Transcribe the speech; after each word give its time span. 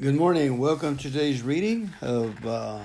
Good 0.00 0.16
morning. 0.16 0.58
Welcome 0.58 0.96
to 0.96 1.02
today's 1.04 1.42
reading 1.42 1.94
of 2.00 2.44
uh, 2.44 2.80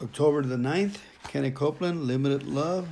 October 0.00 0.42
the 0.42 0.54
9th. 0.54 0.98
Kenny 1.24 1.50
Copeland, 1.50 2.04
Limitless 2.04 2.44
Love. 2.44 2.88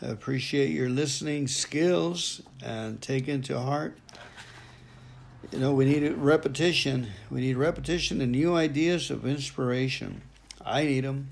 I 0.00 0.06
appreciate 0.06 0.70
your 0.70 0.88
listening 0.88 1.48
skills 1.48 2.42
and 2.62 3.02
take 3.02 3.26
into 3.26 3.58
heart. 3.58 3.98
You 5.50 5.58
know, 5.58 5.74
we 5.74 5.84
need 5.84 6.08
repetition. 6.12 7.08
We 7.28 7.40
need 7.40 7.56
repetition 7.56 8.20
and 8.20 8.30
new 8.30 8.54
ideas 8.54 9.10
of 9.10 9.26
inspiration. 9.26 10.22
I 10.64 10.84
need 10.84 11.02
them. 11.02 11.30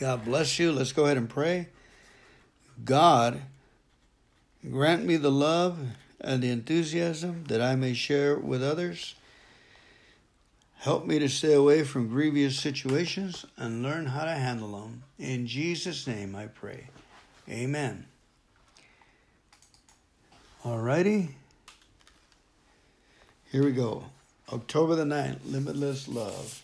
God 0.00 0.24
bless 0.24 0.58
you. 0.58 0.72
Let's 0.72 0.90
go 0.90 1.04
ahead 1.04 1.16
and 1.16 1.30
pray. 1.30 1.68
God, 2.84 3.42
grant 4.68 5.04
me 5.04 5.16
the 5.16 5.30
love 5.30 5.78
and 6.24 6.42
the 6.42 6.50
enthusiasm 6.50 7.44
that 7.48 7.60
I 7.60 7.76
may 7.76 7.92
share 7.92 8.36
with 8.36 8.62
others. 8.62 9.14
Help 10.78 11.06
me 11.06 11.18
to 11.18 11.28
stay 11.28 11.52
away 11.54 11.84
from 11.84 12.08
grievous 12.08 12.58
situations 12.58 13.46
and 13.56 13.82
learn 13.82 14.06
how 14.06 14.24
to 14.24 14.32
handle 14.32 14.80
them. 14.80 15.02
In 15.18 15.46
Jesus' 15.46 16.06
name 16.06 16.34
I 16.34 16.46
pray. 16.46 16.88
Amen. 17.48 18.06
Alrighty. 20.64 21.28
Here 23.52 23.64
we 23.64 23.72
go. 23.72 24.04
October 24.52 24.94
the 24.94 25.04
9th, 25.04 25.38
Limitless 25.46 26.08
Love. 26.08 26.62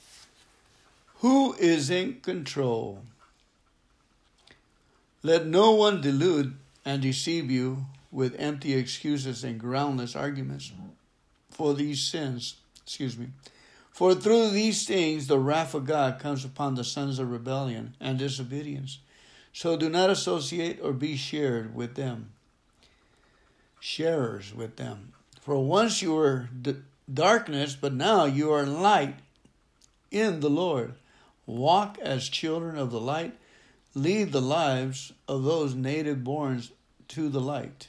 Who 1.19 1.55
is 1.55 1.91
in 1.91 2.21
control? 2.21 3.03
Let 5.23 5.47
no 5.47 5.73
one 5.73 6.01
delude 6.01 6.57
and 6.85 7.03
deceive 7.03 7.51
you 7.51 7.85
with 8.11 8.35
empty 8.39 8.75
excuses 8.75 9.45
and 9.45 9.61
groundless 9.61 10.17
arguments 10.17 10.73
for 11.51 11.75
these 11.75 12.03
sins. 12.03 12.57
Excuse 12.83 13.17
me. 13.17 13.29
For 13.91 14.15
through 14.15 14.51
these 14.51 14.87
things 14.87 15.27
the 15.27 15.39
wrath 15.39 15.75
of 15.75 15.85
God 15.85 16.19
comes 16.19 16.45
upon 16.45 16.75
the 16.75 16.85
sons 16.85 17.19
of 17.19 17.31
rebellion 17.31 17.95
and 18.01 18.19
disobedience. 18.19 18.99
So 19.53 19.77
do 19.77 19.89
not 19.89 20.11
associate 20.11 20.81
or 20.83 20.93
be 20.93 21.17
shared 21.17 21.75
with 21.75 21.97
them. 21.97 22.33
Sharers 23.81 24.55
with 24.55 24.77
them. 24.77 25.13
For 25.41 25.59
once 25.63 26.03
you 26.03 26.15
were 26.15 26.49
d- 26.61 26.77
darkness, 27.13 27.77
but 27.81 27.93
now 27.93 28.25
you 28.25 28.53
are 28.53 28.65
light 28.65 29.17
in 30.11 30.41
the 30.41 30.51
Lord. 30.51 30.95
Walk 31.47 31.99
as 31.99 32.29
children 32.29 32.77
of 32.77 32.91
the 32.91 33.01
light. 33.01 33.37
Lead 33.95 34.31
the 34.31 34.41
lives 34.41 35.13
of 35.27 35.43
those 35.43 35.75
native 35.75 36.19
borns 36.19 36.71
to 37.09 37.29
the 37.29 37.41
light. 37.41 37.89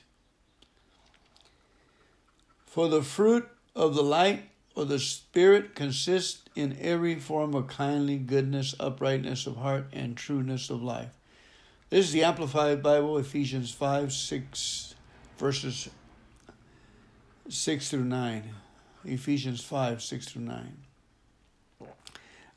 For 2.71 2.87
the 2.87 3.03
fruit 3.03 3.49
of 3.75 3.95
the 3.95 4.01
light 4.01 4.43
or 4.75 4.85
the 4.85 4.97
Spirit 4.97 5.75
consists 5.75 6.43
in 6.55 6.77
every 6.79 7.19
form 7.19 7.53
of 7.53 7.67
kindly 7.67 8.17
goodness, 8.17 8.73
uprightness 8.79 9.45
of 9.45 9.57
heart, 9.57 9.87
and 9.91 10.15
trueness 10.15 10.69
of 10.69 10.81
life. 10.81 11.09
This 11.89 12.05
is 12.05 12.13
the 12.13 12.23
Amplified 12.23 12.81
Bible, 12.81 13.17
Ephesians 13.17 13.73
5, 13.73 14.13
6, 14.13 14.95
verses 15.37 15.89
6 17.49 17.89
through 17.89 18.05
9. 18.05 18.43
Ephesians 19.03 19.61
5, 19.61 20.01
6 20.01 20.25
through 20.29 20.43
9. 20.43 20.77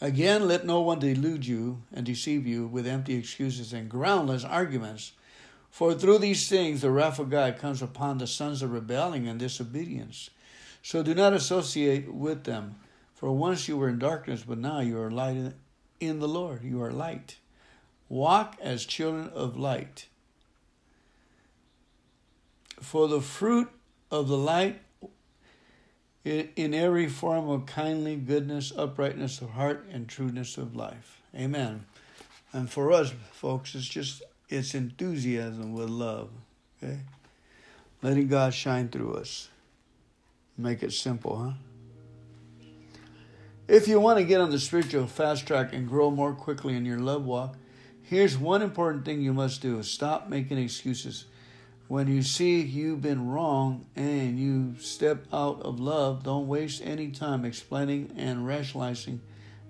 Again, 0.00 0.46
let 0.46 0.64
no 0.64 0.80
one 0.80 1.00
delude 1.00 1.44
you 1.44 1.82
and 1.92 2.06
deceive 2.06 2.46
you 2.46 2.68
with 2.68 2.86
empty 2.86 3.16
excuses 3.16 3.72
and 3.72 3.90
groundless 3.90 4.44
arguments 4.44 5.10
for 5.74 5.92
through 5.92 6.18
these 6.18 6.48
things 6.48 6.82
the 6.82 6.90
wrath 6.92 7.18
of 7.18 7.30
God 7.30 7.58
comes 7.58 7.82
upon 7.82 8.18
the 8.18 8.28
sons 8.28 8.62
of 8.62 8.70
rebellion 8.70 9.26
and 9.26 9.40
disobedience. 9.40 10.30
So 10.82 11.02
do 11.02 11.16
not 11.16 11.32
associate 11.32 12.14
with 12.14 12.44
them. 12.44 12.76
For 13.16 13.32
once 13.32 13.66
you 13.66 13.76
were 13.76 13.88
in 13.88 13.98
darkness, 13.98 14.44
but 14.46 14.58
now 14.58 14.78
you 14.78 14.96
are 15.00 15.10
light 15.10 15.52
in 15.98 16.20
the 16.20 16.28
Lord. 16.28 16.62
You 16.62 16.80
are 16.84 16.92
light. 16.92 17.38
Walk 18.08 18.56
as 18.62 18.84
children 18.84 19.30
of 19.34 19.56
light. 19.56 20.06
For 22.80 23.08
the 23.08 23.20
fruit 23.20 23.68
of 24.12 24.28
the 24.28 24.38
light 24.38 24.80
in 26.24 26.72
every 26.72 27.08
form 27.08 27.48
of 27.48 27.66
kindly 27.66 28.14
goodness, 28.14 28.72
uprightness 28.76 29.40
of 29.40 29.50
heart, 29.50 29.88
and 29.90 30.08
trueness 30.08 30.56
of 30.56 30.76
life. 30.76 31.20
Amen. 31.34 31.84
And 32.52 32.70
for 32.70 32.92
us, 32.92 33.12
folks, 33.32 33.74
it's 33.74 33.88
just 33.88 34.22
it's 34.48 34.74
enthusiasm 34.74 35.72
with 35.72 35.88
love. 35.88 36.30
Okay? 36.82 37.00
Letting 38.02 38.28
God 38.28 38.54
shine 38.54 38.88
through 38.88 39.14
us. 39.14 39.48
Make 40.56 40.82
it 40.82 40.92
simple, 40.92 41.36
huh? 41.36 41.52
If 43.66 43.88
you 43.88 43.98
want 43.98 44.18
to 44.18 44.24
get 44.24 44.42
on 44.42 44.50
the 44.50 44.58
spiritual 44.58 45.06
fast 45.06 45.46
track 45.46 45.72
and 45.72 45.88
grow 45.88 46.10
more 46.10 46.34
quickly 46.34 46.76
in 46.76 46.84
your 46.84 46.98
love 46.98 47.24
walk, 47.24 47.56
here's 48.02 48.36
one 48.36 48.60
important 48.60 49.06
thing 49.06 49.22
you 49.22 49.32
must 49.32 49.62
do 49.62 49.82
stop 49.82 50.28
making 50.28 50.58
excuses. 50.58 51.24
When 51.88 52.06
you 52.08 52.22
see 52.22 52.60
you've 52.60 53.00
been 53.00 53.28
wrong 53.28 53.86
and 53.96 54.38
you 54.38 54.74
step 54.80 55.24
out 55.32 55.62
of 55.62 55.80
love, 55.80 56.24
don't 56.24 56.46
waste 56.46 56.82
any 56.84 57.08
time 57.08 57.44
explaining 57.44 58.12
and 58.16 58.46
rationalizing 58.46 59.22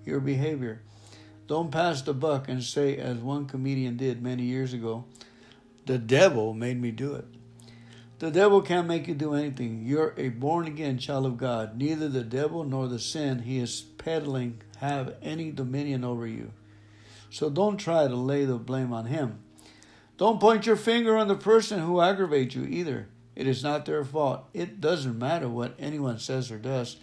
your 0.05 0.19
behavior. 0.19 0.81
Don't 1.47 1.71
pass 1.71 2.01
the 2.01 2.13
buck 2.13 2.47
and 2.47 2.63
say, 2.63 2.97
as 2.97 3.17
one 3.17 3.45
comedian 3.45 3.97
did 3.97 4.21
many 4.21 4.43
years 4.43 4.73
ago, 4.73 5.05
the 5.85 5.97
devil 5.97 6.53
made 6.53 6.81
me 6.81 6.91
do 6.91 7.13
it. 7.13 7.25
The 8.17 8.31
devil 8.31 8.61
can't 8.61 8.87
make 8.87 9.07
you 9.07 9.13
do 9.13 9.33
anything. 9.33 9.83
You're 9.85 10.13
a 10.17 10.29
born 10.29 10.67
again 10.67 10.97
child 10.97 11.25
of 11.25 11.37
God. 11.37 11.77
Neither 11.77 12.07
the 12.07 12.23
devil 12.23 12.63
nor 12.63 12.87
the 12.87 12.97
sin 12.97 13.39
he 13.39 13.59
is 13.59 13.81
peddling 13.81 14.61
have 14.77 15.15
any 15.21 15.51
dominion 15.51 16.03
over 16.03 16.25
you. 16.25 16.51
So 17.29 17.49
don't 17.49 17.77
try 17.77 18.07
to 18.07 18.15
lay 18.15 18.45
the 18.45 18.57
blame 18.57 18.93
on 18.93 19.05
him. 19.05 19.39
Don't 20.17 20.39
point 20.39 20.65
your 20.65 20.77
finger 20.77 21.17
on 21.17 21.27
the 21.27 21.35
person 21.35 21.81
who 21.81 21.99
aggravates 21.99 22.55
you 22.55 22.63
either. 22.63 23.09
It 23.35 23.47
is 23.47 23.63
not 23.63 23.85
their 23.85 24.05
fault. 24.05 24.45
It 24.53 24.79
doesn't 24.79 25.19
matter 25.19 25.49
what 25.49 25.75
anyone 25.77 26.19
says 26.19 26.49
or 26.49 26.57
does. 26.57 26.95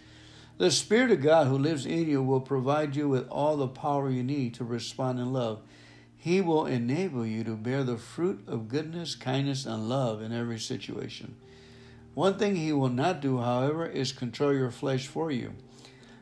The 0.59 0.69
Spirit 0.69 1.09
of 1.09 1.21
God 1.21 1.47
who 1.47 1.57
lives 1.57 1.85
in 1.87 2.07
you 2.07 2.21
will 2.21 2.41
provide 2.41 2.95
you 2.95 3.09
with 3.09 3.27
all 3.29 3.57
the 3.57 3.67
power 3.67 4.09
you 4.09 4.23
need 4.23 4.53
to 4.55 4.63
respond 4.63 5.19
in 5.19 5.33
love. 5.33 5.61
He 6.15 6.41
will 6.41 6.67
enable 6.67 7.25
you 7.25 7.43
to 7.43 7.55
bear 7.55 7.83
the 7.83 7.97
fruit 7.97 8.43
of 8.47 8.67
goodness, 8.67 9.15
kindness, 9.15 9.65
and 9.65 9.89
love 9.89 10.21
in 10.21 10.31
every 10.31 10.59
situation. 10.59 11.35
One 12.13 12.37
thing 12.37 12.55
He 12.55 12.71
will 12.71 12.89
not 12.89 13.19
do, 13.19 13.39
however, 13.39 13.85
is 13.87 14.11
control 14.11 14.53
your 14.53 14.69
flesh 14.69 15.07
for 15.07 15.31
you. 15.31 15.53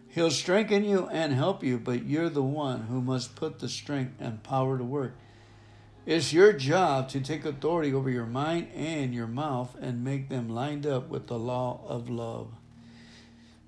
He'll 0.08 0.32
strengthen 0.32 0.86
you 0.86 1.08
and 1.10 1.34
help 1.34 1.62
you, 1.62 1.78
but 1.78 2.06
you're 2.06 2.30
the 2.30 2.42
one 2.42 2.84
who 2.84 3.02
must 3.02 3.36
put 3.36 3.60
the 3.60 3.70
strength 3.70 4.16
and 4.20 4.44
power 4.44 4.78
to 4.78 4.84
work. 4.84 5.18
It's 6.06 6.34
your 6.34 6.54
job 6.54 7.10
to 7.10 7.20
take 7.20 7.46
authority 7.46 7.94
over 7.94 8.10
your 8.10 8.26
mind 8.26 8.70
and 8.74 9.14
your 9.14 9.28
mouth 9.28 9.76
and 9.80 10.04
make 10.04 10.30
them 10.30 10.50
lined 10.50 10.88
up 10.88 11.10
with 11.10 11.28
the 11.28 11.38
law 11.38 11.82
of 11.86 12.10
love. 12.10 12.48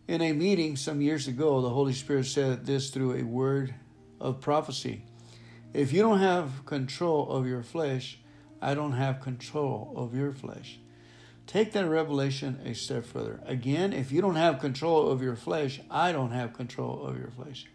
In 0.06 0.22
a 0.22 0.34
meeting 0.34 0.76
some 0.76 1.00
years 1.00 1.30
ago, 1.30 1.62
the 1.62 1.70
Holy 1.70 1.94
Spirit 1.94 2.26
said 2.26 2.66
this 2.66 2.90
through 2.90 3.14
a 3.14 3.24
word 3.24 3.74
of 4.20 4.42
prophecy. 4.42 5.06
If 5.74 5.94
you 5.94 6.02
don't 6.02 6.20
have 6.20 6.66
control 6.66 7.32
of 7.32 7.48
your 7.48 7.64
flesh, 7.64 8.20
I 8.62 8.74
don't 8.74 8.92
have 8.92 9.22
control 9.22 9.94
of 9.96 10.14
your 10.14 10.34
flesh. 10.34 10.80
Take 11.48 11.72
that 11.72 11.88
revelation 11.88 12.60
a 12.66 12.76
step 12.76 13.06
further. 13.06 13.40
Again, 13.46 13.94
if 13.94 14.12
you 14.12 14.22
don't 14.22 14.36
have 14.36 14.60
control 14.60 15.10
of 15.10 15.22
your 15.22 15.38
flesh, 15.38 15.80
I 15.90 16.12
don't 16.12 16.32
have 16.32 16.52
control 16.52 17.06
of 17.06 17.18
your 17.18 17.32
flesh. 17.32 17.66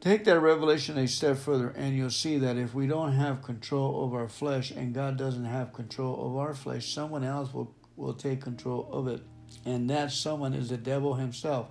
Take 0.00 0.24
that 0.24 0.40
revelation 0.40 0.98
a 0.98 1.06
step 1.06 1.36
further, 1.36 1.68
and 1.76 1.96
you'll 1.96 2.10
see 2.10 2.38
that 2.38 2.56
if 2.56 2.74
we 2.74 2.88
don't 2.88 3.12
have 3.12 3.42
control 3.42 4.04
of 4.04 4.14
our 4.14 4.28
flesh 4.28 4.72
and 4.72 4.94
God 4.94 5.16
doesn't 5.16 5.44
have 5.44 5.72
control 5.72 6.26
of 6.26 6.36
our 6.36 6.54
flesh, 6.54 6.92
someone 6.92 7.22
else 7.22 7.54
will, 7.54 7.72
will 7.96 8.14
take 8.14 8.40
control 8.40 8.88
of 8.92 9.06
it 9.06 9.22
and 9.64 9.88
that 9.90 10.12
someone 10.12 10.54
is 10.54 10.68
the 10.68 10.76
devil 10.76 11.14
himself. 11.14 11.68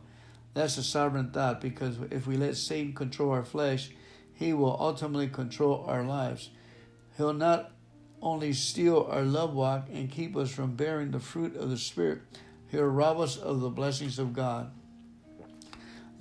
That's 0.54 0.78
a 0.78 0.84
sovereign 0.84 1.32
thought 1.32 1.62
because 1.62 1.98
if 2.12 2.28
we 2.28 2.38
let 2.38 2.58
Satan 2.58 2.94
control 2.94 3.32
our 3.32 3.44
flesh, 3.44 3.92
he 4.34 4.54
will 4.54 4.78
ultimately 4.80 5.28
control 5.28 5.86
our 5.88 6.04
lives. 6.04 6.50
He'll 7.18 7.34
not 7.34 7.72
only 8.22 8.54
steal 8.54 9.08
our 9.10 9.24
love 9.24 9.54
walk 9.54 9.88
and 9.92 10.10
keep 10.10 10.36
us 10.36 10.52
from 10.52 10.76
bearing 10.76 11.12
the 11.12 11.20
fruit 11.20 11.56
of 11.56 11.70
the 11.70 11.78
Spirit, 11.78 12.20
he'll 12.68 12.86
rob 12.86 13.20
us 13.20 13.38
of 13.38 13.62
the 13.62 13.70
blessings 13.70 14.20
of 14.20 14.34
God. 14.34 14.72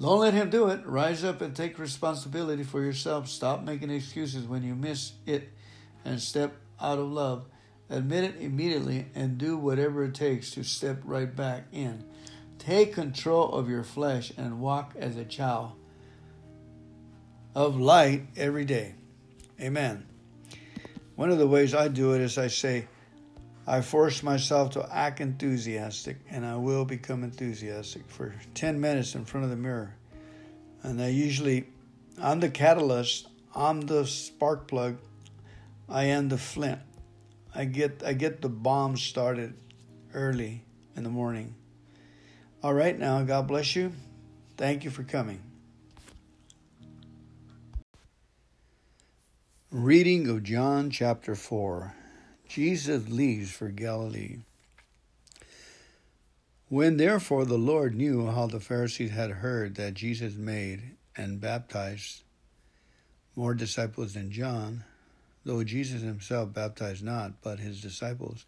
Don't 0.01 0.21
let 0.21 0.35
him 0.35 0.49
do 0.49 0.69
it. 0.69 0.87
Rise 0.87 1.25
up 1.25 1.41
and 1.41 1.55
take 1.55 1.79
responsibility 1.79 2.63
for 2.63 2.83
yourself. 2.83 3.29
Stop 3.29 3.65
making 3.65 3.91
excuses 3.91 4.47
when 4.47 4.63
you 4.63 4.77
miss 4.77 5.13
it 5.27 5.53
and 6.05 6.21
step 6.21 6.55
out 6.81 6.99
of 6.99 7.11
love. 7.11 7.47
Admit 7.91 8.25
it 8.25 8.37
immediately 8.41 9.07
and 9.15 9.39
do 9.39 9.57
whatever 9.57 10.05
it 10.05 10.15
takes 10.15 10.51
to 10.53 10.63
step 10.63 11.01
right 11.05 11.35
back 11.35 11.65
in. 11.73 12.05
Take 12.59 12.95
control 12.95 13.53
of 13.53 13.69
your 13.69 13.85
flesh 13.85 14.33
and 14.37 14.61
walk 14.61 14.95
as 14.99 15.17
a 15.17 15.25
child 15.25 15.73
of 17.55 17.81
light 17.81 18.27
every 18.37 18.65
day. 18.65 18.95
Amen. 19.61 20.07
One 21.17 21.31
of 21.31 21.39
the 21.39 21.47
ways 21.47 21.75
I 21.75 21.89
do 21.89 22.13
it 22.13 22.21
is 22.21 22.39
I 22.39 22.49
say, 22.49 22.87
I 23.67 23.81
force 23.81 24.23
myself 24.23 24.71
to 24.73 24.89
act 24.91 25.21
enthusiastic, 25.21 26.17
and 26.31 26.47
I 26.47 26.57
will 26.57 26.85
become 26.85 27.25
enthusiastic 27.25 28.09
for 28.09 28.35
10 28.55 28.81
minutes 28.81 29.15
in 29.15 29.25
front 29.25 29.45
of 29.45 29.51
the 29.51 29.57
mirror. 29.57 29.95
And 30.83 31.03
I 31.03 31.09
usually, 31.09 31.67
I'm 32.21 32.41
the 32.41 32.49
catalyst, 32.49 33.29
I'm 33.55 33.83
the 33.83 34.07
spark 34.07 34.69
plug, 34.69 34.97
I 35.89 36.05
am 36.05 36.29
the 36.29 36.39
flint. 36.39 36.81
I 37.59 37.65
get 37.65 38.05
I 38.07 38.13
get 38.13 38.41
the 38.41 38.49
bomb 38.49 38.97
started 38.97 39.53
early 40.15 40.63
in 40.95 41.03
the 41.03 41.11
morning. 41.11 41.57
All 42.63 42.73
right, 42.73 42.97
now 42.97 43.21
God 43.25 43.49
bless 43.49 43.75
you. 43.75 43.93
Thank 44.57 44.85
you 44.85 44.91
for 44.91 45.03
coming. 45.03 45.43
Reading 49.73 50.29
of 50.29 50.45
John 50.45 50.91
chapter 50.91 51.35
4. 51.35 51.95
Jesus 52.49 53.09
leaves 53.09 53.51
for 53.51 53.71
Galilee. 53.71 54.39
When 56.69 56.97
therefore 56.97 57.45
the 57.45 57.59
Lord 57.59 57.97
knew 57.97 58.29
how 58.29 58.47
the 58.47 58.61
Pharisees 58.61 59.11
had 59.11 59.31
heard 59.31 59.75
that 59.75 59.95
Jesus 59.95 60.35
made 60.37 60.95
and 61.17 61.41
baptized 61.41 62.23
more 63.35 63.53
disciples 63.53 64.15
than 64.15 64.31
John, 64.31 64.85
though 65.49 65.65
Jesus 65.65 66.03
himself 66.03 66.53
baptized 66.53 67.03
not, 67.03 67.41
but 67.41 67.59
his 67.59 67.81
disciples, 67.81 68.45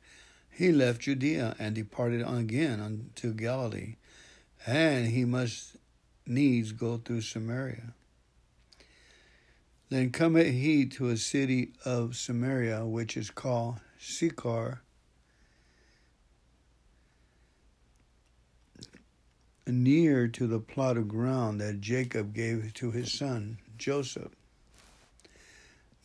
he 0.51 0.71
left 0.71 1.01
Judea 1.01 1.57
and 1.59 1.75
departed 1.75 2.21
again 2.21 2.79
unto 2.79 3.33
Galilee, 3.33 3.97
and 4.67 5.07
he 5.07 5.25
must 5.25 5.77
needs 6.27 6.73
go 6.73 6.99
through 6.99 7.23
Samaria. 7.23 7.95
Then 9.89 10.11
cometh 10.11 10.49
he 10.49 10.85
to 10.89 11.09
a 11.09 11.17
city 11.17 11.73
of 11.87 12.17
Samaria, 12.17 12.85
which 12.85 13.17
is 13.17 13.31
called 13.31 13.81
Sychar, 13.99 14.83
near 19.67 20.29
to 20.29 20.47
the 20.47 20.61
plot 20.61 20.99
of 20.99 21.09
ground 21.09 21.63
that 21.63 21.81
Jacob 21.81 22.35
gave 22.35 22.75
to 22.75 22.91
his 22.91 23.11
son 23.11 23.57
Joseph. 23.79 24.33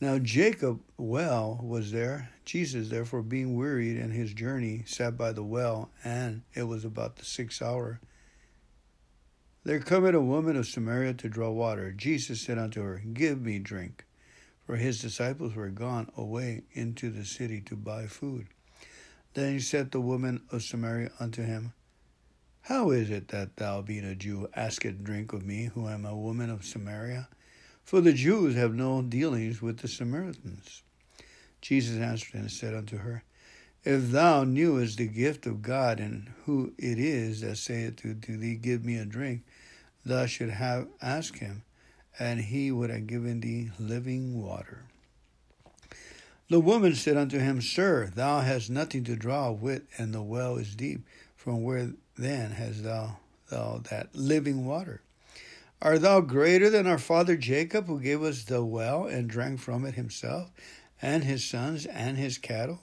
Now 0.01 0.19
Jacob 0.19 0.81
well 0.97 1.59
was 1.63 1.91
there. 1.91 2.29
Jesus, 2.43 2.89
therefore, 2.89 3.21
being 3.21 3.55
wearied 3.55 3.97
in 3.97 4.11
his 4.11 4.33
journey, 4.33 4.83
sat 4.85 5.17
by 5.17 5.31
the 5.31 5.43
well, 5.43 5.89
and 6.03 6.43
it 6.53 6.63
was 6.63 6.85
about 6.85 7.15
the 7.15 7.25
sixth 7.25 7.61
hour. 7.61 7.99
There 9.63 9.79
cometh 9.79 10.13
a 10.13 10.21
woman 10.21 10.57
of 10.57 10.67
Samaria 10.67 11.15
to 11.15 11.29
draw 11.29 11.49
water. 11.49 11.91
Jesus 11.91 12.41
said 12.41 12.59
unto 12.59 12.81
her, 12.83 13.01
Give 13.13 13.41
me 13.41 13.57
drink 13.57 14.05
for 14.65 14.77
his 14.77 14.99
disciples 14.99 15.53
were 15.53 15.69
gone 15.69 16.09
away 16.17 16.63
into 16.73 17.11
the 17.11 17.25
city 17.25 17.61
to 17.61 17.75
buy 17.75 18.07
food. 18.07 18.47
Then 19.33 19.53
he 19.53 19.59
said 19.59 19.91
the 19.91 20.01
woman 20.01 20.41
of 20.51 20.63
Samaria 20.63 21.11
unto 21.19 21.43
him, 21.43 21.73
How 22.61 22.89
is 22.89 23.11
it 23.11 23.27
that 23.27 23.57
thou, 23.57 23.81
being 23.81 24.05
a 24.05 24.15
Jew, 24.15 24.47
askest 24.55 25.03
drink 25.03 25.33
of 25.33 25.45
me, 25.45 25.65
who 25.73 25.87
am 25.87 26.05
a 26.05 26.15
woman 26.15 26.49
of 26.49 26.65
Samaria? 26.65 27.27
For 27.85 28.01
the 28.01 28.13
Jews 28.13 28.55
have 28.55 28.73
no 28.73 29.01
dealings 29.01 29.61
with 29.61 29.77
the 29.77 29.87
Samaritans. 29.87 30.83
Jesus 31.61 31.97
answered 31.97 32.33
and 32.35 32.51
said 32.51 32.73
unto 32.73 32.97
her, 32.97 33.23
If 33.83 34.09
thou 34.09 34.43
knewest 34.43 34.97
the 34.97 35.07
gift 35.07 35.45
of 35.45 35.61
God, 35.61 35.99
and 35.99 36.33
who 36.45 36.73
it 36.77 36.99
is 36.99 37.41
that 37.41 37.57
saith 37.57 37.97
to, 37.97 38.15
to 38.15 38.37
thee, 38.37 38.55
Give 38.55 38.83
me 38.83 38.97
a 38.97 39.05
drink, 39.05 39.43
thou 40.03 40.25
should 40.25 40.49
have 40.49 40.87
asked 41.01 41.37
him 41.37 41.63
and 42.17 42.39
he 42.39 42.71
would 42.71 42.89
have 42.89 43.07
given 43.07 43.41
thee 43.41 43.71
living 43.79 44.41
water. 44.41 44.83
The 46.49 46.59
woman 46.59 46.95
said 46.95 47.17
unto 47.17 47.39
him, 47.39 47.61
Sir, 47.61 48.11
thou 48.13 48.41
hast 48.41 48.69
nothing 48.69 49.03
to 49.05 49.15
draw 49.15 49.51
with, 49.51 49.83
and 49.97 50.13
the 50.13 50.21
well 50.21 50.57
is 50.57 50.75
deep. 50.75 51.05
From 51.35 51.63
where 51.63 51.91
then 52.17 52.51
hast 52.51 52.83
thou, 52.83 53.17
thou 53.49 53.81
that 53.89 54.15
living 54.15 54.65
water? 54.65 55.01
Art 55.85 56.01
thou 56.01 56.19
greater 56.19 56.71
than 56.71 56.87
our 56.87 56.97
father 56.97 57.37
Jacob, 57.37 57.85
who 57.85 57.99
gave 57.99 58.23
us 58.23 58.43
the 58.43 58.65
well 58.65 59.05
and 59.05 59.29
drank 59.29 59.59
from 59.59 59.85
it 59.85 59.93
himself, 59.93 60.49
and 60.99 61.23
his 61.23 61.45
sons, 61.45 61.85
and 61.85 62.17
his 62.17 62.39
cattle? 62.39 62.79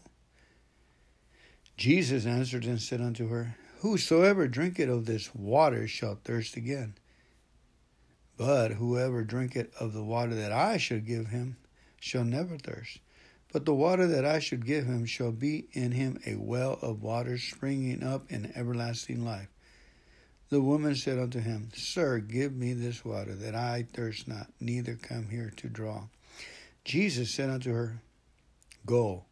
Jesus 1.77 2.27
answered 2.27 2.65
and 2.65 2.81
said 2.81 3.01
unto 3.01 3.27
her, 3.27 3.57
Whosoever 3.81 4.47
drinketh 4.47 4.89
of 4.89 5.07
this 5.07 5.35
water 5.35 5.89
shall 5.89 6.21
thirst 6.23 6.55
again. 6.55 6.95
But 8.37 8.75
whoever 8.75 9.25
drinketh 9.25 9.75
of 9.81 9.95
the 9.95 10.05
water 10.05 10.37
that 10.37 10.53
I 10.53 10.77
shall 10.77 11.01
give 11.01 11.27
him 11.27 11.57
shall 11.99 12.23
never 12.23 12.57
thirst. 12.57 13.01
But 13.53 13.65
the 13.65 13.75
water 13.75 14.07
that 14.07 14.25
I 14.25 14.39
should 14.39 14.65
give 14.65 14.87
him 14.87 15.07
shall 15.07 15.33
be 15.33 15.67
in 15.73 15.91
him 15.91 16.21
a 16.25 16.37
well 16.37 16.79
of 16.81 17.03
water 17.03 17.37
springing 17.37 18.05
up 18.05 18.31
in 18.31 18.53
everlasting 18.55 19.25
life. 19.25 19.52
The 20.53 20.61
woman 20.61 20.95
said 20.97 21.19
unto 21.19 21.41
him, 21.41 21.71
Sir, 21.75 22.19
give 22.19 22.55
me 22.55 22.75
this 22.75 23.07
water, 23.07 23.35
that 23.35 23.55
I 23.55 23.87
thirst 23.91 24.29
not, 24.29 24.49
neither 24.61 24.97
come 24.97 25.31
here 25.31 25.51
to 25.57 25.67
draw. 25.67 26.09
Jesus 26.85 27.31
said 27.33 27.49
unto 27.49 27.73
her, 27.73 28.03
Go, 28.85 29.25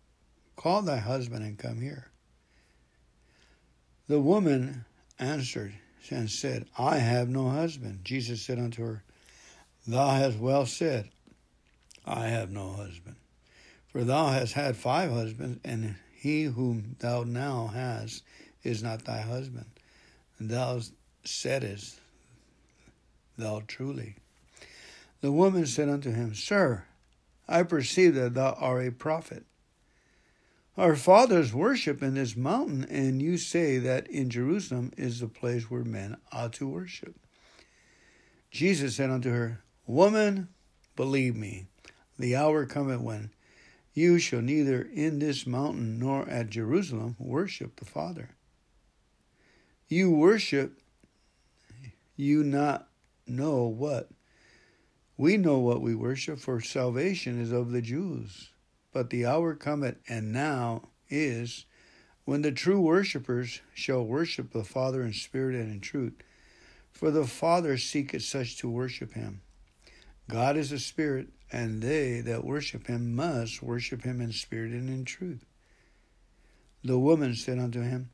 call 0.57 0.81
thy 0.81 0.97
husband 0.97 1.45
and 1.45 1.59
come 1.59 1.83
here. 1.83 2.09
The 4.09 4.19
woman 4.19 4.87
answered, 5.19 5.75
and 6.11 6.31
said, 6.31 6.65
I 6.79 6.97
have 6.97 7.29
no 7.29 7.51
husband. 7.51 8.01
Jesus 8.03 8.41
said 8.41 8.59
unto 8.59 8.83
her, 8.83 9.03
Thou 9.87 10.15
hast 10.15 10.39
well 10.39 10.65
said, 10.65 11.11
I 12.07 12.29
have 12.29 12.51
no 12.51 12.73
husband. 12.73 13.17
For 13.89 14.05
thou 14.05 14.29
hast 14.29 14.55
had 14.55 14.75
five 14.75 15.11
husbands, 15.11 15.61
and 15.67 15.97
he 16.15 16.45
whom 16.45 16.97
thou 17.01 17.25
now 17.25 17.67
hast 17.67 18.23
is 18.65 18.83
not 18.83 19.05
thy 19.05 19.21
husband. 19.21 19.67
And 20.39 20.49
thou 20.49 20.81
saidest, 21.25 22.01
Thou 23.37 23.63
truly. 23.67 24.17
The 25.21 25.33
woman 25.33 25.67
said 25.67 25.89
unto 25.89 26.13
him, 26.13 26.35
Sir, 26.35 26.85
I 27.49 27.63
perceive 27.63 28.15
that 28.15 28.35
thou 28.35 28.57
art 28.59 28.87
a 28.87 28.93
prophet. 28.93 29.45
Our 30.77 30.97
fathers 30.97 31.53
worship 31.53 32.03
in 32.03 32.15
this 32.15 32.37
mountain, 32.37 32.85
and 32.85 33.21
you 33.21 33.37
say 33.37 33.79
that 33.79 34.07
in 34.09 34.31
Jerusalem 34.31 34.93
is 34.97 35.21
the 35.21 35.29
place 35.29 35.71
where 35.71 35.85
men 35.85 36.17
ought 36.33 36.55
to 36.55 36.69
worship. 36.69 37.17
Jesus 38.51 38.97
said 38.97 39.11
unto 39.11 39.31
her, 39.31 39.63
Woman, 39.87 40.49
believe 40.97 41.37
me, 41.37 41.67
the 42.19 42.37
hour 42.37 42.67
cometh 42.67 43.01
when 43.01 43.31
you 43.93 44.19
shall 44.19 44.41
neither 44.41 44.83
in 44.83 45.19
this 45.19 45.47
mountain 45.47 45.99
nor 45.99 46.29
at 46.29 46.51
Jerusalem 46.51 47.17
worship 47.19 47.77
the 47.77 47.85
Father. 47.85 48.31
You 49.89 50.11
worship, 50.13 50.81
you 52.21 52.45
not 52.45 52.89
know 53.27 53.65
what. 53.65 54.11
We 55.17 55.37
know 55.37 55.59
what 55.59 55.83
we 55.83 55.95
worship, 55.95 56.39
for 56.39 56.61
salvation 56.61 57.41
is 57.41 57.53
of 57.53 57.73
the 57.73 57.83
Jews. 57.83 58.51
But 58.93 59.11
the 59.11 59.27
hour 59.27 59.55
cometh, 59.55 59.97
and 60.09 60.33
now 60.33 60.89
is, 61.09 61.67
when 62.25 62.43
the 62.43 62.53
true 62.53 62.81
worshippers 62.81 63.61
shall 63.75 64.05
worship 64.05 64.53
the 64.53 64.65
Father 64.65 65.03
in 65.03 65.13
spirit 65.13 65.57
and 65.57 65.71
in 65.71 65.81
truth. 65.81 66.15
For 66.93 67.11
the 67.11 67.27
Father 67.27 67.77
seeketh 67.77 68.23
such 68.23 68.59
to 68.59 68.69
worship 68.69 69.15
him. 69.15 69.43
God 70.29 70.57
is 70.57 70.73
a 70.73 70.79
spirit, 70.79 71.29
and 71.51 71.83
they 71.83 72.21
that 72.21 72.45
worship 72.45 72.87
him 72.87 73.15
must 73.15 73.63
worship 73.63 74.03
him 74.03 74.21
in 74.21 74.33
spirit 74.33 74.73
and 74.73 74.89
in 74.89 75.05
truth. 75.05 75.45
The 76.83 76.99
woman 76.99 77.35
said 77.35 77.59
unto 77.59 77.83
him, 77.83 78.11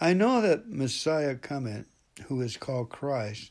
I 0.00 0.14
know 0.14 0.40
that 0.40 0.68
Messiah 0.68 1.34
cometh, 1.34 1.86
who 2.22 2.40
is 2.40 2.56
called 2.56 2.90
Christ. 2.90 3.50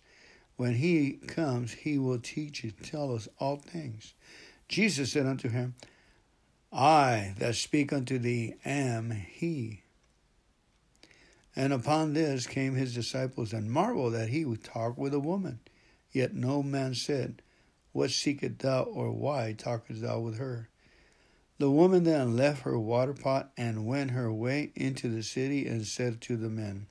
When 0.55 0.75
he 0.75 1.13
comes, 1.13 1.73
he 1.73 1.97
will 1.97 2.19
teach 2.19 2.63
and 2.63 2.73
tell 2.83 3.15
us 3.15 3.27
all 3.39 3.57
things. 3.57 4.13
Jesus 4.67 5.11
said 5.11 5.25
unto 5.25 5.49
him, 5.49 5.75
I 6.71 7.33
that 7.39 7.55
speak 7.55 7.91
unto 7.91 8.19
thee 8.19 8.55
am 8.63 9.11
he. 9.11 9.83
And 11.55 11.73
upon 11.73 12.13
this 12.13 12.45
came 12.45 12.75
his 12.75 12.93
disciples 12.93 13.53
and 13.53 13.71
marveled 13.71 14.13
that 14.13 14.29
he 14.29 14.45
would 14.45 14.63
talk 14.63 14.97
with 14.97 15.13
a 15.13 15.19
woman. 15.19 15.59
Yet 16.11 16.33
no 16.33 16.63
man 16.63 16.93
said, 16.95 17.41
What 17.91 18.11
seekest 18.11 18.59
thou, 18.59 18.83
or 18.83 19.11
why 19.11 19.55
talkest 19.57 20.01
thou 20.01 20.19
with 20.19 20.37
her? 20.37 20.69
The 21.57 21.69
woman 21.69 22.03
then 22.03 22.37
left 22.37 22.61
her 22.61 22.79
water 22.79 23.13
pot 23.13 23.51
and 23.57 23.85
went 23.85 24.11
her 24.11 24.31
way 24.31 24.71
into 24.75 25.09
the 25.09 25.23
city 25.23 25.67
and 25.67 25.85
said 25.85 26.21
to 26.21 26.37
the 26.37 26.49
men, 26.49 26.87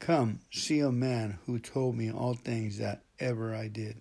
Come, 0.00 0.40
see 0.50 0.80
a 0.80 0.90
man 0.90 1.38
who 1.46 1.58
told 1.58 1.96
me 1.96 2.10
all 2.10 2.34
things 2.34 2.78
that 2.78 3.02
ever 3.20 3.54
I 3.54 3.68
did. 3.68 4.00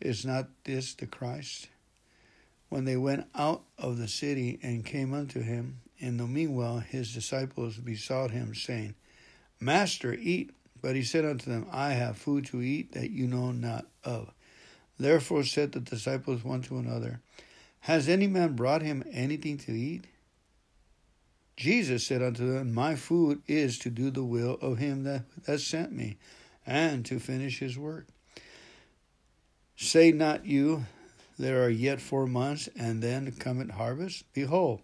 Is 0.00 0.24
not 0.24 0.48
this 0.64 0.94
the 0.94 1.06
Christ? 1.06 1.68
when 2.70 2.84
they 2.84 2.96
went 2.96 3.26
out 3.34 3.64
of 3.76 3.98
the 3.98 4.08
city 4.08 4.58
and 4.62 4.86
came 4.86 5.12
unto 5.12 5.42
him. 5.42 5.82
In 5.98 6.16
the 6.16 6.26
meanwhile, 6.26 6.78
his 6.78 7.12
disciples 7.12 7.76
besought 7.76 8.30
him, 8.30 8.54
saying, 8.54 8.94
Master, 9.58 10.14
eat. 10.14 10.52
But 10.80 10.96
he 10.96 11.02
said 11.02 11.26
unto 11.26 11.50
them, 11.50 11.66
I 11.70 11.90
have 11.90 12.16
food 12.16 12.46
to 12.46 12.62
eat 12.62 12.92
that 12.92 13.10
you 13.10 13.26
know 13.26 13.52
not 13.52 13.86
of. 14.02 14.32
Therefore 14.98 15.44
said 15.44 15.72
the 15.72 15.80
disciples 15.80 16.42
one 16.42 16.62
to 16.62 16.78
another, 16.78 17.20
Has 17.80 18.08
any 18.08 18.26
man 18.26 18.54
brought 18.54 18.80
him 18.80 19.04
anything 19.12 19.58
to 19.58 19.72
eat? 19.72 20.06
Jesus 21.60 22.06
said 22.06 22.22
unto 22.22 22.50
them, 22.50 22.72
My 22.72 22.94
food 22.94 23.42
is 23.46 23.78
to 23.80 23.90
do 23.90 24.10
the 24.10 24.24
will 24.24 24.56
of 24.62 24.78
him 24.78 25.04
that, 25.04 25.24
that 25.44 25.60
sent 25.60 25.92
me, 25.92 26.16
and 26.66 27.04
to 27.04 27.20
finish 27.20 27.58
his 27.58 27.76
work. 27.76 28.06
Say 29.76 30.10
not 30.10 30.46
you, 30.46 30.86
There 31.38 31.62
are 31.62 31.68
yet 31.68 32.00
four 32.00 32.26
months, 32.26 32.70
and 32.74 33.02
then 33.02 33.30
cometh 33.32 33.72
harvest? 33.72 34.24
Behold, 34.32 34.80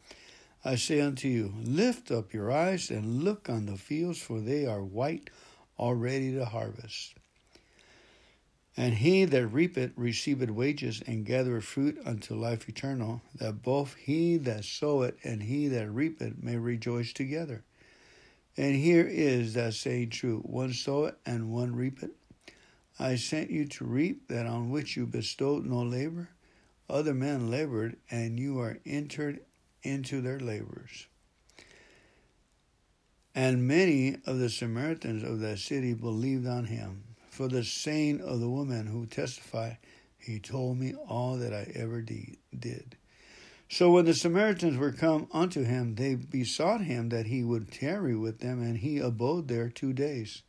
I 0.66 0.75
say 0.75 1.00
unto 1.00 1.28
you, 1.28 1.54
Lift 1.62 2.11
up 2.11 2.35
your 2.35 2.52
eyes 2.52 2.90
and 2.90 3.25
look 3.25 3.49
on 3.49 3.64
the 3.64 3.78
fields, 3.78 4.21
for 4.21 4.38
they 4.38 4.66
are 4.66 4.85
white 4.85 5.30
already 5.78 6.35
to 6.35 6.45
harvest. 6.45 7.14
And 8.78 8.95
he 8.95 9.25
that 9.25 9.47
reapeth 9.47 9.92
receiveth 9.97 10.50
wages 10.50 11.02
and 11.06 11.25
gathereth 11.25 11.64
fruit 11.64 11.99
unto 12.04 12.35
life 12.35 12.68
eternal, 12.68 13.23
that 13.37 13.62
both 13.62 13.95
he 13.95 14.37
that 14.38 14.64
soweth 14.64 15.14
and 15.25 15.45
he 15.45 15.66
that 15.68 15.90
reapeth 15.90 16.42
may 16.42 16.56
rejoice 16.56 17.14
together. 17.14 17.64
And 18.56 18.75
here 18.75 19.06
is 19.06 19.54
that 19.54 19.75
saying 19.75 20.11
true 20.11 20.40
one 20.40 20.75
soweth 20.75 21.14
and 21.25 21.50
one 21.50 21.75
reapeth. 21.75 22.11
I 22.99 23.16
sent 23.16 23.50
you 23.50 23.66
to 23.66 23.85
reap 23.85 24.28
that 24.28 24.47
on 24.47 24.71
which 24.71 24.97
you 24.97 25.06
bestowed 25.06 25.64
no 25.64 25.83
labor. 25.83 26.28
Other 26.88 27.14
men 27.14 27.50
labored, 27.50 27.97
and 28.11 28.38
you 28.38 28.61
are 28.61 28.78
entered 28.87 29.40
into 29.83 30.21
their 30.21 30.38
labors. 30.38 31.06
And 33.35 33.66
many 33.66 34.16
of 34.25 34.38
the 34.38 34.49
Samaritans 34.49 35.23
of 35.23 35.40
that 35.40 35.59
city 35.59 35.92
believed 35.92 36.47
on 36.47 36.66
him 36.66 37.02
for 37.37 37.49
the 37.49 37.62
saying 37.62 38.23
of 38.23 38.40
the 38.40 38.49
woman 38.49 38.87
who 38.87 39.05
testified, 39.05 39.76
He 40.19 40.38
told 40.38 40.78
me 40.78 40.95
all 40.95 41.37
that 41.37 41.52
I 41.52 41.71
ever 41.75 42.00
did. 42.00 42.97
So 43.69 43.90
when 43.90 44.07
the 44.07 44.14
Samaritans 44.14 44.78
were 44.78 44.90
come 44.90 45.28
unto 45.33 45.62
him, 45.62 45.97
they 45.97 46.14
besought 46.14 46.81
him 46.81 47.11
that 47.11 47.26
he 47.26 47.45
would 47.45 47.71
tarry 47.71 48.16
with 48.16 48.38
them, 48.38 48.62
and 48.62 48.78
he 48.78 48.97
abode 48.97 49.49
there 49.49 49.69
two 49.69 49.93
days. 49.93 50.45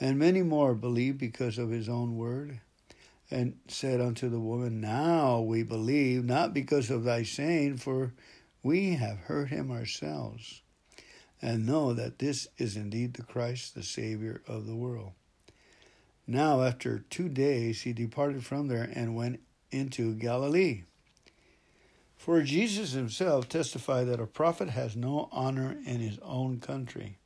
And 0.00 0.18
many 0.18 0.42
more 0.42 0.74
believed 0.74 1.18
because 1.18 1.58
of 1.58 1.70
his 1.70 1.88
own 1.88 2.16
word, 2.16 2.60
and 3.30 3.60
said 3.68 4.00
unto 4.00 4.28
the 4.28 4.40
woman, 4.40 4.80
Now 4.80 5.40
we 5.40 5.62
believe, 5.62 6.24
not 6.24 6.52
because 6.52 6.90
of 6.90 7.04
thy 7.04 7.22
saying, 7.22 7.76
for 7.76 8.14
we 8.64 8.94
have 8.94 9.18
heard 9.18 9.50
him 9.50 9.70
ourselves, 9.70 10.60
and 11.40 11.64
know 11.64 11.92
that 11.92 12.18
this 12.18 12.48
is 12.56 12.76
indeed 12.76 13.14
the 13.14 13.22
Christ, 13.22 13.76
the 13.76 13.84
Savior 13.84 14.42
of 14.48 14.66
the 14.66 14.74
world. 14.74 15.12
Now, 16.30 16.62
after 16.62 16.98
two 17.08 17.30
days, 17.30 17.80
he 17.80 17.94
departed 17.94 18.44
from 18.44 18.68
there 18.68 18.90
and 18.94 19.16
went 19.16 19.40
into 19.70 20.14
Galilee. 20.14 20.82
For 22.18 22.42
Jesus 22.42 22.92
himself 22.92 23.48
testified 23.48 24.08
that 24.08 24.20
a 24.20 24.26
prophet 24.26 24.68
has 24.68 24.94
no 24.94 25.30
honor 25.32 25.78
in 25.86 26.00
his 26.00 26.18
own 26.18 26.60
country. 26.60 27.16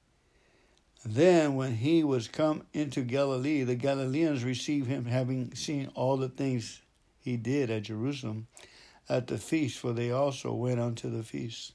Then, 1.05 1.57
when 1.57 1.75
he 1.75 2.05
was 2.05 2.29
come 2.29 2.63
into 2.73 3.03
Galilee, 3.03 3.65
the 3.65 3.75
Galileans 3.75 4.45
received 4.45 4.87
him, 4.87 5.07
having 5.07 5.53
seen 5.57 5.91
all 5.97 6.17
the 6.17 6.29
things 6.29 6.81
he 7.19 7.37
did 7.37 7.71
at 7.71 7.83
Jerusalem 7.83 8.47
at 9.09 9.27
the 9.27 9.39
feast, 9.39 9.81
for 9.81 9.93
they 9.93 10.13
also 10.13 10.53
went 10.53 10.79
unto 10.79 11.11
the 11.11 11.25
feast. 11.25 11.73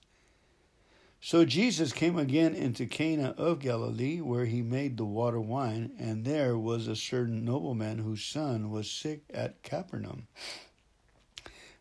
So 1.28 1.44
Jesus 1.44 1.92
came 1.92 2.18
again 2.18 2.56
into 2.56 2.86
Cana 2.86 3.36
of 3.38 3.60
Galilee, 3.60 4.22
where 4.22 4.46
he 4.46 4.62
made 4.62 4.96
the 4.96 5.04
water 5.04 5.42
wine, 5.42 5.92
and 6.00 6.24
there 6.24 6.58
was 6.58 6.88
a 6.88 6.96
certain 6.96 7.44
nobleman 7.44 7.98
whose 7.98 8.24
son 8.24 8.72
was 8.72 8.90
sick 8.90 9.24
at 9.34 9.62
Capernaum. 9.62 10.28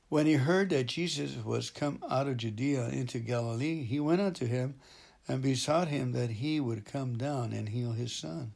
When 0.09 0.26
he 0.26 0.33
heard 0.33 0.71
that 0.71 0.88
Jesus 0.88 1.37
was 1.45 1.71
come 1.71 2.03
out 2.11 2.26
of 2.26 2.38
Judea 2.38 2.88
into 2.88 3.21
Galilee, 3.21 3.85
he 3.85 4.00
went 4.00 4.21
unto 4.21 4.47
him 4.47 4.81
and 5.29 5.43
besought 5.43 5.87
him 5.87 6.11
that 6.11 6.31
he 6.31 6.59
would 6.59 6.85
come 6.85 7.17
down 7.17 7.53
and 7.53 7.69
heal 7.69 7.93
his 7.93 8.12
son, 8.12 8.53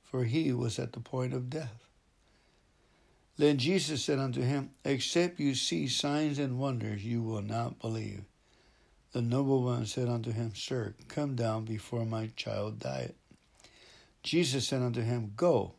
for 0.00 0.26
he 0.26 0.52
was 0.52 0.78
at 0.78 0.92
the 0.92 1.00
point 1.00 1.34
of 1.34 1.50
death. 1.50 1.88
Then 3.36 3.58
Jesus 3.58 4.04
said 4.04 4.20
unto 4.20 4.42
him, 4.42 4.70
Except 4.84 5.40
you 5.40 5.56
see 5.56 5.88
signs 5.88 6.38
and 6.38 6.60
wonders, 6.60 7.04
you 7.04 7.20
will 7.20 7.42
not 7.42 7.80
believe. 7.80 8.29
The 9.12 9.22
noble 9.22 9.64
one 9.64 9.86
said 9.86 10.08
unto 10.08 10.30
him, 10.30 10.52
Sir, 10.54 10.94
come 11.08 11.34
down 11.34 11.64
before 11.64 12.04
my 12.04 12.30
child 12.36 12.78
die. 12.78 13.10
Jesus 14.22 14.68
said 14.68 14.82
unto 14.82 15.02
him, 15.02 15.32
Go, 15.34 15.74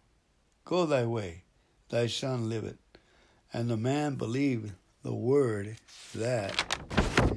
go 0.65 0.85
thy 0.85 1.05
way, 1.05 1.43
thy 1.89 2.07
son 2.07 2.49
liveth. 2.49 2.77
And 3.53 3.69
the 3.69 3.77
man 3.77 4.15
believed 4.15 4.73
the 5.03 5.13
word 5.13 5.77
that 6.13 7.31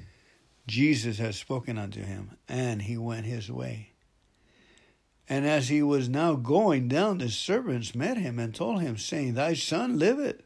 Jesus 0.66 1.18
had 1.18 1.34
spoken 1.34 1.78
unto 1.78 2.02
him, 2.02 2.38
and 2.48 2.82
he 2.82 2.96
went 2.96 3.26
his 3.26 3.50
way. 3.50 3.90
And 5.28 5.46
as 5.46 5.68
he 5.68 5.82
was 5.82 6.08
now 6.08 6.34
going 6.34 6.88
down, 6.88 7.18
the 7.18 7.30
servants 7.30 7.94
met 7.94 8.16
him 8.16 8.38
and 8.38 8.54
told 8.54 8.82
him, 8.82 8.96
saying, 8.96 9.34
Thy 9.34 9.54
son 9.54 9.98
liveth. 9.98 10.42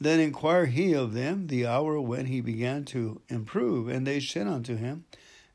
Then 0.00 0.20
inquired 0.20 0.70
he 0.70 0.92
of 0.92 1.12
them 1.12 1.48
the 1.48 1.66
hour 1.66 2.00
when 2.00 2.26
he 2.26 2.40
began 2.40 2.84
to 2.86 3.20
improve, 3.28 3.88
and 3.88 4.06
they 4.06 4.20
said 4.20 4.46
unto 4.46 4.76
him, 4.76 5.04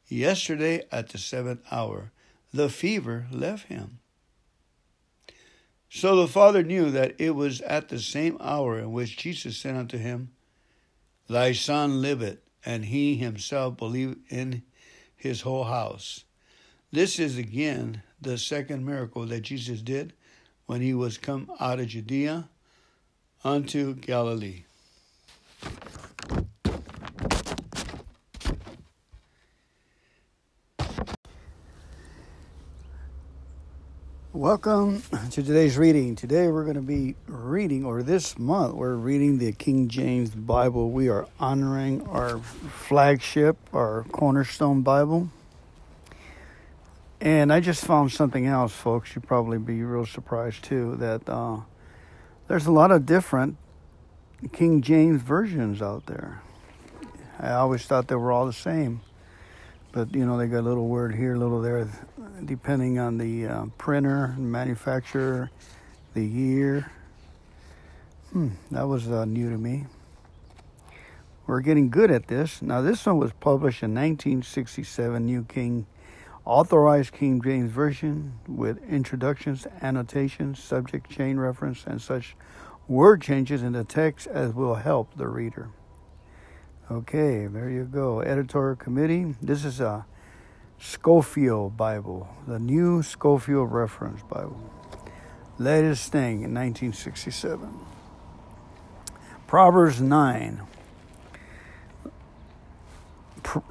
Yesterday 0.07 0.83
at 0.91 1.09
the 1.09 1.17
seventh 1.17 1.61
hour 1.71 2.11
the 2.53 2.69
fever 2.69 3.25
left 3.31 3.67
him. 3.67 3.99
So 5.89 6.15
the 6.15 6.27
father 6.27 6.63
knew 6.63 6.91
that 6.91 7.15
it 7.19 7.31
was 7.31 7.61
at 7.61 7.89
the 7.89 7.99
same 7.99 8.37
hour 8.41 8.79
in 8.79 8.91
which 8.91 9.17
Jesus 9.17 9.57
said 9.57 9.75
unto 9.75 9.97
him, 9.97 10.31
Thy 11.29 11.53
son 11.53 12.01
liveth, 12.01 12.39
and 12.65 12.85
he 12.85 13.15
himself 13.15 13.77
believed 13.77 14.19
in 14.29 14.63
his 15.15 15.41
whole 15.41 15.65
house. 15.65 16.25
This 16.91 17.17
is 17.17 17.37
again 17.37 18.03
the 18.21 18.37
second 18.37 18.85
miracle 18.85 19.25
that 19.27 19.41
Jesus 19.41 19.81
did 19.81 20.13
when 20.65 20.81
he 20.81 20.93
was 20.93 21.17
come 21.17 21.51
out 21.59 21.79
of 21.79 21.87
Judea 21.87 22.49
unto 23.43 23.93
Galilee. 23.95 24.63
Welcome 34.31 35.03
to 35.31 35.43
today's 35.43 35.77
reading. 35.77 36.15
Today 36.15 36.47
we're 36.47 36.63
going 36.63 36.75
to 36.75 36.81
be 36.81 37.15
reading, 37.27 37.85
or 37.85 38.01
this 38.01 38.39
month 38.39 38.73
we're 38.73 38.95
reading 38.95 39.37
the 39.37 39.51
King 39.51 39.89
James 39.89 40.31
Bible. 40.31 40.89
We 40.89 41.07
are 41.09 41.27
honoring 41.39 42.07
our 42.07 42.39
flagship, 42.39 43.57
our 43.73 44.05
cornerstone 44.11 44.81
Bible. 44.81 45.29
And 47.21 47.53
I 47.53 47.59
just 47.59 47.85
found 47.85 48.11
something 48.11 48.47
else, 48.47 48.73
folks. 48.73 49.15
You'd 49.15 49.27
probably 49.27 49.59
be 49.59 49.83
real 49.83 50.05
surprised 50.05 50.63
too 50.63 50.95
that 50.97 51.29
uh, 51.29 51.59
there's 52.53 52.67
a 52.67 52.71
lot 52.71 52.91
of 52.91 53.03
different 53.03 53.57
King 54.51 54.83
James 54.83 55.23
versions 55.23 55.81
out 55.81 56.05
there. 56.05 56.43
I 57.39 57.53
always 57.53 57.83
thought 57.87 58.07
they 58.07 58.13
were 58.13 58.31
all 58.31 58.45
the 58.45 58.53
same, 58.53 59.01
but 59.91 60.13
you 60.13 60.23
know 60.23 60.37
they 60.37 60.45
got 60.45 60.59
a 60.59 60.61
little 60.61 60.87
word 60.87 61.15
here, 61.15 61.33
a 61.33 61.39
little 61.39 61.61
there, 61.61 61.89
depending 62.45 62.99
on 62.99 63.17
the 63.17 63.47
uh, 63.47 63.65
printer, 63.79 64.35
manufacturer, 64.37 65.49
the 66.13 66.23
year. 66.23 66.91
Hmm, 68.33 68.49
that 68.69 68.87
was 68.87 69.09
uh, 69.09 69.25
new 69.25 69.49
to 69.49 69.57
me. 69.57 69.87
We're 71.47 71.61
getting 71.61 71.89
good 71.89 72.11
at 72.11 72.27
this. 72.27 72.61
Now, 72.61 72.81
this 72.81 73.03
one 73.03 73.17
was 73.17 73.31
published 73.39 73.81
in 73.81 73.95
1967, 73.95 75.25
New 75.25 75.43
King 75.45 75.87
Authorized 76.45 77.13
King 77.13 77.41
James 77.41 77.71
Version 77.71 78.33
with 78.47 78.83
introductions, 78.89 79.65
annotations, 79.81 80.61
subject 80.61 81.09
chain 81.09 81.37
reference, 81.37 81.85
and 81.85 82.01
such 82.01 82.35
word 82.87 83.21
changes 83.21 83.63
in 83.63 83.71
the 83.71 83.85
text 83.85 84.27
as 84.27 84.53
will 84.53 84.75
help 84.75 85.15
the 85.15 85.27
reader. 85.27 85.69
Okay, 86.91 87.47
there 87.47 87.69
you 87.69 87.85
go. 87.85 88.21
Editorial 88.21 88.75
committee. 88.75 89.35
This 89.41 89.63
is 89.63 89.79
a 89.79 90.05
Scofield 90.77 91.77
Bible, 91.77 92.27
the 92.45 92.59
new 92.59 93.01
Scofield 93.01 93.71
Reference 93.71 94.21
Bible. 94.23 94.69
Latest 95.57 96.11
thing 96.11 96.43
in 96.43 96.53
1967. 96.53 97.79
Proverbs 99.47 100.01
9. 100.01 100.61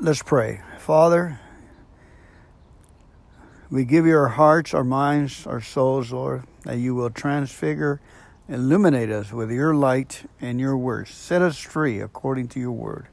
Let's 0.01 0.23
pray. 0.23 0.63
Father, 0.79 1.39
we 3.73 3.87
give 3.87 4.05
you 4.05 4.15
our 4.19 4.29
hearts, 4.29 4.75
our 4.75 4.85
minds, 4.85 5.47
our 5.47 5.63
souls, 5.63 6.13
Lord, 6.13 6.45
that 6.65 6.77
you 6.77 6.95
will 6.95 7.09
transfigure, 7.09 8.03
illuminate 8.47 9.09
us 9.09 9.33
with 9.33 9.51
your 9.51 9.75
light 9.75 10.29
and 10.43 10.61
your 10.61 10.77
words. 10.77 11.11
Set 11.11 11.41
us 11.41 11.57
free 11.57 11.99
according 11.99 12.49
to 12.49 12.61
your 12.61 12.73
word. 12.73 13.07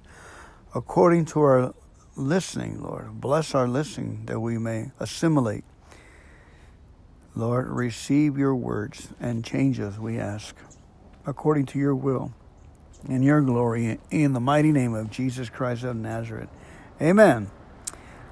According 0.75 1.25
to 1.27 1.39
our 1.39 1.73
listening, 2.17 2.83
Lord, 2.83 3.21
bless 3.21 3.55
our 3.55 3.69
listening 3.69 4.25
that 4.25 4.41
we 4.41 4.57
may 4.57 4.91
assimilate. 4.99 5.63
Lord, 7.35 7.69
receive 7.69 8.37
your 8.37 8.53
words 8.53 9.13
and 9.17 9.45
change 9.45 9.79
us, 9.79 9.97
we 9.97 10.19
ask, 10.19 10.57
according 11.25 11.67
to 11.67 11.79
your 11.79 11.95
will 11.95 12.33
and 13.07 13.23
your 13.23 13.39
glory, 13.39 13.97
in 14.11 14.33
the 14.33 14.41
mighty 14.41 14.73
name 14.73 14.93
of 14.93 15.09
Jesus 15.09 15.49
Christ 15.49 15.85
of 15.85 15.95
Nazareth. 15.95 16.49
Amen. 17.01 17.49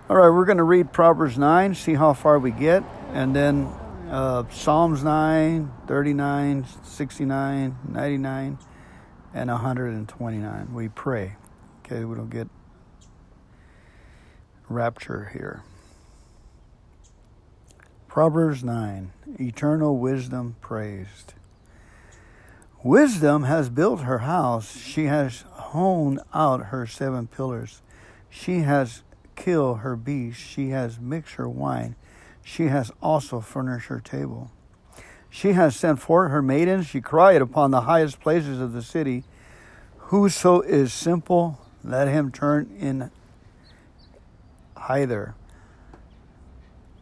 All 0.09 0.15
right, 0.15 0.29
we're 0.29 0.45
going 0.45 0.57
to 0.57 0.63
read 0.63 0.93
Proverbs 0.93 1.37
9, 1.37 1.75
see 1.75 1.95
how 1.95 2.13
far 2.13 2.39
we 2.39 2.51
get, 2.51 2.81
and 3.11 3.35
then 3.35 3.69
uh, 4.09 4.45
Psalms 4.49 5.03
9, 5.03 5.69
39, 5.85 6.65
69, 6.81 7.77
99, 7.89 8.57
and 9.33 9.49
129. 9.51 10.73
We 10.73 10.87
pray. 10.87 11.35
Okay, 11.79 12.05
we 12.05 12.15
don't 12.15 12.29
get 12.29 12.47
rapture 14.69 15.29
here. 15.33 15.63
Proverbs 18.07 18.63
9 18.63 19.11
Eternal 19.37 19.97
wisdom 19.97 20.55
praised. 20.61 21.33
Wisdom 22.81 23.43
has 23.43 23.67
built 23.69 24.03
her 24.03 24.19
house. 24.19 24.77
She 24.77 25.07
has 25.07 25.43
honed 25.51 26.21
out 26.33 26.67
her 26.67 26.87
seven 26.87 27.27
pillars. 27.27 27.81
She 28.29 28.59
has 28.59 29.03
killed 29.38 29.79
her 29.79 29.96
beasts. 29.96 30.44
She 30.44 30.72
has 30.72 31.00
mixed 31.00 31.36
her 31.36 31.48
wine. 31.48 31.96
She 32.44 32.65
has 32.65 32.91
also 33.01 33.39
furnished 33.39 33.88
her 33.88 34.01
table. 34.01 34.51
She 35.29 35.53
has 35.53 35.75
sent 35.75 36.00
forth 36.00 36.32
her 36.32 36.41
maidens. 36.41 36.88
She 36.88 37.00
cried 37.00 37.41
upon 37.41 37.72
the 37.72 37.82
highest 37.82 38.20
places 38.20 38.60
of 38.60 38.74
the 38.74 38.82
city. 38.82 39.24
Whoso 39.98 40.62
is 40.62 40.91
simple, 40.91 41.60
let 41.84 42.08
him 42.08 42.32
turn 42.32 42.75
in 42.79 43.12
hither. 44.88 45.36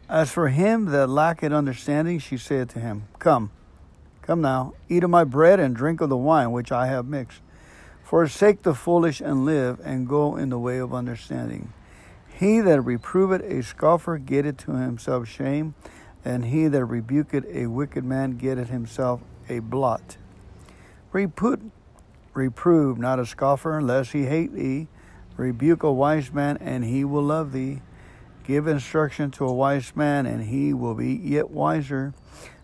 As 0.10 0.32
for 0.32 0.50
him 0.50 0.86
that 0.86 1.08
lacketh 1.08 1.52
understanding, 1.52 2.20
she 2.20 2.38
said 2.38 2.70
to 2.70 2.80
him, 2.80 3.04
Come, 3.20 3.52
come 4.22 4.42
now, 4.42 4.74
eat 4.90 5.04
of 5.04 5.10
my 5.10 5.24
bread 5.24 5.60
and 5.60 5.76
drink 5.76 6.02
of 6.02 6.10
the 6.10 6.18
wine 6.18 6.52
which 6.52 6.72
I 6.72 6.88
have 6.88 7.06
mixed. 7.06 7.42
Forsake 8.04 8.62
the 8.62 8.76
foolish 8.76 9.20
and 9.20 9.46
live, 9.46 9.80
and 9.84 10.08
go 10.08 10.36
in 10.36 10.50
the 10.50 10.60
way 10.60 10.78
of 10.78 10.94
understanding. 10.94 11.74
He 12.38 12.60
that 12.60 12.82
reproveth 12.82 13.44
a 13.50 13.64
scoffer 13.64 14.18
getteth 14.18 14.58
to 14.66 14.74
himself 14.74 15.26
shame, 15.26 15.74
and 16.26 16.46
he 16.46 16.68
that 16.68 16.84
rebuketh 16.84 17.46
a 17.46 17.68
wicked 17.68 18.04
man 18.04 18.38
getteth 18.38 18.70
himself 18.70 19.22
a 19.48 19.60
blot. 19.60 20.18
Reput, 21.14 21.62
reprove 22.34 22.98
not 22.98 23.20
a 23.20 23.26
scoffer, 23.26 23.82
lest 23.82 24.12
he 24.12 24.26
hate 24.26 24.54
thee. 24.54 24.88
Rebuke 25.38 25.84
a 25.84 25.92
wise 25.94 26.34
man, 26.34 26.58
and 26.58 26.84
he 26.84 27.06
will 27.06 27.24
love 27.24 27.54
thee. 27.54 27.82
Give 28.44 28.68
instruction 28.68 29.32
to 29.32 29.46
a 29.46 29.54
wise 29.54 29.96
man, 29.96 30.26
and 30.26 30.44
he 30.44 30.74
will 30.74 30.94
be 30.94 31.14
yet 31.14 31.52
wiser. 31.52 32.14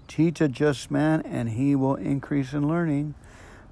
Teach 0.09 0.41
a 0.41 0.49
just 0.49 0.91
man, 0.91 1.21
and 1.21 1.49
he 1.49 1.75
will 1.75 1.95
increase 1.95 2.51
in 2.51 2.67
learning. 2.67 3.15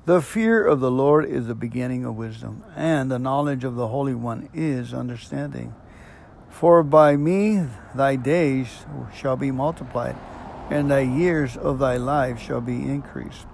The 0.05 0.21
fear 0.21 0.65
of 0.65 0.79
the 0.79 0.89
Lord 0.89 1.25
is 1.25 1.47
the 1.47 1.55
beginning 1.55 2.05
of 2.05 2.15
wisdom, 2.15 2.63
and 2.73 3.11
the 3.11 3.19
knowledge 3.19 3.65
of 3.65 3.75
the 3.75 3.89
Holy 3.89 4.15
One 4.15 4.49
is 4.53 4.93
understanding. 4.93 5.75
For 6.49 6.83
by 6.83 7.15
me 7.15 7.65
thy 7.95 8.15
days 8.15 8.85
shall 9.13 9.37
be 9.37 9.51
multiplied, 9.51 10.15
and 10.69 10.91
thy 10.91 11.01
years 11.01 11.55
of 11.55 11.79
thy 11.79 11.97
life 11.97 12.39
shall 12.39 12.61
be 12.61 12.83
increased. 12.83 13.45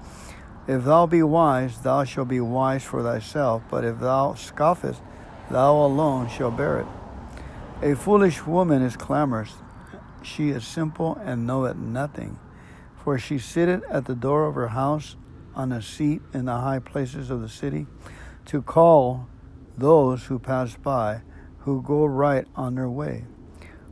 If 0.68 0.84
thou 0.84 1.06
be 1.06 1.22
wise, 1.22 1.80
thou 1.80 2.04
shalt 2.04 2.30
be 2.30 2.40
wise 2.40 2.84
for 2.84 3.04
thyself, 3.04 3.62
but 3.70 3.86
if 3.86 4.00
thou 4.00 4.34
scoffest, 4.34 5.02
thou 5.52 5.76
alone 5.76 6.28
shalt 6.30 6.58
bear 6.58 6.80
it. 6.80 6.88
A 7.84 7.96
foolish 7.96 8.46
woman 8.48 8.82
is 8.82 8.98
clamorous. 8.98 9.54
She 10.24 10.50
is 10.50 10.66
simple 10.66 11.16
and 11.24 11.46
knoweth 11.46 11.76
nothing. 11.78 12.40
For 13.04 13.20
she 13.20 13.38
sitteth 13.38 13.84
at 13.88 14.06
the 14.06 14.16
door 14.16 14.48
of 14.48 14.56
her 14.56 14.70
house 14.70 15.16
on 15.54 15.72
a 15.72 15.82
seat 15.82 16.24
in 16.34 16.46
the 16.46 16.58
high 16.58 16.80
places 16.80 17.30
of 17.30 17.42
the 17.42 17.50
city 17.50 17.86
to 18.46 18.64
call 18.64 19.28
those 19.78 20.26
who 20.26 20.40
pass 20.40 20.76
by, 20.76 21.22
who 21.66 21.82
go 21.82 22.06
right 22.06 22.48
on 22.56 22.76
their 22.76 22.90
way. 22.90 23.26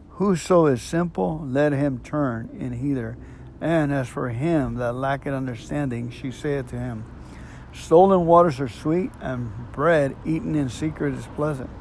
Whoso 0.09 0.67
is 0.67 0.81
simple, 0.81 1.43
let 1.43 1.73
him 1.73 1.99
turn 1.99 2.55
in 2.59 2.71
hither. 2.71 3.17
And 3.59 3.91
as 3.91 4.07
for 4.07 4.29
him 4.29 4.75
that 4.75 4.93
lacketh 4.93 5.33
understanding, 5.33 6.11
she 6.11 6.31
saith 6.31 6.67
to 6.69 6.79
him, 6.79 7.03
Stolen 7.73 8.27
waters 8.27 8.59
are 8.59 8.69
sweet, 8.69 9.09
and 9.19 9.51
bread 9.71 10.15
eaten 10.23 10.53
in 10.53 10.69
secret 10.69 11.15
is 11.15 11.25
pleasant. 11.35 11.71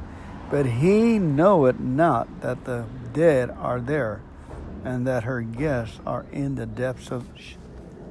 But 0.49 0.65
he 0.65 1.19
knoweth 1.19 1.79
not 1.79 2.41
that 2.41 2.65
the 2.65 2.85
dead 3.13 3.51
are 3.51 3.79
there, 3.79 4.23
and 4.83 5.05
that 5.05 5.25
her 5.25 5.41
guests 5.41 5.99
are 6.07 6.25
in 6.31 6.55
the 6.55 6.65
depths 6.65 7.11
of 7.11 7.27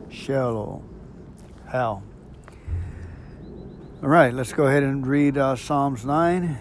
Sheol, 0.08 0.84
hell. 1.68 2.04
All 4.00 4.08
right, 4.08 4.32
let's 4.32 4.52
go 4.52 4.66
ahead 4.66 4.84
and 4.84 5.04
read 5.04 5.36
uh, 5.36 5.56
Psalms 5.56 6.04
9 6.04 6.58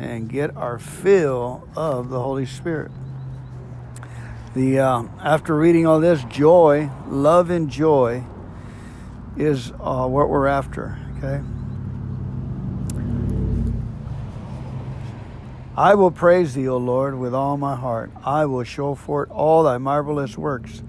and 0.00 0.28
get 0.28 0.56
our 0.56 0.78
fill 0.78 1.68
of 1.76 2.08
the 2.08 2.20
Holy 2.20 2.46
Spirit. 2.46 2.90
The 4.54 4.80
uh, 4.80 5.02
after 5.20 5.54
reading 5.54 5.86
all 5.86 6.00
this, 6.00 6.24
joy, 6.24 6.90
love, 7.06 7.50
and 7.50 7.70
joy 7.70 8.24
is 9.36 9.72
uh, 9.78 10.06
what 10.08 10.28
we're 10.28 10.48
after. 10.48 10.98
Okay. 11.18 11.40
I 15.76 15.94
will 15.94 16.10
praise 16.10 16.54
thee, 16.54 16.68
O 16.68 16.76
Lord, 16.76 17.18
with 17.18 17.32
all 17.32 17.56
my 17.56 17.76
heart. 17.76 18.10
I 18.24 18.44
will 18.46 18.64
show 18.64 18.94
forth 18.94 19.30
all 19.30 19.62
thy 19.62 19.78
marvelous 19.78 20.36
works. 20.36 20.82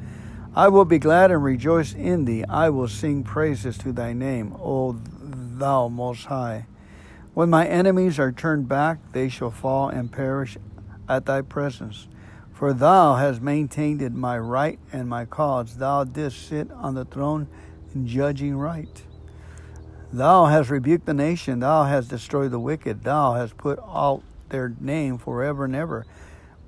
I 0.55 0.67
will 0.67 0.85
be 0.85 0.99
glad 0.99 1.31
and 1.31 1.43
rejoice 1.43 1.93
in 1.93 2.25
thee. 2.25 2.43
I 2.43 2.69
will 2.69 2.87
sing 2.87 3.23
praises 3.23 3.77
to 3.79 3.93
thy 3.93 4.11
name, 4.13 4.53
O 4.59 4.99
thou 5.21 5.87
most 5.87 6.25
high. 6.25 6.65
When 7.33 7.49
my 7.49 7.65
enemies 7.65 8.19
are 8.19 8.31
turned 8.31 8.67
back, 8.67 8.99
they 9.13 9.29
shall 9.29 9.51
fall 9.51 9.87
and 9.87 10.11
perish 10.11 10.57
at 11.07 11.25
thy 11.25 11.41
presence. 11.41 12.07
For 12.51 12.73
thou 12.73 13.15
hast 13.15 13.41
maintained 13.41 14.01
my 14.15 14.37
right 14.37 14.79
and 14.91 15.07
my 15.07 15.25
cause. 15.25 15.77
Thou 15.77 16.03
didst 16.03 16.47
sit 16.47 16.69
on 16.71 16.95
the 16.95 17.05
throne 17.05 17.47
judging 18.03 18.57
right. 18.57 19.01
Thou 20.11 20.45
hast 20.45 20.69
rebuked 20.69 21.05
the 21.05 21.13
nation. 21.13 21.61
Thou 21.61 21.85
hast 21.85 22.09
destroyed 22.09 22.51
the 22.51 22.59
wicked. 22.59 23.03
Thou 23.03 23.33
hast 23.33 23.57
put 23.57 23.79
out 23.79 24.23
their 24.49 24.73
name 24.79 25.17
forever 25.17 25.65
and 25.65 25.75
ever. 25.75 26.05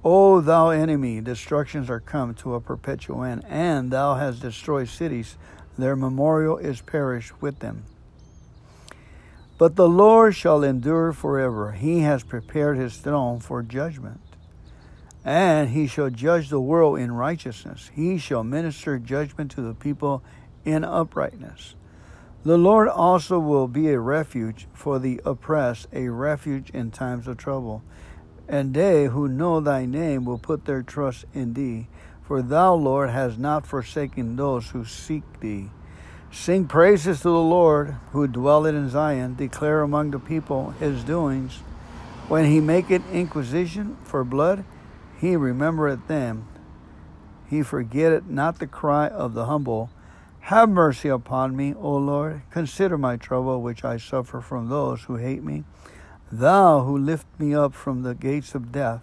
O 0.05 0.41
thou 0.41 0.69
enemy, 0.69 1.21
destructions 1.21 1.89
are 1.89 1.99
come 1.99 2.33
to 2.35 2.55
a 2.55 2.61
perpetual 2.61 3.23
end, 3.23 3.45
and 3.47 3.91
thou 3.91 4.15
hast 4.15 4.41
destroyed 4.41 4.89
cities, 4.89 5.37
their 5.77 5.95
memorial 5.95 6.57
is 6.57 6.81
perished 6.81 7.41
with 7.41 7.59
them. 7.59 7.83
But 9.57 9.75
the 9.75 9.87
Lord 9.87 10.35
shall 10.35 10.63
endure 10.63 11.13
forever. 11.13 11.73
He 11.73 11.99
has 11.99 12.23
prepared 12.23 12.77
his 12.77 12.97
throne 12.97 13.39
for 13.39 13.61
judgment. 13.61 14.19
And 15.23 15.69
he 15.69 15.87
shall 15.87 16.09
judge 16.09 16.49
the 16.49 16.59
world 16.59 16.99
in 16.99 17.13
righteousness. 17.13 17.89
He 17.93 18.17
shall 18.17 18.43
minister 18.43 18.99
judgment 18.99 19.51
to 19.51 19.61
the 19.61 19.73
people 19.73 20.23
in 20.65 20.83
uprightness. 20.83 21.75
The 22.43 22.57
Lord 22.57 22.89
also 22.89 23.39
will 23.39 23.69
be 23.69 23.89
a 23.89 23.99
refuge 23.99 24.67
for 24.73 24.99
the 24.99 25.21
oppressed, 25.23 25.87
a 25.93 26.09
refuge 26.09 26.69
in 26.71 26.91
times 26.91 27.25
of 27.27 27.37
trouble. 27.37 27.83
And 28.49 28.73
they 28.73 29.05
who 29.05 29.29
know 29.29 29.61
thy 29.61 29.85
name 29.85 30.25
will 30.25 30.37
put 30.37 30.65
their 30.65 30.83
trust 30.83 31.23
in 31.33 31.53
thee. 31.53 31.87
For 32.23 32.41
thou, 32.41 32.73
Lord, 32.73 33.11
hast 33.11 33.37
not 33.37 33.65
forsaken 33.65 34.35
those 34.35 34.71
who 34.71 34.83
seek 34.83 35.23
thee. 35.39 35.69
Sing 36.33 36.65
praises 36.65 37.19
to 37.19 37.29
the 37.29 37.29
Lord 37.29 37.95
who 38.11 38.27
dwelleth 38.27 38.73
in 38.75 38.89
Zion. 38.89 39.35
Declare 39.35 39.81
among 39.81 40.11
the 40.11 40.19
people 40.19 40.71
his 40.71 41.03
doings. 41.03 41.59
When 42.27 42.45
he 42.45 42.59
maketh 42.59 43.09
inquisition 43.13 43.97
for 44.03 44.23
blood, 44.23 44.65
he 45.21 45.35
remembereth 45.35 46.07
them. 46.07 46.47
He 47.47 47.61
forgetteth 47.61 48.25
not 48.25 48.57
the 48.57 48.67
cry 48.67 49.07
of 49.07 49.35
the 49.35 49.45
humble 49.45 49.91
have 50.47 50.67
mercy 50.67 51.07
upon 51.07 51.55
me, 51.55 51.73
O 51.73 51.95
Lord. 51.95 52.41
Consider 52.49 52.97
my 52.97 53.15
trouble 53.15 53.61
which 53.61 53.85
I 53.85 53.95
suffer 53.95 54.41
from 54.41 54.67
those 54.67 55.03
who 55.03 55.15
hate 55.15 55.41
me. 55.41 55.63
Thou 56.29 56.81
who 56.81 56.97
lift 56.97 57.27
me 57.39 57.55
up 57.55 57.73
from 57.73 58.03
the 58.03 58.13
gates 58.13 58.53
of 58.53 58.73
death, 58.73 59.01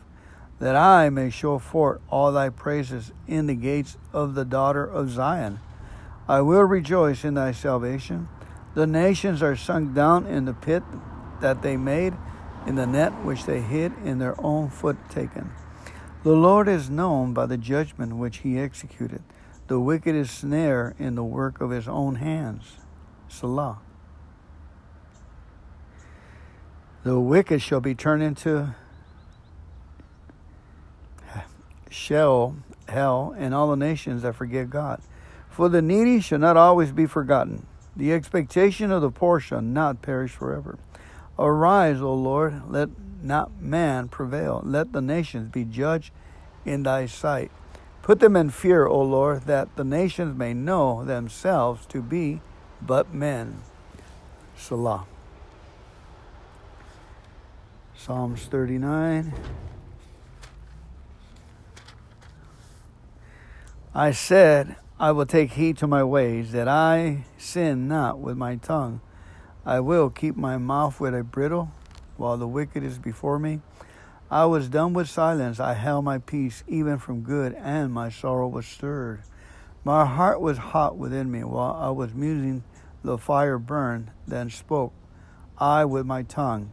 that 0.59 0.77
I 0.77 1.09
may 1.09 1.31
show 1.31 1.59
forth 1.59 2.03
all 2.11 2.31
thy 2.31 2.51
praises 2.51 3.13
in 3.27 3.47
the 3.47 3.55
gates 3.55 3.97
of 4.13 4.35
the 4.35 4.45
daughter 4.45 4.85
of 4.85 5.09
Zion. 5.09 5.61
I 6.31 6.43
will 6.43 6.63
rejoice 6.63 7.25
in 7.25 7.35
thy 7.35 7.51
salvation. 7.51 8.29
The 8.75 8.87
nations 8.87 9.43
are 9.43 9.57
sunk 9.57 9.95
down 9.95 10.29
in 10.29 10.45
the 10.45 10.55
pit 10.55 10.85
that 11.41 11.61
they 11.61 11.77
made, 11.77 12.15
in 12.69 12.77
the 12.77 12.87
net 12.87 13.11
which 13.25 13.47
they 13.47 13.61
hid 13.61 13.93
in 14.05 14.21
their 14.21 14.41
own 14.41 14.71
foot 14.71 14.97
taken. 15.11 15.51
The 16.23 16.37
Lord 16.37 16.69
is 16.69 16.89
known 16.89 17.35
by 17.35 17.47
the 17.47 17.57
judgment 17.57 18.15
which 18.15 18.39
he 18.39 18.61
executed. 18.61 19.25
The 19.67 19.81
wicked 19.81 20.15
is 20.15 20.31
snare 20.31 20.95
in 21.01 21.17
the 21.17 21.25
work 21.25 21.61
of 21.61 21.71
his 21.71 21.89
own 21.89 22.15
hands. 22.15 22.77
Selah. 23.27 23.81
The 27.03 27.19
wicked 27.19 27.61
shall 27.61 27.81
be 27.81 27.97
turned 27.97 28.23
into 28.23 28.77
Sheol, 31.91 32.55
hell, 32.87 33.35
and 33.37 33.53
all 33.53 33.69
the 33.71 33.77
nations 33.77 34.23
that 34.23 34.37
forget 34.37 34.71
God. 34.71 35.03
For 35.51 35.69
the 35.69 35.83
needy 35.83 36.21
shall 36.21 36.39
not 36.39 36.57
always 36.57 36.93
be 36.93 37.07
forgotten. 37.07 37.67
The 37.97 38.13
expectation 38.13 38.91
of 38.91 39.03
the 39.03 39.11
poor 39.11 39.41
shall 39.41 39.61
not 39.61 40.01
perish 40.01 40.33
forever. 40.33 40.79
Arise, 41.39 42.01
O 42.01 42.15
Lord, 42.15 42.63
let 42.71 42.89
not 43.23 43.61
man, 43.61 44.09
prevail. 44.09 44.63
Let 44.65 44.93
the 44.93 45.03
nations 45.03 45.51
be 45.51 45.65
judged 45.65 46.13
in 46.65 46.85
thy 46.85 47.07
sight. 47.07 47.51
Put 48.03 48.21
them 48.21 48.37
in 48.37 48.51
fear, 48.51 48.87
O 48.87 49.03
Lord, 49.03 49.43
that 49.43 49.77
the 49.77 49.85
nations 49.85 50.37
may 50.37 50.55
know 50.55 51.05
themselves 51.05 51.85
to 51.87 52.01
be 52.01 52.41
but 52.81 53.13
men. 53.13 53.63
Selah. 54.57 55.05
Psalms 57.95 58.45
39. 58.45 59.35
I 63.95 64.13
said, 64.13 64.77
I 65.01 65.13
will 65.13 65.25
take 65.25 65.53
heed 65.53 65.79
to 65.79 65.87
my 65.87 66.05
ways, 66.05 66.53
that 66.53 66.69
I 66.69 67.25
sin 67.39 67.89
not 67.89 68.19
with 68.19 68.37
my 68.37 68.57
tongue. 68.57 69.01
I 69.65 69.81
will 69.81 70.11
keep 70.11 70.37
my 70.37 70.59
mouth 70.59 71.01
with 71.01 71.15
a 71.15 71.25
bridle, 71.25 71.73
while 72.19 72.37
the 72.37 72.47
wicked 72.47 72.85
is 72.85 72.99
before 72.99 73.39
me. 73.39 73.63
I 74.31 74.45
was 74.45 74.69
dumb 74.69 74.93
with 74.93 75.09
silence. 75.09 75.59
I 75.59 75.73
held 75.73 76.05
my 76.05 76.19
peace, 76.19 76.65
even 76.69 76.99
from 76.99 77.23
good, 77.23 77.55
and 77.55 77.95
my 77.95 78.11
sorrow 78.11 78.47
was 78.47 78.67
stirred. 78.67 79.23
My 79.85 80.05
heart 80.05 80.39
was 80.43 80.59
hot 80.59 80.99
within 80.99 81.31
me 81.31 81.45
while 81.45 81.79
I 81.81 81.89
was 81.89 82.13
musing. 82.13 82.63
The 83.03 83.17
fire 83.17 83.59
burned, 83.59 84.11
then 84.29 84.51
spoke 84.51 84.93
I 85.57 85.87
with 85.87 86.05
my 86.05 86.25
tongue. 86.25 86.73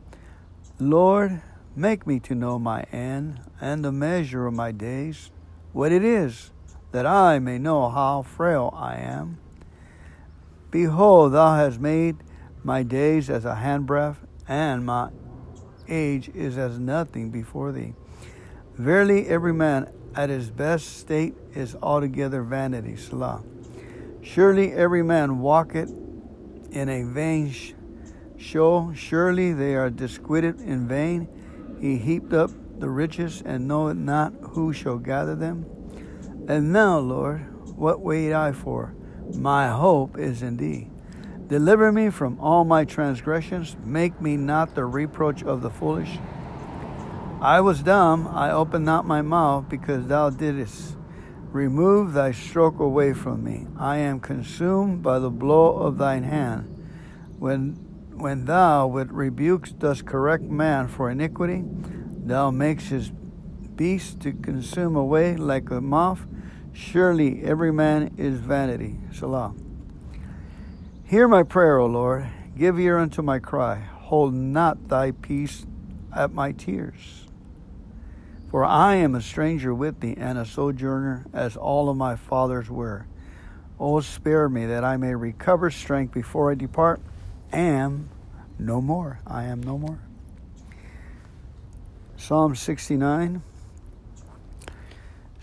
Lord, 0.79 1.41
make 1.77 2.05
me 2.05 2.19
to 2.19 2.35
know 2.35 2.59
my 2.59 2.81
end 2.91 3.39
and 3.61 3.85
the 3.85 3.93
measure 3.93 4.47
of 4.47 4.53
my 4.53 4.73
days, 4.73 5.31
what 5.71 5.93
it 5.93 6.03
is 6.03 6.51
that 6.91 7.05
I 7.05 7.39
may 7.39 7.57
know 7.57 7.89
how 7.89 8.21
frail 8.21 8.73
I 8.75 8.95
am. 8.95 9.39
Behold, 10.71 11.33
thou 11.33 11.55
hast 11.55 11.79
made 11.79 12.17
my 12.63 12.83
days 12.83 13.29
as 13.29 13.45
a 13.45 13.55
handbreadth, 13.55 14.17
and 14.47 14.85
my 14.85 15.09
age 15.87 16.29
is 16.29 16.57
as 16.57 16.79
nothing 16.79 17.31
before 17.31 17.71
thee. 17.71 17.93
Verily, 18.75 19.27
every 19.27 19.53
man 19.53 19.91
at 20.15 20.29
his 20.29 20.49
best 20.49 20.97
state 20.97 21.35
is 21.53 21.75
altogether 21.81 22.41
vanity. 22.41 22.95
Selah. 22.95 23.43
Surely 24.21 24.73
every 24.73 25.03
man 25.03 25.39
walketh 25.39 25.89
in 26.71 26.89
a 26.89 27.03
vain 27.03 27.53
show. 28.37 28.91
Surely 28.93 29.53
they 29.53 29.75
are 29.75 29.89
disquieted 29.89 30.59
in 30.59 30.87
vain. 30.87 31.27
He 31.79 31.97
heaped 31.97 32.33
up 32.33 32.51
the 32.79 32.89
riches 32.89 33.41
and 33.45 33.67
knoweth 33.67 33.97
not 33.97 34.33
who 34.41 34.73
shall 34.73 34.97
gather 34.97 35.35
them. 35.35 35.65
And 36.47 36.71
now, 36.71 36.99
Lord, 36.99 37.41
what 37.77 37.99
wait 37.99 38.33
I 38.33 38.53
for? 38.53 38.95
My 39.35 39.67
hope 39.67 40.17
is 40.17 40.41
in 40.41 40.57
thee. 40.57 40.89
Deliver 41.47 41.91
me 41.91 42.09
from 42.09 42.39
all 42.39 42.63
my 42.63 42.85
transgressions. 42.85 43.75
Make 43.83 44.21
me 44.21 44.37
not 44.37 44.75
the 44.75 44.85
reproach 44.85 45.43
of 45.43 45.61
the 45.61 45.69
foolish. 45.69 46.17
I 47.41 47.61
was 47.61 47.83
dumb, 47.83 48.27
I 48.27 48.51
opened 48.51 48.85
not 48.85 49.05
my 49.05 49.21
mouth, 49.21 49.69
because 49.69 50.07
thou 50.07 50.29
didst 50.29 50.95
remove 51.51 52.13
thy 52.13 52.31
stroke 52.31 52.79
away 52.79 53.13
from 53.13 53.43
me. 53.43 53.67
I 53.77 53.97
am 53.97 54.19
consumed 54.19 55.03
by 55.03 55.19
the 55.19 55.29
blow 55.29 55.77
of 55.77 55.97
thine 55.97 56.23
hand. 56.23 56.73
When, 57.37 57.73
when 58.15 58.45
thou 58.45 58.87
with 58.87 59.11
rebukes 59.11 59.71
dost 59.71 60.05
correct 60.05 60.43
man 60.43 60.87
for 60.87 61.11
iniquity, 61.11 61.63
thou 61.65 62.51
makest 62.51 62.89
his 62.89 63.11
beast 63.75 64.19
to 64.21 64.33
consume 64.33 64.95
away 64.95 65.35
like 65.35 65.69
a 65.69 65.79
moth. 65.79 66.25
Surely 66.77 67.43
every 67.43 67.73
man 67.73 68.13
is 68.17 68.39
vanity. 68.39 68.99
Selah. 69.11 69.55
Hear 71.05 71.27
my 71.27 71.41
prayer, 71.41 71.79
O 71.79 71.87
Lord. 71.87 72.27
Give 72.55 72.79
ear 72.79 72.99
unto 72.99 73.23
my 73.23 73.39
cry. 73.39 73.79
Hold 73.79 74.35
not 74.35 74.87
thy 74.87 75.09
peace 75.11 75.65
at 76.15 76.31
my 76.31 76.51
tears. 76.51 77.25
For 78.51 78.63
I 78.63 78.95
am 78.95 79.15
a 79.15 79.21
stranger 79.21 79.73
with 79.73 80.01
thee 80.01 80.13
and 80.17 80.37
a 80.37 80.45
sojourner, 80.45 81.25
as 81.33 81.57
all 81.57 81.89
of 81.89 81.97
my 81.97 82.15
fathers 82.15 82.69
were. 82.69 83.07
O 83.79 83.99
spare 83.99 84.47
me 84.47 84.67
that 84.67 84.83
I 84.83 84.97
may 84.97 85.15
recover 85.15 85.71
strength 85.71 86.13
before 86.13 86.51
I 86.51 86.55
depart. 86.55 87.01
Am 87.51 88.09
no 88.59 88.81
more. 88.81 89.19
I 89.25 89.45
am 89.45 89.61
no 89.63 89.79
more. 89.79 89.99
Psalm 92.17 92.55
69. 92.55 93.41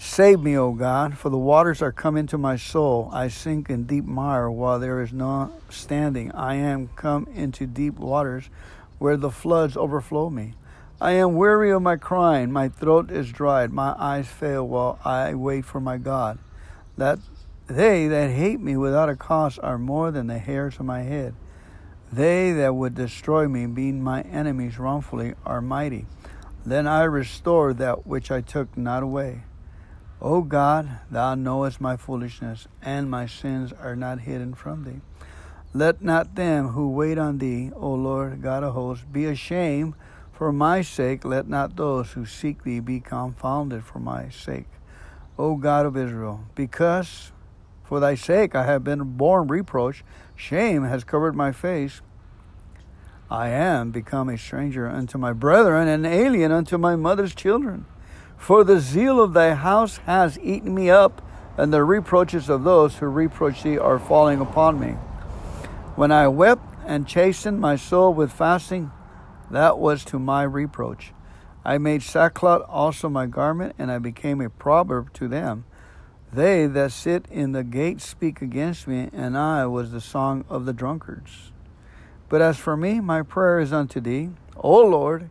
Save 0.07 0.41
me, 0.41 0.57
O 0.57 0.73
God, 0.73 1.17
for 1.17 1.31
the 1.31 1.39
waters 1.39 1.81
are 1.81 1.91
come 1.91 2.17
into 2.17 2.37
my 2.37 2.57
soul. 2.57 3.09
I 3.13 3.29
sink 3.29 3.71
in 3.71 3.85
deep 3.85 4.05
mire 4.05 4.51
while 4.51 4.79
there 4.79 5.01
is 5.01 5.15
no 5.15 5.51
standing. 5.71 6.31
I 6.33 6.57
am 6.57 6.91
come 6.95 7.27
into 7.35 7.67
deep 7.67 7.99
waters 7.99 8.51
where 8.99 9.17
the 9.17 9.31
floods 9.31 9.79
overflow 9.79 10.29
me. 10.29 10.55
I 11.01 11.13
am 11.13 11.35
weary 11.35 11.73
of 11.73 11.81
my 11.81 11.97
crying. 11.97 12.53
My 12.53 12.69
throat 12.69 13.11
is 13.11 13.33
dried. 13.33 13.73
My 13.73 13.97
eyes 13.99 14.29
fail 14.29 14.69
while 14.69 15.01
I 15.05 15.35
wait 15.35 15.65
for 15.65 15.81
my 15.81 15.97
God. 15.97 16.39
That 16.99 17.19
they 17.67 18.07
that 18.07 18.31
hate 18.31 18.61
me 18.61 18.77
without 18.77 19.09
a 19.09 19.17
cause 19.17 19.59
are 19.59 19.79
more 19.79 20.11
than 20.11 20.27
the 20.27 20.39
hairs 20.39 20.79
of 20.79 20.85
my 20.85 21.01
head. 21.01 21.35
They 22.13 22.53
that 22.53 22.77
would 22.77 22.95
destroy 22.95 23.49
me, 23.49 23.67
being 23.67 24.05
my 24.05 24.21
enemies 24.21 24.79
wrongfully, 24.79 25.33
are 25.47 25.63
mighty. 25.63 26.07
Then 26.65 26.87
I 26.87 27.05
restore 27.05 27.73
that 27.73 28.07
which 28.07 28.31
I 28.31 28.43
took 28.43 28.77
not 28.77 29.03
away. 29.03 29.45
O 30.25 30.41
God, 30.41 31.01
thou 31.11 31.35
knowest 31.35 31.83
my 31.83 31.99
foolishness, 31.99 32.67
and 32.81 33.11
my 33.11 33.27
sins 33.27 33.75
are 33.75 33.95
not 33.95 34.21
hidden 34.21 34.55
from 34.55 34.85
thee. 34.85 35.03
Let 35.75 36.01
not 36.01 36.35
them 36.35 36.69
who 36.69 36.89
wait 36.89 37.19
on 37.19 37.37
thee, 37.37 37.71
O 37.77 37.93
Lord 37.93 38.41
God 38.41 38.65
of 38.65 38.73
hosts, 38.73 39.05
be 39.05 39.27
ashamed 39.27 39.93
for 40.33 40.51
my 40.51 40.81
sake. 40.81 41.27
Let 41.27 41.47
not 41.47 41.77
those 41.77 42.13
who 42.13 42.25
seek 42.25 42.65
thee 42.65 42.81
be 42.81 43.01
confounded 43.01 43.85
for 43.85 43.99
my 43.99 44.31
sake. 44.31 44.69
O 45.39 45.57
God 45.57 45.85
of 45.85 45.95
Israel, 45.95 46.47
because 46.55 47.33
for 47.83 48.01
thy 48.01 48.15
sake 48.15 48.55
I 48.55 48.65
have 48.65 48.83
been 48.83 49.19
born 49.19 49.49
reproach, 49.49 50.03
shame 50.35 50.85
has 50.85 51.05
covered 51.05 51.37
my 51.37 51.53
face. 51.53 52.01
I 53.31 53.49
am 53.49 53.91
become 53.91 54.31
a 54.31 54.39
stranger 54.39 54.89
unto 54.89 55.19
my 55.19 55.35
brethren, 55.35 55.87
and 55.87 56.07
alien 56.07 56.51
unto 56.51 56.79
my 56.79 56.97
mother's 56.97 57.35
children. 57.35 57.85
For 58.37 58.65
the 58.65 58.81
zeal 58.81 59.21
of 59.21 59.33
thy 59.33 59.55
house 59.55 59.99
has 60.07 60.39
eaten 60.39 60.75
me 60.75 60.91
up, 60.91 61.23
and 61.57 61.73
the 61.73 61.85
reproaches 61.85 62.49
of 62.49 62.65
those 62.65 62.97
who 62.97 63.07
reproach 63.07 63.63
thee 63.63 63.79
are 63.79 63.99
falling 63.99 64.41
upon 64.41 64.79
me. 64.79 64.97
When 65.97 66.11
I 66.13 66.29
wept 66.29 66.63
and 66.87 67.07
chastened 67.07 67.61
my 67.61 67.77
soul 67.77 68.13
with 68.13 68.33
fasting, 68.33 68.91
that 69.51 69.79
was 69.79 70.05
to 70.07 70.19
my 70.19 70.43
reproach. 70.43 71.13
I 71.65 71.79
made 71.79 72.03
sackcloth 72.03 72.67
also 72.69 73.09
my 73.09 73.27
garment, 73.27 73.75
and 73.79 73.91
I 73.91 73.99
became 73.99 74.41
a 74.41 74.51
proverb 74.51 75.13
to 75.15 75.29
them. 75.29 75.65
They 76.33 76.67
that 76.67 76.91
sit 76.91 77.27
in 77.31 77.53
the 77.53 77.63
gate 77.63 78.01
speak 78.01 78.43
against 78.43 78.89
me, 78.89 79.09
and 79.13 79.39
I 79.39 79.67
was 79.67 79.93
the 79.93 80.01
song 80.01 80.45
of 80.49 80.67
the 80.67 80.73
drunkards. 80.73 81.53
But 82.29 82.43
as 82.43 82.59
for 82.59 82.77
me, 82.77 83.01
my 83.01 83.23
prayer 83.23 83.61
is 83.61 83.73
unto 83.73 84.01
thee, 84.01 84.31
O 84.57 84.81
Lord, 84.81 85.31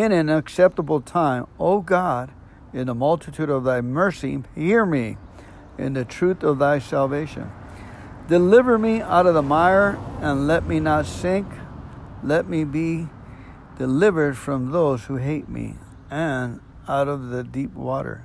in 0.00 0.12
an 0.12 0.28
acceptable 0.28 1.00
time, 1.00 1.46
O 1.58 1.80
God, 1.80 2.30
in 2.72 2.86
the 2.86 2.94
multitude 2.94 3.48
of 3.48 3.64
thy 3.64 3.80
mercy, 3.80 4.42
hear 4.54 4.84
me 4.84 5.16
in 5.78 5.94
the 5.94 6.04
truth 6.04 6.42
of 6.42 6.58
thy 6.58 6.78
salvation. 6.78 7.50
Deliver 8.28 8.78
me 8.78 9.00
out 9.00 9.26
of 9.26 9.34
the 9.34 9.42
mire 9.42 9.98
and 10.20 10.46
let 10.46 10.66
me 10.66 10.80
not 10.80 11.06
sink. 11.06 11.46
Let 12.22 12.48
me 12.48 12.64
be 12.64 13.08
delivered 13.78 14.36
from 14.36 14.72
those 14.72 15.04
who 15.04 15.16
hate 15.16 15.48
me 15.48 15.76
and 16.10 16.60
out 16.88 17.08
of 17.08 17.28
the 17.28 17.44
deep 17.44 17.72
water. 17.72 18.24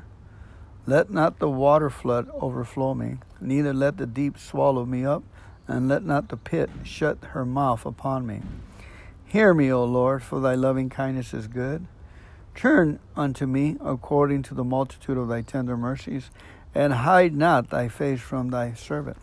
Let 0.86 1.12
not 1.12 1.39
the 1.39 1.49
water 1.49 1.89
flood 1.89 2.27
overflow 2.34 2.93
me, 2.93 3.17
neither 3.39 3.73
let 3.73 3.97
the 3.97 4.07
deep 4.07 4.38
swallow 4.38 4.86
me 4.86 5.05
up, 5.05 5.23
and 5.67 5.88
let 5.88 6.03
not 6.03 6.29
the 6.29 6.38
pit 6.38 6.69
shut 6.84 7.19
her 7.29 7.45
mouth 7.45 7.86
upon 7.86 8.25
me. 8.25 8.41
Hear 9.31 9.53
me, 9.53 9.71
O 9.71 9.85
Lord, 9.85 10.23
for 10.23 10.41
thy 10.41 10.55
loving 10.55 10.89
kindness 10.89 11.33
is 11.33 11.47
good. 11.47 11.87
Turn 12.53 12.99
unto 13.15 13.45
me 13.45 13.77
according 13.79 14.43
to 14.43 14.53
the 14.53 14.65
multitude 14.65 15.17
of 15.17 15.29
thy 15.29 15.41
tender 15.41 15.77
mercies, 15.77 16.29
and 16.75 16.91
hide 16.91 17.33
not 17.33 17.69
thy 17.69 17.87
face 17.87 18.19
from 18.19 18.49
thy 18.49 18.73
servant. 18.73 19.15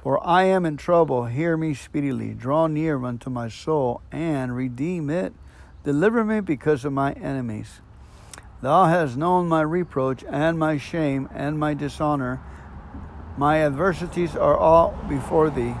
For 0.00 0.24
I 0.24 0.44
am 0.44 0.64
in 0.64 0.76
trouble, 0.76 1.24
hear 1.24 1.56
me 1.56 1.74
speedily. 1.74 2.32
Draw 2.32 2.68
near 2.68 3.04
unto 3.04 3.28
my 3.28 3.48
soul, 3.48 4.02
and 4.12 4.54
redeem 4.54 5.10
it. 5.10 5.32
Deliver 5.82 6.22
me 6.24 6.38
because 6.38 6.84
of 6.84 6.92
my 6.92 7.14
enemies. 7.14 7.80
Thou 8.62 8.84
hast 8.84 9.16
known 9.16 9.48
my 9.48 9.62
reproach, 9.62 10.22
and 10.30 10.60
my 10.60 10.78
shame, 10.78 11.28
and 11.34 11.58
my 11.58 11.74
dishonor. 11.74 12.40
My 13.36 13.64
adversities 13.64 14.36
are 14.36 14.56
all 14.56 14.96
before 15.08 15.50
thee. 15.50 15.74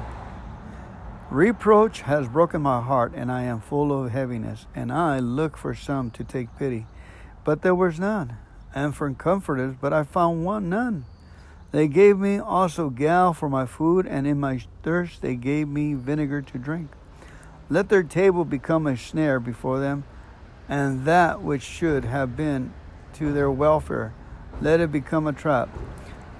Reproach 1.30 2.00
has 2.00 2.26
broken 2.26 2.60
my 2.60 2.80
heart, 2.80 3.12
and 3.14 3.30
I 3.30 3.42
am 3.42 3.60
full 3.60 3.92
of 3.92 4.10
heaviness, 4.10 4.66
and 4.74 4.92
I 4.92 5.20
look 5.20 5.56
for 5.56 5.76
some 5.76 6.10
to 6.10 6.24
take 6.24 6.58
pity. 6.58 6.88
But 7.44 7.62
there 7.62 7.74
was 7.74 8.00
none, 8.00 8.36
and 8.74 8.96
for 8.96 9.08
comforters, 9.14 9.76
but 9.80 9.92
I 9.92 10.02
found 10.02 10.44
one 10.44 10.68
none. 10.68 11.04
They 11.70 11.86
gave 11.86 12.18
me 12.18 12.40
also 12.40 12.90
gall 12.90 13.32
for 13.32 13.48
my 13.48 13.64
food, 13.64 14.06
and 14.06 14.26
in 14.26 14.40
my 14.40 14.60
thirst 14.82 15.22
they 15.22 15.36
gave 15.36 15.68
me 15.68 15.94
vinegar 15.94 16.42
to 16.42 16.58
drink. 16.58 16.90
Let 17.68 17.90
their 17.90 18.02
table 18.02 18.44
become 18.44 18.88
a 18.88 18.96
snare 18.96 19.38
before 19.38 19.78
them, 19.78 20.02
and 20.68 21.04
that 21.04 21.42
which 21.42 21.62
should 21.62 22.04
have 22.06 22.36
been 22.36 22.72
to 23.14 23.32
their 23.32 23.52
welfare, 23.52 24.12
let 24.60 24.80
it 24.80 24.90
become 24.90 25.28
a 25.28 25.32
trap. 25.32 25.68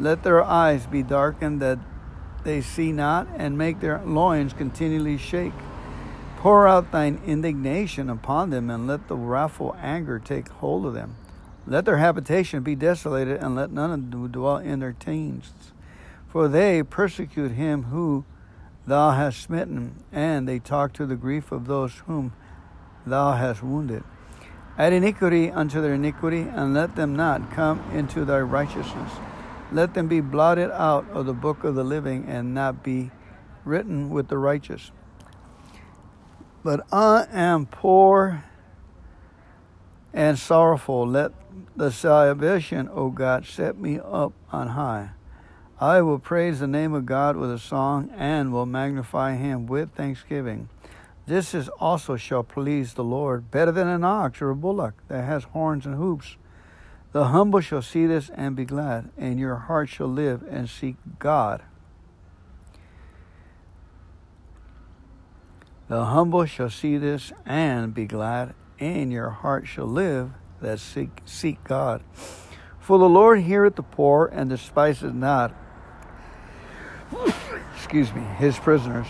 Let 0.01 0.25
their 0.25 0.43
eyes 0.43 0.87
be 0.87 1.05
darkened 1.05 1.63
that 1.63 1.79
they 2.45 2.61
see 2.61 2.93
not, 2.93 3.29
and 3.37 3.59
make 3.59 3.81
their 3.81 4.01
loins 4.05 4.53
continually 4.53 5.19
shake. 5.19 5.53
Pour 6.39 6.67
out 6.67 6.91
thine 6.91 7.21
indignation 7.27 8.09
upon 8.09 8.51
them, 8.51 8.71
and 8.71 8.87
let 8.87 9.09
the 9.09 9.17
wrathful 9.17 9.77
anger 9.81 10.19
take 10.19 10.49
hold 10.49 10.87
of 10.87 10.95
them. 10.95 11.17
Let 11.67 11.85
their 11.85 11.99
habitation 11.99 12.63
be 12.63 12.75
desolated, 12.75 13.41
and 13.41 13.55
let 13.55 13.71
none 13.71 13.91
of 13.91 14.11
them 14.11 14.33
dwell 14.33 14.57
in 14.57 14.81
their 14.81 14.95
tents. 14.95 15.53
For 16.29 16.49
they 16.49 16.83
persecute 16.83 17.53
him 17.53 17.85
who 17.85 18.25
thou 18.87 19.11
hast 19.11 19.43
smitten, 19.43 20.03
and 20.11 20.49
they 20.49 20.59
talk 20.59 20.93
to 20.95 21.07
the 21.07 21.17
grief 21.17 21.53
of 21.53 21.67
those 21.67 21.95
whom 22.07 22.33
thou 23.05 23.33
hast 23.33 23.63
wounded. 23.63 24.03
Add 24.79 24.93
iniquity 24.95 25.51
unto 25.51 25.83
their 25.83 25.95
iniquity, 25.95 26.43
and 26.43 26.73
let 26.73 26.97
them 26.97 27.15
not 27.15 27.51
come 27.51 27.81
into 27.93 28.25
thy 28.25 28.41
righteousness. 28.41 29.13
Let 29.73 29.95
them 29.95 30.09
be 30.09 30.21
blotted 30.21 30.71
out 30.71 31.09
of 31.11 31.27
the 31.27 31.33
book 31.33 31.65
of 31.65 31.75
the 31.75 31.85
living, 31.85 32.25
and 32.27 32.55
not 32.55 32.83
be 32.83 33.11
written 33.65 34.11
with 34.11 34.29
the 34.29 34.39
righteous. 34.39 34.91
But 36.63 36.87
I 36.93 37.27
am 37.33 37.67
poor 37.67 38.45
and 40.13 40.39
sorrowful. 40.39 41.07
Let 41.07 41.33
the 41.77 41.91
salvation, 41.91 42.89
O 42.93 43.11
God, 43.11 43.47
set 43.47 43.79
me 43.79 43.99
up 43.99 44.33
on 44.53 44.69
high. 44.69 45.11
I 45.81 46.03
will 46.03 46.19
praise 46.19 46.61
the 46.61 46.67
name 46.67 46.93
of 46.93 47.07
God 47.07 47.37
with 47.37 47.51
a 47.51 47.59
song 47.59 48.11
and 48.15 48.53
will 48.53 48.67
magnify 48.67 49.37
him 49.37 49.67
with 49.67 49.93
thanksgiving. 49.93 50.69
This 51.27 51.55
is 51.55 51.69
also 51.69 52.17
shall 52.17 52.43
please 52.43 52.95
the 52.95 53.05
Lord 53.05 53.51
better 53.51 53.73
than 53.73 53.89
an 53.89 54.05
ox 54.05 54.43
or 54.43 54.51
a 54.51 54.57
bullock 54.57 54.95
that 55.09 55.25
has 55.25 55.45
horns 55.45 55.87
and 55.87 55.95
hoops. 55.95 56.37
The 57.13 57.25
humble 57.27 57.61
shall 57.61 57.83
see 57.83 58.07
this 58.07 58.31
and 58.31 58.55
be 58.55 58.65
glad, 58.65 59.11
and 59.19 59.39
your 59.39 59.57
heart 59.57 59.89
shall 59.89 60.07
live 60.07 60.45
and 60.49 60.69
seek 60.69 60.97
God. 61.19 61.63
The 65.89 66.05
humble 66.05 66.47
shall 66.47 66.71
see 66.71 66.99
this 66.99 67.33
and 67.45 67.93
be 67.93 68.07
glad, 68.07 68.55
and 68.79 69.13
your 69.13 69.31
heart 69.31 69.67
shall 69.67 69.87
live 69.87 70.31
that 70.61 70.79
seek, 70.79 71.11
seek 71.25 71.65
God. 71.65 72.03
For 72.79 72.97
the 72.99 73.09
Lord 73.09 73.41
heareth 73.41 73.75
the 73.75 73.83
poor 73.83 74.31
and 74.33 74.49
despiseth 74.49 75.13
not, 75.13 75.53
excuse 77.75 78.13
me, 78.15 78.23
his 78.39 78.57
prisoners. 78.57 79.09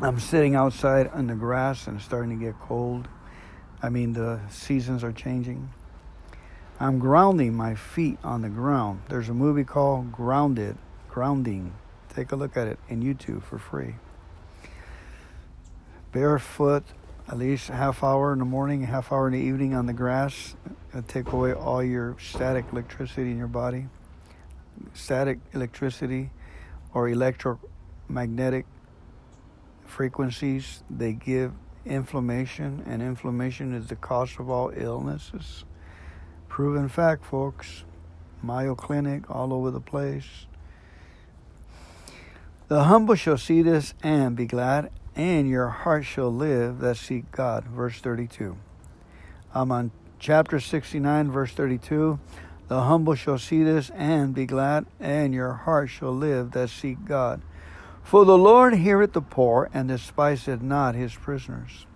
I'm 0.00 0.18
sitting 0.18 0.56
outside 0.56 1.08
on 1.12 1.28
the 1.28 1.34
grass 1.34 1.86
and 1.86 1.96
it's 1.96 2.04
starting 2.04 2.36
to 2.36 2.44
get 2.44 2.58
cold. 2.58 3.06
I 3.80 3.90
mean, 3.90 4.12
the 4.12 4.40
seasons 4.50 5.04
are 5.04 5.12
changing. 5.12 5.70
I'm 6.80 6.98
grounding 6.98 7.54
my 7.54 7.74
feet 7.74 8.18
on 8.24 8.42
the 8.42 8.48
ground. 8.48 9.02
There's 9.08 9.28
a 9.28 9.34
movie 9.34 9.64
called 9.64 10.12
Grounded, 10.12 10.76
Grounding. 11.08 11.74
Take 12.14 12.32
a 12.32 12.36
look 12.36 12.56
at 12.56 12.66
it 12.66 12.78
in 12.88 13.02
YouTube 13.02 13.42
for 13.42 13.58
free 13.58 13.94
barefoot 16.14 16.84
at 17.26 17.36
least 17.36 17.68
half 17.68 18.04
hour 18.04 18.32
in 18.32 18.38
the 18.38 18.44
morning, 18.44 18.82
half 18.82 19.10
hour 19.10 19.26
in 19.26 19.32
the 19.32 19.38
evening 19.40 19.74
on 19.74 19.86
the 19.86 19.92
grass. 19.92 20.54
It'll 20.90 21.02
take 21.02 21.32
away 21.32 21.52
all 21.52 21.82
your 21.82 22.16
static 22.20 22.66
electricity 22.70 23.32
in 23.32 23.36
your 23.38 23.48
body. 23.48 23.88
Static 24.92 25.40
electricity 25.52 26.30
or 26.92 27.08
electromagnetic 27.08 28.66
frequencies, 29.84 30.84
they 30.88 31.12
give 31.12 31.52
inflammation, 31.84 32.84
and 32.86 33.02
inflammation 33.02 33.74
is 33.74 33.88
the 33.88 33.96
cause 33.96 34.38
of 34.38 34.48
all 34.48 34.70
illnesses. 34.76 35.64
Proven 36.54 36.88
fact, 36.88 37.24
folks. 37.24 37.82
Mayo 38.40 38.76
Clinic 38.76 39.28
all 39.28 39.52
over 39.52 39.72
the 39.72 39.80
place. 39.80 40.46
The 42.68 42.84
humble 42.84 43.16
shall 43.16 43.38
see 43.38 43.60
this 43.60 43.92
and 44.04 44.36
be 44.36 44.46
glad, 44.46 44.92
and 45.16 45.48
your 45.48 45.66
heart 45.66 46.04
shall 46.04 46.32
live 46.32 46.78
that 46.78 46.96
seek 46.96 47.32
God. 47.32 47.64
Verse 47.64 47.98
32. 47.98 48.56
I'm 49.52 49.72
on 49.72 49.90
chapter 50.20 50.60
69, 50.60 51.32
verse 51.32 51.50
32. 51.50 52.20
The 52.68 52.82
humble 52.82 53.16
shall 53.16 53.38
see 53.38 53.64
this 53.64 53.90
and 53.90 54.32
be 54.32 54.46
glad, 54.46 54.86
and 55.00 55.34
your 55.34 55.54
heart 55.54 55.90
shall 55.90 56.14
live 56.14 56.52
that 56.52 56.70
seek 56.70 57.04
God. 57.04 57.42
For 58.04 58.24
the 58.24 58.38
Lord 58.38 58.76
heareth 58.76 59.12
the 59.12 59.22
poor, 59.22 59.68
and 59.74 59.88
despiseth 59.88 60.62
not 60.62 60.94
his 60.94 61.16
prisoners. 61.16 61.86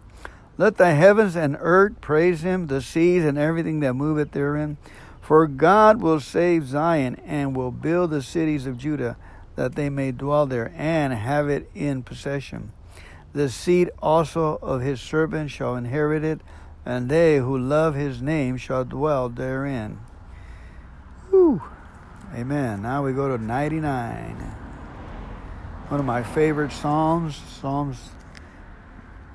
Let 0.59 0.77
the 0.77 0.93
heavens 0.93 1.37
and 1.37 1.57
earth 1.61 2.01
praise 2.01 2.43
him, 2.43 2.67
the 2.67 2.83
seas 2.83 3.25
and 3.25 3.39
everything 3.39 3.79
that 3.81 3.95
moveth 3.95 4.33
therein. 4.33 4.77
For 5.21 5.47
God 5.47 6.03
will 6.03 6.19
save 6.19 6.67
Zion, 6.67 7.15
and 7.25 7.55
will 7.55 7.71
build 7.71 8.11
the 8.11 8.23
cities 8.23 8.67
of 8.67 8.77
Judah, 8.77 9.17
that 9.55 9.77
they 9.77 9.89
may 9.89 10.11
dwell 10.11 10.47
there, 10.47 10.73
and 10.75 11.13
have 11.13 11.49
it 11.49 11.71
in 11.77 12.03
possession. 12.03 12.73
The 13.33 13.49
seed 13.49 13.91
also 14.03 14.57
of 14.57 14.81
his 14.81 15.01
servant 15.01 15.53
shall 15.53 15.77
inherit 15.77 16.25
it, 16.25 16.41
and 16.85 17.09
they 17.09 17.37
who 17.37 17.57
love 17.57 17.95
his 17.95 18.21
name 18.21 18.57
shall 18.57 18.85
dwell 18.85 19.29
therein. 19.29 20.01
Whew. 21.31 21.63
Amen. 22.35 22.83
Now 22.83 23.05
we 23.05 23.13
go 23.13 23.29
to 23.37 23.43
99. 23.43 24.37
One 25.89 26.01
of 26.01 26.07
my 26.07 26.23
favorite 26.23 26.73
Psalms, 26.73 27.37
Psalms 27.61 28.11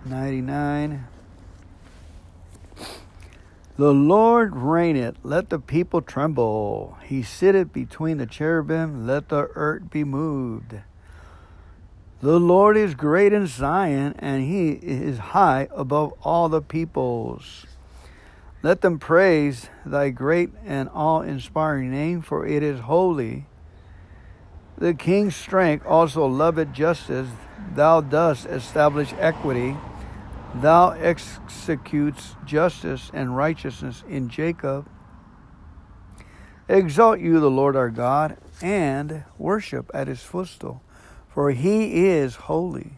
99. 0.05 1.07
The 3.75 3.91
Lord 3.91 4.55
reigneth, 4.55 5.15
let 5.23 5.49
the 5.49 5.57
people 5.57 6.01
tremble. 6.01 6.97
He 7.03 7.23
sitteth 7.23 7.73
between 7.73 8.19
the 8.19 8.27
cherubim, 8.27 9.07
let 9.07 9.29
the 9.29 9.49
earth 9.55 9.89
be 9.89 10.03
moved. 10.03 10.75
The 12.21 12.39
Lord 12.39 12.77
is 12.77 12.93
great 12.93 13.33
in 13.33 13.47
Zion, 13.47 14.13
and 14.19 14.43
he 14.43 14.73
is 14.73 15.17
high 15.17 15.67
above 15.71 16.13
all 16.21 16.49
the 16.49 16.61
peoples. 16.61 17.65
Let 18.61 18.81
them 18.81 18.99
praise 18.99 19.69
thy 19.85 20.11
great 20.11 20.51
and 20.63 20.87
awe 20.93 21.21
inspiring 21.21 21.91
name, 21.91 22.21
for 22.21 22.45
it 22.45 22.61
is 22.61 22.81
holy. 22.81 23.47
The 24.77 24.93
king's 24.93 25.35
strength 25.35 25.85
also 25.85 26.25
loveth 26.27 26.73
justice. 26.73 27.27
Thou 27.75 28.01
dost 28.01 28.45
establish 28.45 29.13
equity. 29.19 29.75
Thou 30.55 30.91
executes 30.91 32.35
justice 32.45 33.11
and 33.13 33.35
righteousness 33.35 34.03
in 34.07 34.29
Jacob. 34.29 34.87
Exalt 36.69 37.19
you, 37.19 37.39
the 37.39 37.51
Lord 37.51 37.75
our 37.75 37.89
God, 37.89 38.37
and 38.61 39.23
worship 39.37 39.89
at 39.93 40.07
his 40.07 40.21
footstool 40.21 40.81
for 41.33 41.49
he 41.49 42.05
is 42.05 42.35
holy. 42.35 42.91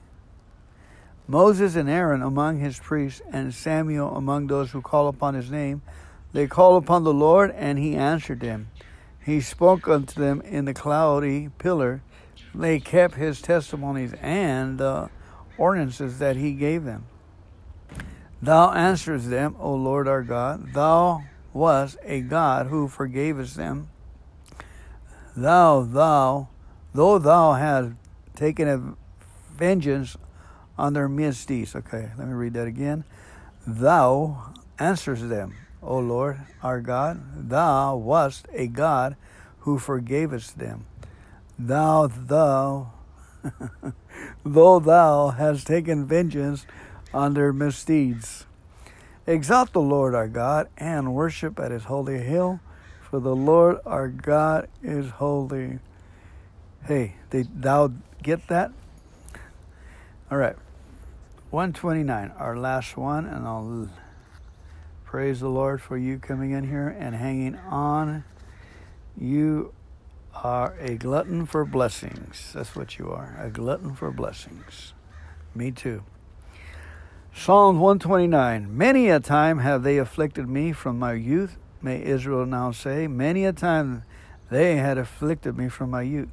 Moses 1.28 1.76
and 1.76 1.90
Aaron 1.90 2.22
among 2.22 2.60
his 2.60 2.78
priests, 2.78 3.22
and 3.32 3.54
Samuel 3.54 4.16
among 4.16 4.48
those 4.48 4.72
who 4.72 4.82
call 4.82 5.08
upon 5.08 5.34
his 5.34 5.50
name, 5.50 5.82
they 6.34 6.46
called 6.46 6.84
upon 6.84 7.06
the 7.06 7.14
Lord, 7.14 7.52
and 7.52 7.80
he 7.80 7.96
answered 7.96 8.42
them. 8.42 8.68
He 9.24 9.40
spoke 9.40 9.88
unto 9.88 10.20
them 10.20 10.42
in 10.42 10.66
the 10.66 10.74
cloudy 10.74 11.50
pillar. 11.58 12.04
They 12.54 12.80
kept 12.80 13.16
his 13.16 13.42
testimonies 13.42 14.14
and 14.22 14.78
the 14.78 15.10
ordinances 15.58 16.20
that 16.20 16.36
he 16.36 16.52
gave 16.52 16.84
them. 16.84 17.06
Thou 18.46 18.72
answerest 18.74 19.32
them, 19.32 19.56
O 19.60 19.74
Lord 19.74 20.08
our 20.08 20.22
God. 20.22 20.72
Thou 20.74 21.24
wast 21.52 21.98
a 22.04 22.22
God 22.22 22.68
who 22.68 22.88
forgavest 22.88 23.56
them. 23.56 23.90
Thou, 25.36 25.82
thou, 25.82 26.50
though 26.94 27.18
thou 27.18 27.54
hast 27.54 27.94
taken 28.36 28.68
a 28.68 28.94
vengeance 29.52 30.16
on 30.78 30.94
their 30.94 31.10
misdeeds. 31.10 31.76
Okay, 31.76 32.12
let 32.20 32.28
me 32.28 32.36
read 32.36 32.54
that 32.54 32.68
again. 32.68 33.04
Thou 33.66 34.54
answers 34.78 35.24
them, 35.24 35.56
O 35.82 35.98
Lord 35.98 36.40
our 36.62 36.82
God, 36.82 37.50
thou 37.50 37.96
wast 37.96 38.46
a 38.54 38.68
God 38.68 39.16
who 39.62 39.80
forgavest 39.80 40.54
them. 40.54 40.86
Thou, 41.58 42.06
thou, 42.06 42.94
though 44.46 44.80
thou 44.80 45.30
hast 45.30 45.66
taken 45.66 46.06
vengeance 46.06 46.68
on 47.16 47.34
their 47.34 47.54
misdeeds. 47.54 48.46
Exalt 49.26 49.74
the 49.74 49.82
Lord 49.82 50.14
our 50.14 50.28
God 50.28 50.68
and 50.78 51.16
worship 51.16 51.60
at 51.60 51.72
his 51.72 51.86
holy 51.86 52.20
hill, 52.20 52.60
for 53.02 53.20
the 53.20 53.36
Lord 53.36 53.80
our 53.86 54.08
God 54.08 54.68
is 54.84 55.10
holy. 55.10 55.80
Hey, 56.84 57.16
they, 57.32 57.46
thou 57.52 57.92
Get 58.26 58.48
that? 58.48 58.72
All 60.32 60.40
right. 60.40 60.56
129, 61.52 62.32
our 62.40 62.58
last 62.58 62.98
one, 62.98 63.28
and 63.28 63.46
I'll 63.46 63.88
praise 65.04 65.42
the 65.42 65.48
Lord 65.48 65.80
for 65.80 65.96
you 65.96 66.18
coming 66.18 66.50
in 66.50 66.68
here 66.68 66.88
and 66.88 67.14
hanging 67.14 67.56
on. 67.56 68.24
You 69.16 69.74
are 70.34 70.74
a 70.80 70.96
glutton 70.96 71.46
for 71.46 71.66
blessings. 71.66 72.52
That's 72.56 72.76
what 72.76 72.98
you 72.98 73.12
are, 73.12 73.38
a 73.40 73.52
glutton 73.52 73.94
for 73.94 74.10
blessings. 74.10 74.96
Me 75.54 75.70
too. 75.70 76.02
Psalm 77.38 77.80
129 77.80 78.76
Many 78.76 79.10
a 79.10 79.20
time 79.20 79.60
have 79.60 79.84
they 79.84 79.98
afflicted 79.98 80.48
me 80.48 80.72
from 80.72 80.98
my 80.98 81.14
youth, 81.14 81.58
may 81.82 82.02
Israel 82.02 82.46
now 82.46 82.72
say. 82.72 83.08
Many 83.08 83.46
a 83.46 83.52
time 83.52 84.04
they 84.50 84.78
had 84.78 84.98
afflicted 84.98 85.56
me 85.56 85.68
from 85.68 85.92
my 85.92 86.02
youth, 86.02 86.30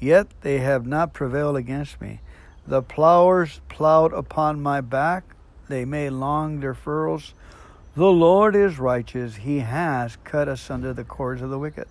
yet 0.00 0.26
they 0.40 0.58
have 0.58 0.86
not 0.86 1.12
prevailed 1.12 1.56
against 1.56 2.00
me. 2.00 2.20
The 2.66 2.82
plowers 2.82 3.60
plowed 3.68 4.12
upon 4.14 4.60
my 4.60 4.80
back, 4.80 5.22
they 5.68 5.84
made 5.84 6.10
long 6.10 6.58
their 6.58 6.74
furrows. 6.74 7.34
The 7.94 8.10
Lord 8.10 8.56
is 8.56 8.78
righteous, 8.78 9.36
he 9.36 9.60
has 9.60 10.16
cut 10.24 10.48
asunder 10.48 10.94
the 10.94 11.04
cords 11.04 11.42
of 11.42 11.50
the 11.50 11.58
wicked. 11.58 11.86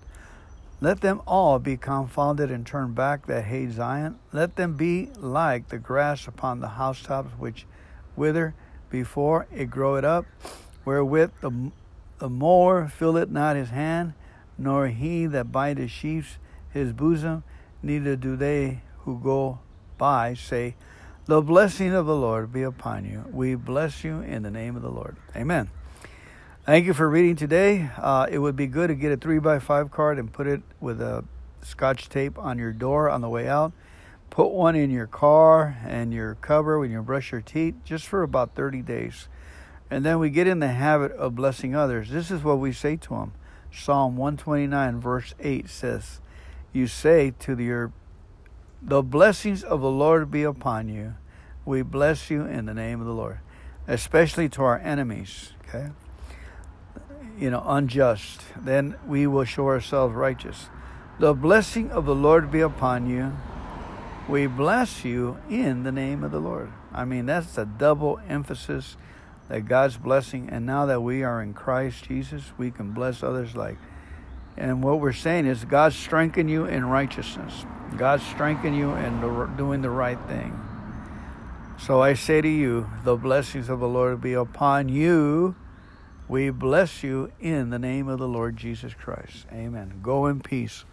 Let 0.82 1.02
them 1.02 1.22
all 1.26 1.60
be 1.60 1.78
confounded 1.78 2.50
and 2.52 2.66
turn 2.66 2.94
back 2.94 3.28
that 3.28 3.46
hate 3.46 3.72
Zion. 3.72 4.18
Let 4.34 4.56
them 4.56 4.76
be 4.76 5.10
like 5.16 5.70
the 5.70 5.78
grass 5.78 6.28
upon 6.28 6.60
the 6.60 6.70
housetops, 6.70 7.32
which 7.38 7.66
wither 8.18 8.54
before 8.90 9.48
it 9.54 9.70
groweth 9.70 10.04
up, 10.04 10.26
wherewith 10.84 11.32
the, 11.42 11.72
the 12.20 12.30
mower 12.30 12.88
filleth 12.88 13.30
not 13.30 13.56
his 13.56 13.70
hand, 13.70 14.14
nor 14.58 14.88
he 14.88 15.26
that 15.28 15.52
bindeth 15.52 15.92
sheaves 15.92 16.38
his 16.70 16.94
bosom, 16.94 17.44
neither 17.82 18.16
do 18.16 18.36
they 18.36 18.82
who 19.00 19.20
go 19.20 19.60
by 19.98 20.34
say, 20.34 20.76
The 21.26 21.42
blessing 21.42 21.94
of 21.94 22.06
the 22.06 22.16
Lord 22.16 22.52
be 22.52 22.64
upon 22.64 23.06
you. 23.06 23.26
We 23.32 23.56
bless 23.56 24.04
you 24.04 24.22
in 24.22 24.44
the 24.44 24.52
name 24.52 24.76
of 24.76 24.82
the 24.82 24.90
Lord. 24.90 25.18
Amen. 25.36 25.70
Thank 26.66 26.86
you 26.86 26.94
for 26.94 27.10
reading 27.10 27.36
today. 27.36 27.90
Uh, 27.98 28.28
it 28.30 28.40
would 28.40 28.56
be 28.56 28.68
good 28.68 28.90
to 28.90 28.96
get 28.96 29.12
a 29.12 29.18
3 29.18 29.40
by 29.40 29.60
5 29.60 29.90
card 29.90 30.20
and 30.20 30.32
put 30.32 30.48
it 30.48 30.62
with 30.82 31.02
a 31.02 31.24
scotch 31.62 32.10
tape 32.10 32.38
on 32.38 32.58
your 32.58 32.74
door 32.74 33.10
on 33.10 33.22
the 33.22 33.30
way 33.30 33.48
out. 33.48 33.72
Put 34.38 34.52
one 34.52 34.76
in 34.76 34.92
your 34.92 35.08
car 35.08 35.80
and 35.84 36.14
your 36.14 36.36
cover 36.36 36.78
when 36.78 36.92
you 36.92 37.02
brush 37.02 37.32
your 37.32 37.42
teeth 37.42 37.74
just 37.84 38.06
for 38.06 38.22
about 38.22 38.54
30 38.54 38.84
days. 38.84 39.28
And 39.90 40.06
then 40.06 40.20
we 40.20 40.30
get 40.30 40.46
in 40.46 40.60
the 40.60 40.68
habit 40.68 41.12
of 41.14 41.34
blessing 41.34 41.74
others. 41.74 42.12
This 42.12 42.30
is 42.30 42.44
what 42.44 42.60
we 42.60 42.72
say 42.72 42.98
to 42.98 43.10
them. 43.10 43.34
Psalm 43.74 44.16
129, 44.16 45.02
verse 45.02 45.34
8 45.40 45.68
says, 45.68 46.20
You 46.72 46.86
say 46.86 47.34
to 47.40 47.58
your 47.58 47.92
the 48.80 49.02
blessings 49.02 49.64
of 49.64 49.82
the 49.82 49.90
Lord 49.90 50.30
be 50.30 50.44
upon 50.44 50.88
you. 50.88 51.16
We 51.66 51.82
bless 51.82 52.30
you 52.30 52.46
in 52.46 52.68
the 52.68 52.76
name 52.76 53.02
of 53.02 53.08
the 53.08 53.14
Lord, 53.14 53.40
especially 53.88 54.50
to 54.50 54.62
our 54.62 54.78
enemies. 54.78 55.54
Okay? 55.68 55.90
you 57.40 57.50
know, 57.50 57.64
unjust, 57.66 58.44
then 58.56 58.98
we 59.08 59.26
will 59.26 59.46
show 59.46 59.66
ourselves 59.66 60.14
righteous. 60.14 60.70
The 61.20 61.34
blessing 61.34 61.90
of 61.90 62.06
the 62.06 62.14
Lord 62.14 62.52
be 62.52 62.62
upon 62.62 63.10
you. 63.10 63.34
We 64.28 64.48
bless 64.48 65.06
you 65.06 65.38
in 65.50 65.84
the 65.84 65.92
name 65.92 66.24
of 66.24 66.32
the 66.32 66.40
Lord. 66.40 66.72
I 66.94 67.06
mean, 67.06 67.26
that's 67.26 67.58
a 67.58 67.66
double 67.66 68.20
emphasis 68.28 68.98
that 69.48 69.68
God's 69.68 69.98
blessing, 69.98 70.50
and 70.52 70.66
now 70.66 70.86
that 70.88 71.02
we 71.02 71.24
are 71.24 71.42
in 71.42 71.54
Christ 71.54 72.06
Jesus, 72.06 72.52
we 72.58 72.70
can 72.72 72.92
bless 72.92 73.24
others 73.24 73.56
like. 73.56 73.78
And 74.58 74.84
what 74.84 75.00
we're 75.00 75.14
saying 75.14 75.46
is, 75.46 75.64
God 75.64 75.94
strengthen 75.94 76.50
you 76.50 76.66
in 76.66 76.86
righteousness. 76.86 77.66
God 77.96 78.22
strengthen 78.22 78.74
you 78.74 78.92
in 78.92 79.56
doing 79.56 79.82
the 79.82 79.90
right 79.90 80.20
thing. 80.28 80.60
So 81.80 82.02
I 82.02 82.16
say 82.16 82.42
to 82.42 82.50
you, 82.50 82.90
the 83.04 83.16
blessings 83.16 83.70
of 83.70 83.80
the 83.80 83.88
Lord 83.88 84.20
be 84.20 84.34
upon 84.34 84.90
you 84.90 85.56
we 86.30 86.50
bless 86.50 87.04
you 87.04 87.32
in 87.40 87.70
the 87.70 87.80
name 87.80 88.10
of 88.10 88.20
the 88.20 88.28
Lord 88.28 88.58
Jesus 88.58 88.94
Christ. 88.94 89.46
Amen. 89.54 90.02
Go 90.04 90.28
in 90.28 90.42
peace. 90.42 90.84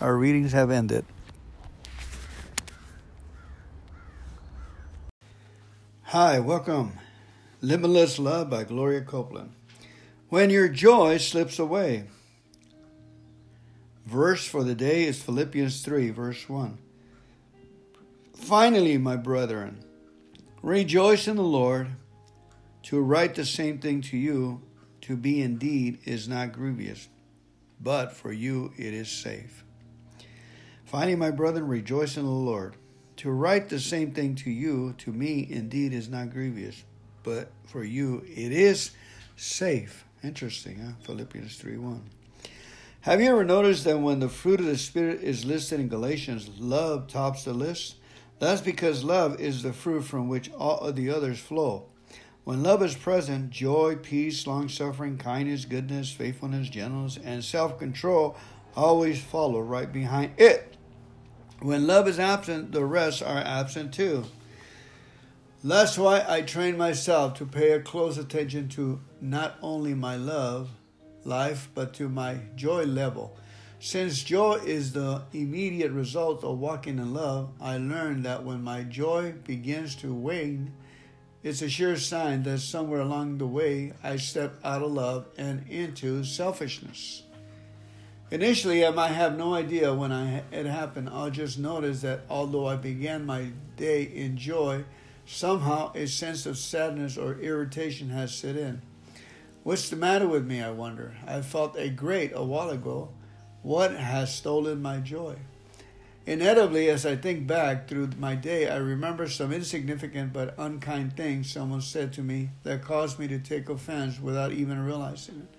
Our 0.00 0.16
readings 0.16 0.50
have 0.50 0.70
ended. 0.70 1.04
Hi, 6.14 6.38
welcome. 6.38 6.92
Limitless 7.60 8.20
Love 8.20 8.48
by 8.48 8.62
Gloria 8.62 9.00
Copeland. 9.00 9.50
When 10.28 10.48
your 10.48 10.68
joy 10.68 11.16
slips 11.16 11.58
away. 11.58 12.04
Verse 14.06 14.44
for 14.46 14.62
the 14.62 14.76
day 14.76 15.06
is 15.06 15.20
Philippians 15.20 15.82
3, 15.82 16.10
verse 16.10 16.48
1. 16.48 16.78
Finally, 18.32 18.96
my 18.96 19.16
brethren, 19.16 19.84
rejoice 20.62 21.26
in 21.26 21.34
the 21.34 21.42
Lord. 21.42 21.88
To 22.84 23.00
write 23.00 23.34
the 23.34 23.44
same 23.44 23.80
thing 23.80 24.00
to 24.02 24.16
you, 24.16 24.62
to 25.00 25.16
be 25.16 25.42
indeed, 25.42 25.98
is 26.04 26.28
not 26.28 26.52
grievous, 26.52 27.08
but 27.80 28.12
for 28.12 28.32
you 28.32 28.72
it 28.78 28.94
is 28.94 29.10
safe. 29.10 29.64
Finally, 30.84 31.16
my 31.16 31.32
brethren, 31.32 31.66
rejoice 31.66 32.16
in 32.16 32.24
the 32.24 32.30
Lord. 32.30 32.76
To 33.18 33.30
write 33.30 33.68
the 33.68 33.80
same 33.80 34.12
thing 34.12 34.34
to 34.36 34.50
you, 34.50 34.94
to 34.98 35.12
me, 35.12 35.46
indeed, 35.48 35.92
is 35.92 36.08
not 36.08 36.30
grievous, 36.30 36.82
but 37.22 37.50
for 37.66 37.84
you 37.84 38.24
it 38.26 38.52
is 38.52 38.90
safe. 39.36 40.04
Interesting, 40.22 40.80
huh? 40.80 40.92
Philippians 41.02 41.56
3 41.56 41.76
1. 41.76 42.02
Have 43.02 43.20
you 43.20 43.30
ever 43.30 43.44
noticed 43.44 43.84
that 43.84 43.98
when 43.98 44.20
the 44.20 44.28
fruit 44.28 44.60
of 44.60 44.66
the 44.66 44.78
Spirit 44.78 45.20
is 45.22 45.44
listed 45.44 45.78
in 45.78 45.88
Galatians, 45.88 46.48
love 46.58 47.06
tops 47.06 47.44
the 47.44 47.52
list? 47.52 47.96
That's 48.38 48.62
because 48.62 49.04
love 49.04 49.40
is 49.40 49.62
the 49.62 49.72
fruit 49.72 50.02
from 50.02 50.28
which 50.28 50.50
all 50.52 50.78
of 50.78 50.96
the 50.96 51.10
others 51.10 51.38
flow. 51.38 51.84
When 52.44 52.62
love 52.62 52.82
is 52.82 52.94
present, 52.94 53.50
joy, 53.50 53.96
peace, 53.96 54.46
long 54.46 54.68
suffering, 54.68 55.18
kindness, 55.18 55.64
goodness, 55.64 56.10
faithfulness, 56.10 56.68
gentleness, 56.68 57.18
and 57.22 57.44
self 57.44 57.78
control 57.78 58.36
always 58.76 59.22
follow 59.22 59.60
right 59.60 59.90
behind 59.90 60.32
it. 60.36 60.73
When 61.64 61.86
love 61.86 62.06
is 62.08 62.18
absent, 62.18 62.72
the 62.72 62.84
rest 62.84 63.22
are 63.22 63.38
absent 63.38 63.94
too. 63.94 64.26
That's 65.64 65.96
why 65.96 66.22
I 66.28 66.42
train 66.42 66.76
myself 66.76 67.38
to 67.38 67.46
pay 67.46 67.72
a 67.72 67.80
close 67.80 68.18
attention 68.18 68.68
to 68.76 69.00
not 69.22 69.56
only 69.62 69.94
my 69.94 70.16
love 70.16 70.68
life, 71.24 71.70
but 71.74 71.94
to 71.94 72.10
my 72.10 72.40
joy 72.54 72.82
level. 72.82 73.38
Since 73.80 74.24
joy 74.24 74.56
is 74.56 74.92
the 74.92 75.22
immediate 75.32 75.92
result 75.92 76.44
of 76.44 76.58
walking 76.58 76.98
in 76.98 77.14
love, 77.14 77.48
I 77.58 77.78
learned 77.78 78.26
that 78.26 78.44
when 78.44 78.62
my 78.62 78.82
joy 78.82 79.32
begins 79.32 79.94
to 79.96 80.12
wane, 80.12 80.70
it's 81.42 81.62
a 81.62 81.70
sure 81.70 81.96
sign 81.96 82.42
that 82.42 82.58
somewhere 82.58 83.00
along 83.00 83.38
the 83.38 83.46
way 83.46 83.94
I 84.02 84.16
step 84.16 84.56
out 84.62 84.82
of 84.82 84.92
love 84.92 85.28
and 85.38 85.66
into 85.70 86.24
selfishness. 86.24 87.22
Initially, 88.30 88.84
I 88.86 88.90
might 88.90 89.12
have 89.12 89.36
no 89.36 89.54
idea 89.54 89.94
when 89.94 90.10
I, 90.10 90.42
it 90.50 90.66
happened. 90.66 91.10
I'll 91.10 91.30
just 91.30 91.58
notice 91.58 92.00
that 92.00 92.22
although 92.28 92.66
I 92.66 92.76
began 92.76 93.26
my 93.26 93.50
day 93.76 94.02
in 94.02 94.36
joy, 94.36 94.84
somehow 95.26 95.92
a 95.94 96.06
sense 96.06 96.46
of 96.46 96.58
sadness 96.58 97.16
or 97.16 97.38
irritation 97.38 98.08
has 98.10 98.34
set 98.34 98.56
in. 98.56 98.82
What's 99.62 99.88
the 99.88 99.96
matter 99.96 100.26
with 100.26 100.46
me, 100.46 100.62
I 100.62 100.70
wonder? 100.70 101.16
I 101.26 101.42
felt 101.42 101.76
a 101.78 101.88
great 101.88 102.32
a 102.34 102.42
while 102.42 102.70
ago. 102.70 103.10
What 103.62 103.92
has 103.92 104.34
stolen 104.34 104.82
my 104.82 104.98
joy? 104.98 105.36
Inevitably, 106.26 106.88
as 106.88 107.04
I 107.04 107.16
think 107.16 107.46
back 107.46 107.86
through 107.86 108.10
my 108.18 108.34
day, 108.34 108.68
I 108.68 108.76
remember 108.76 109.28
some 109.28 109.52
insignificant 109.52 110.32
but 110.32 110.54
unkind 110.58 111.16
things 111.16 111.52
someone 111.52 111.82
said 111.82 112.14
to 112.14 112.22
me 112.22 112.50
that 112.62 112.82
caused 112.82 113.18
me 113.18 113.28
to 113.28 113.38
take 113.38 113.68
offense 113.68 114.18
without 114.18 114.52
even 114.52 114.84
realizing 114.84 115.40
it. 115.40 115.53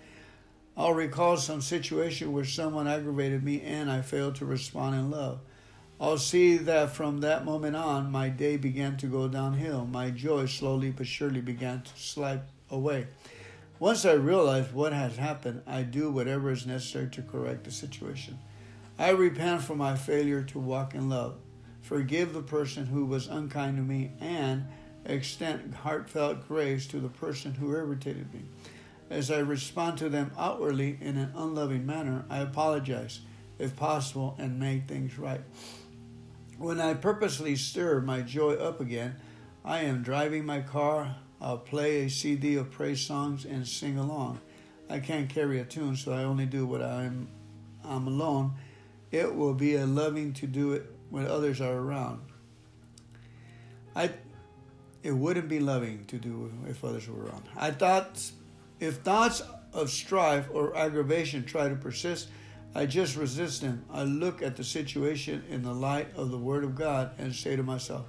I'll 0.78 0.94
recall 0.94 1.38
some 1.38 1.62
situation 1.62 2.34
where 2.34 2.44
someone 2.44 2.88
aggravated 2.88 3.44
me 3.44 3.62
and 3.62 3.90
I 3.90 4.02
failed 4.02 4.36
to 4.36 4.46
respond 4.46 4.96
in 4.96 5.10
love. 5.10 5.40
I'll 6.02 6.18
see 6.18 6.58
that 6.58 6.92
from 6.92 7.20
that 7.20 7.46
moment 7.46 7.78
on, 7.78 8.12
my 8.12 8.28
day 8.28 8.58
began 8.58 8.98
to 8.98 9.08
go 9.08 9.30
downhill. 9.30 9.86
My 9.86 10.10
joy 10.10 10.48
slowly 10.48 10.92
but 10.92 11.08
surely 11.08 11.40
began 11.40 11.84
to 11.84 11.92
slip 11.96 12.50
away. 12.70 13.08
Once 13.80 14.06
I 14.06 14.14
realize 14.14 14.74
what 14.74 14.92
has 14.92 15.16
happened, 15.16 15.62
I 15.66 15.84
do 15.84 16.12
whatever 16.12 16.52
is 16.52 16.66
necessary 16.66 17.10
to 17.12 17.22
correct 17.22 17.64
the 17.64 17.72
situation. 17.72 18.38
I 19.00 19.12
repent 19.12 19.62
for 19.62 19.76
my 19.76 19.96
failure 19.96 20.44
to 20.44 20.60
walk 20.60 20.94
in 20.94 21.10
love. 21.10 21.38
Forgive 21.82 22.34
the 22.34 22.42
person 22.42 22.86
who 22.86 23.06
was 23.06 23.28
unkind 23.28 23.78
to 23.78 23.84
me 23.84 24.12
and 24.20 24.66
extend 25.06 25.76
heartfelt 25.76 26.48
grace 26.48 26.88
to 26.88 27.00
the 27.00 27.10
person 27.10 27.54
who 27.54 27.74
irritated 27.74 28.34
me. 28.34 28.42
As 29.10 29.30
I 29.30 29.40
respond 29.40 29.98
to 30.00 30.10
them 30.10 30.32
outwardly 30.38 30.98
in 31.00 31.18
an 31.18 31.32
unloving 31.36 31.86
manner, 31.86 32.26
I 32.30 32.40
apologize, 32.40 33.20
if 33.60 33.76
possible, 33.76 34.36
and 34.40 34.60
make 34.60 34.88
things 34.88 35.18
right. 35.20 35.42
When 36.58 36.80
I 36.80 36.94
purposely 36.94 37.56
stir 37.56 38.02
my 38.02 38.22
joy 38.22 38.54
up 38.56 38.82
again, 38.82 39.16
I 39.64 39.80
am 39.82 40.04
driving 40.04 40.46
my 40.46 40.62
car, 40.62 41.16
I'll 41.42 41.58
play 41.58 42.06
a 42.06 42.10
CD 42.10 42.56
of 42.56 42.72
praise 42.72 43.02
songs 43.02 43.46
and 43.46 43.68
sing 43.68 43.98
along. 43.98 44.40
I 44.90 45.00
can't 45.00 45.30
carry 45.30 45.60
a 45.60 45.66
tune, 45.66 45.96
so 45.96 46.14
I 46.14 46.24
only 46.24 46.46
do 46.46 46.66
what 46.66 46.82
I'm 46.82 47.28
I'm 47.84 48.08
alone 48.08 48.56
it 49.16 49.34
will 49.34 49.54
be 49.54 49.76
a 49.76 49.86
loving 49.86 50.34
to 50.34 50.48
do 50.48 50.74
it 50.74 50.94
when 51.10 51.26
others 51.26 51.62
are 51.62 51.74
around. 51.74 52.22
I 53.96 54.12
it 55.04 55.12
wouldn't 55.12 55.48
be 55.48 55.60
loving 55.60 56.06
to 56.06 56.18
do 56.18 56.52
if 56.68 56.84
others 56.84 57.08
were 57.08 57.24
around. 57.24 57.44
I 57.56 57.72
thought 57.72 58.30
if 58.80 58.98
thoughts 58.98 59.42
of 59.74 59.90
strife 59.90 60.48
or 60.52 60.76
aggravation 60.76 61.44
try 61.44 61.70
to 61.70 61.76
persist, 61.76 62.30
I 62.74 62.86
just 62.86 63.16
resist 63.16 63.62
them. 63.62 63.86
I 63.92 64.04
look 64.04 64.42
at 64.42 64.58
the 64.58 64.64
situation 64.64 65.44
in 65.50 65.64
the 65.64 65.74
light 65.74 66.08
of 66.16 66.32
the 66.32 66.38
Word 66.38 66.64
of 66.64 66.76
God 66.76 67.12
and 67.18 67.34
say 67.34 67.56
to 67.56 67.64
myself, 67.64 68.08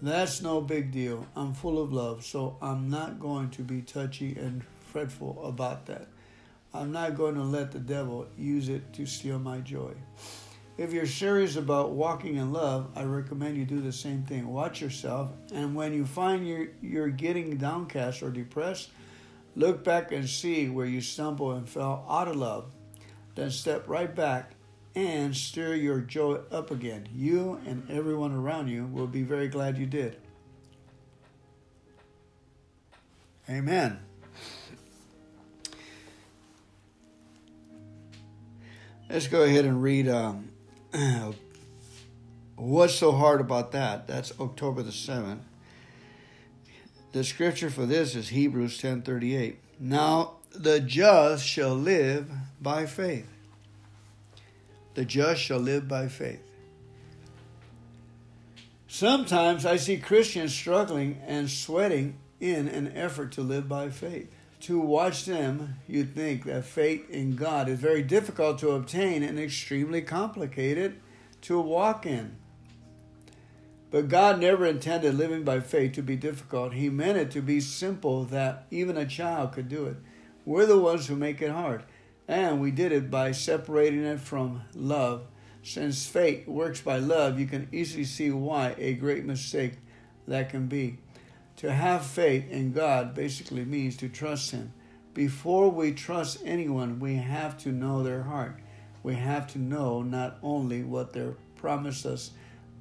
That's 0.00 0.42
no 0.42 0.60
big 0.60 0.90
deal. 0.90 1.26
I'm 1.36 1.54
full 1.54 1.80
of 1.80 1.92
love, 1.92 2.24
so 2.24 2.56
I'm 2.60 2.90
not 2.90 3.20
going 3.20 3.50
to 3.50 3.62
be 3.62 3.82
touchy 3.82 4.36
and 4.36 4.64
fretful 4.92 5.40
about 5.44 5.86
that. 5.86 6.08
I'm 6.74 6.90
not 6.90 7.16
going 7.16 7.34
to 7.34 7.42
let 7.42 7.70
the 7.70 7.78
devil 7.78 8.26
use 8.36 8.68
it 8.68 8.92
to 8.94 9.06
steal 9.06 9.38
my 9.38 9.58
joy. 9.58 9.92
If 10.78 10.92
you're 10.92 11.06
serious 11.06 11.56
about 11.56 11.90
walking 11.90 12.36
in 12.36 12.50
love, 12.50 12.90
I 12.96 13.04
recommend 13.04 13.58
you 13.58 13.66
do 13.66 13.80
the 13.80 13.92
same 13.92 14.22
thing. 14.22 14.48
Watch 14.48 14.80
yourself, 14.80 15.30
and 15.54 15.74
when 15.74 15.92
you 15.92 16.06
find 16.06 16.48
you're, 16.48 16.68
you're 16.80 17.10
getting 17.10 17.56
downcast 17.56 18.22
or 18.22 18.30
depressed, 18.30 18.90
look 19.54 19.84
back 19.84 20.12
and 20.12 20.28
see 20.28 20.68
where 20.68 20.86
you 20.86 21.00
stumbled 21.00 21.56
and 21.56 21.68
fell 21.68 22.04
out 22.08 22.28
of 22.28 22.36
love. 22.36 22.72
Then 23.34 23.50
step 23.50 23.88
right 23.88 24.14
back 24.14 24.52
and 24.94 25.34
stir 25.34 25.74
your 25.74 26.00
joy 26.00 26.40
up 26.50 26.70
again. 26.70 27.08
You 27.14 27.60
and 27.66 27.90
everyone 27.90 28.32
around 28.32 28.68
you 28.68 28.86
will 28.86 29.06
be 29.06 29.22
very 29.22 29.48
glad 29.48 29.78
you 29.78 29.86
did. 29.86 30.16
Amen. 33.48 33.98
Let's 39.08 39.26
go 39.26 39.42
ahead 39.42 39.64
and 39.64 39.82
read 39.82 40.08
um, 40.08 40.50
What's 42.56 42.94
so 42.94 43.12
hard 43.12 43.40
about 43.40 43.72
that? 43.72 44.06
That's 44.06 44.32
October 44.38 44.82
the 44.82 44.90
7th. 44.90 45.40
The 47.12 47.24
scripture 47.24 47.68
for 47.68 47.84
this 47.84 48.16
is 48.16 48.30
Hebrews 48.30 48.78
10:38. 48.80 49.56
Now 49.78 50.36
the 50.50 50.80
just 50.80 51.46
shall 51.46 51.74
live 51.74 52.30
by 52.60 52.86
faith. 52.86 53.26
The 54.94 55.04
just 55.04 55.42
shall 55.42 55.58
live 55.58 55.86
by 55.86 56.08
faith. 56.08 56.40
Sometimes 58.88 59.66
I 59.66 59.76
see 59.76 59.98
Christians 59.98 60.54
struggling 60.54 61.20
and 61.26 61.50
sweating 61.50 62.16
in 62.40 62.66
an 62.68 62.92
effort 62.94 63.32
to 63.32 63.42
live 63.42 63.68
by 63.68 63.90
faith. 63.90 64.30
To 64.60 64.78
watch 64.78 65.24
them, 65.26 65.76
you'd 65.86 66.14
think 66.14 66.44
that 66.44 66.64
faith 66.64 67.10
in 67.10 67.36
God 67.36 67.68
is 67.68 67.78
very 67.78 68.02
difficult 68.02 68.58
to 68.60 68.70
obtain 68.70 69.22
and 69.22 69.38
extremely 69.38 70.00
complicated 70.00 71.00
to 71.42 71.60
walk 71.60 72.06
in. 72.06 72.36
But 73.92 74.08
God 74.08 74.40
never 74.40 74.64
intended 74.64 75.14
living 75.14 75.44
by 75.44 75.60
faith 75.60 75.92
to 75.92 76.02
be 76.02 76.16
difficult. 76.16 76.72
He 76.72 76.88
meant 76.88 77.18
it 77.18 77.30
to 77.32 77.42
be 77.42 77.60
simple 77.60 78.24
that 78.24 78.66
even 78.70 78.96
a 78.96 79.04
child 79.04 79.52
could 79.52 79.68
do 79.68 79.84
it. 79.84 79.96
We're 80.46 80.64
the 80.64 80.78
ones 80.78 81.06
who 81.06 81.14
make 81.14 81.42
it 81.42 81.50
hard. 81.50 81.84
And 82.26 82.58
we 82.58 82.70
did 82.70 82.90
it 82.90 83.10
by 83.10 83.32
separating 83.32 84.02
it 84.02 84.18
from 84.18 84.62
love. 84.74 85.26
Since 85.62 86.06
faith 86.06 86.48
works 86.48 86.80
by 86.80 86.96
love, 86.96 87.38
you 87.38 87.46
can 87.46 87.68
easily 87.70 88.04
see 88.04 88.30
why 88.30 88.74
a 88.78 88.94
great 88.94 89.26
mistake 89.26 89.74
that 90.26 90.48
can 90.48 90.68
be. 90.68 90.98
To 91.56 91.70
have 91.70 92.06
faith 92.06 92.50
in 92.50 92.72
God 92.72 93.14
basically 93.14 93.66
means 93.66 93.98
to 93.98 94.08
trust 94.08 94.52
Him. 94.52 94.72
Before 95.12 95.68
we 95.68 95.92
trust 95.92 96.40
anyone, 96.46 96.98
we 96.98 97.16
have 97.16 97.58
to 97.58 97.68
know 97.68 98.02
their 98.02 98.22
heart. 98.22 98.58
We 99.02 99.16
have 99.16 99.48
to 99.48 99.58
know 99.58 100.00
not 100.00 100.38
only 100.42 100.82
what 100.82 101.12
they 101.12 101.28
promised 101.56 102.06
us, 102.06 102.30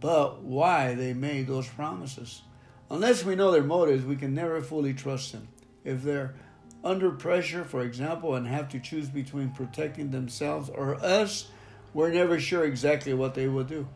but 0.02 0.41
why 0.41 0.95
they 0.95 1.14
made 1.14 1.47
those 1.47 1.70
promises. 1.70 2.41
Unless 2.89 3.24
we 3.24 3.36
know 3.36 3.52
their 3.52 3.64
motives, 3.64 4.04
we 4.04 4.18
can 4.18 4.34
never 4.34 4.62
fully 4.62 4.93
trust 4.93 5.32
them. 5.32 5.47
If 5.86 6.04
they're 6.04 6.36
under 6.84 7.12
pressure, 7.12 7.64
for 7.64 7.82
example, 7.82 8.36
and 8.36 8.45
have 8.47 8.68
to 8.70 8.80
choose 8.80 9.08
between 9.08 9.52
protecting 9.52 10.12
themselves 10.12 10.70
or 10.70 10.95
us, 10.95 11.47
we're 11.93 12.12
never 12.12 12.39
sure 12.39 12.66
exactly 12.66 13.14
what 13.14 13.36
they 13.36 13.47
will 13.47 13.64
do. 13.64 13.88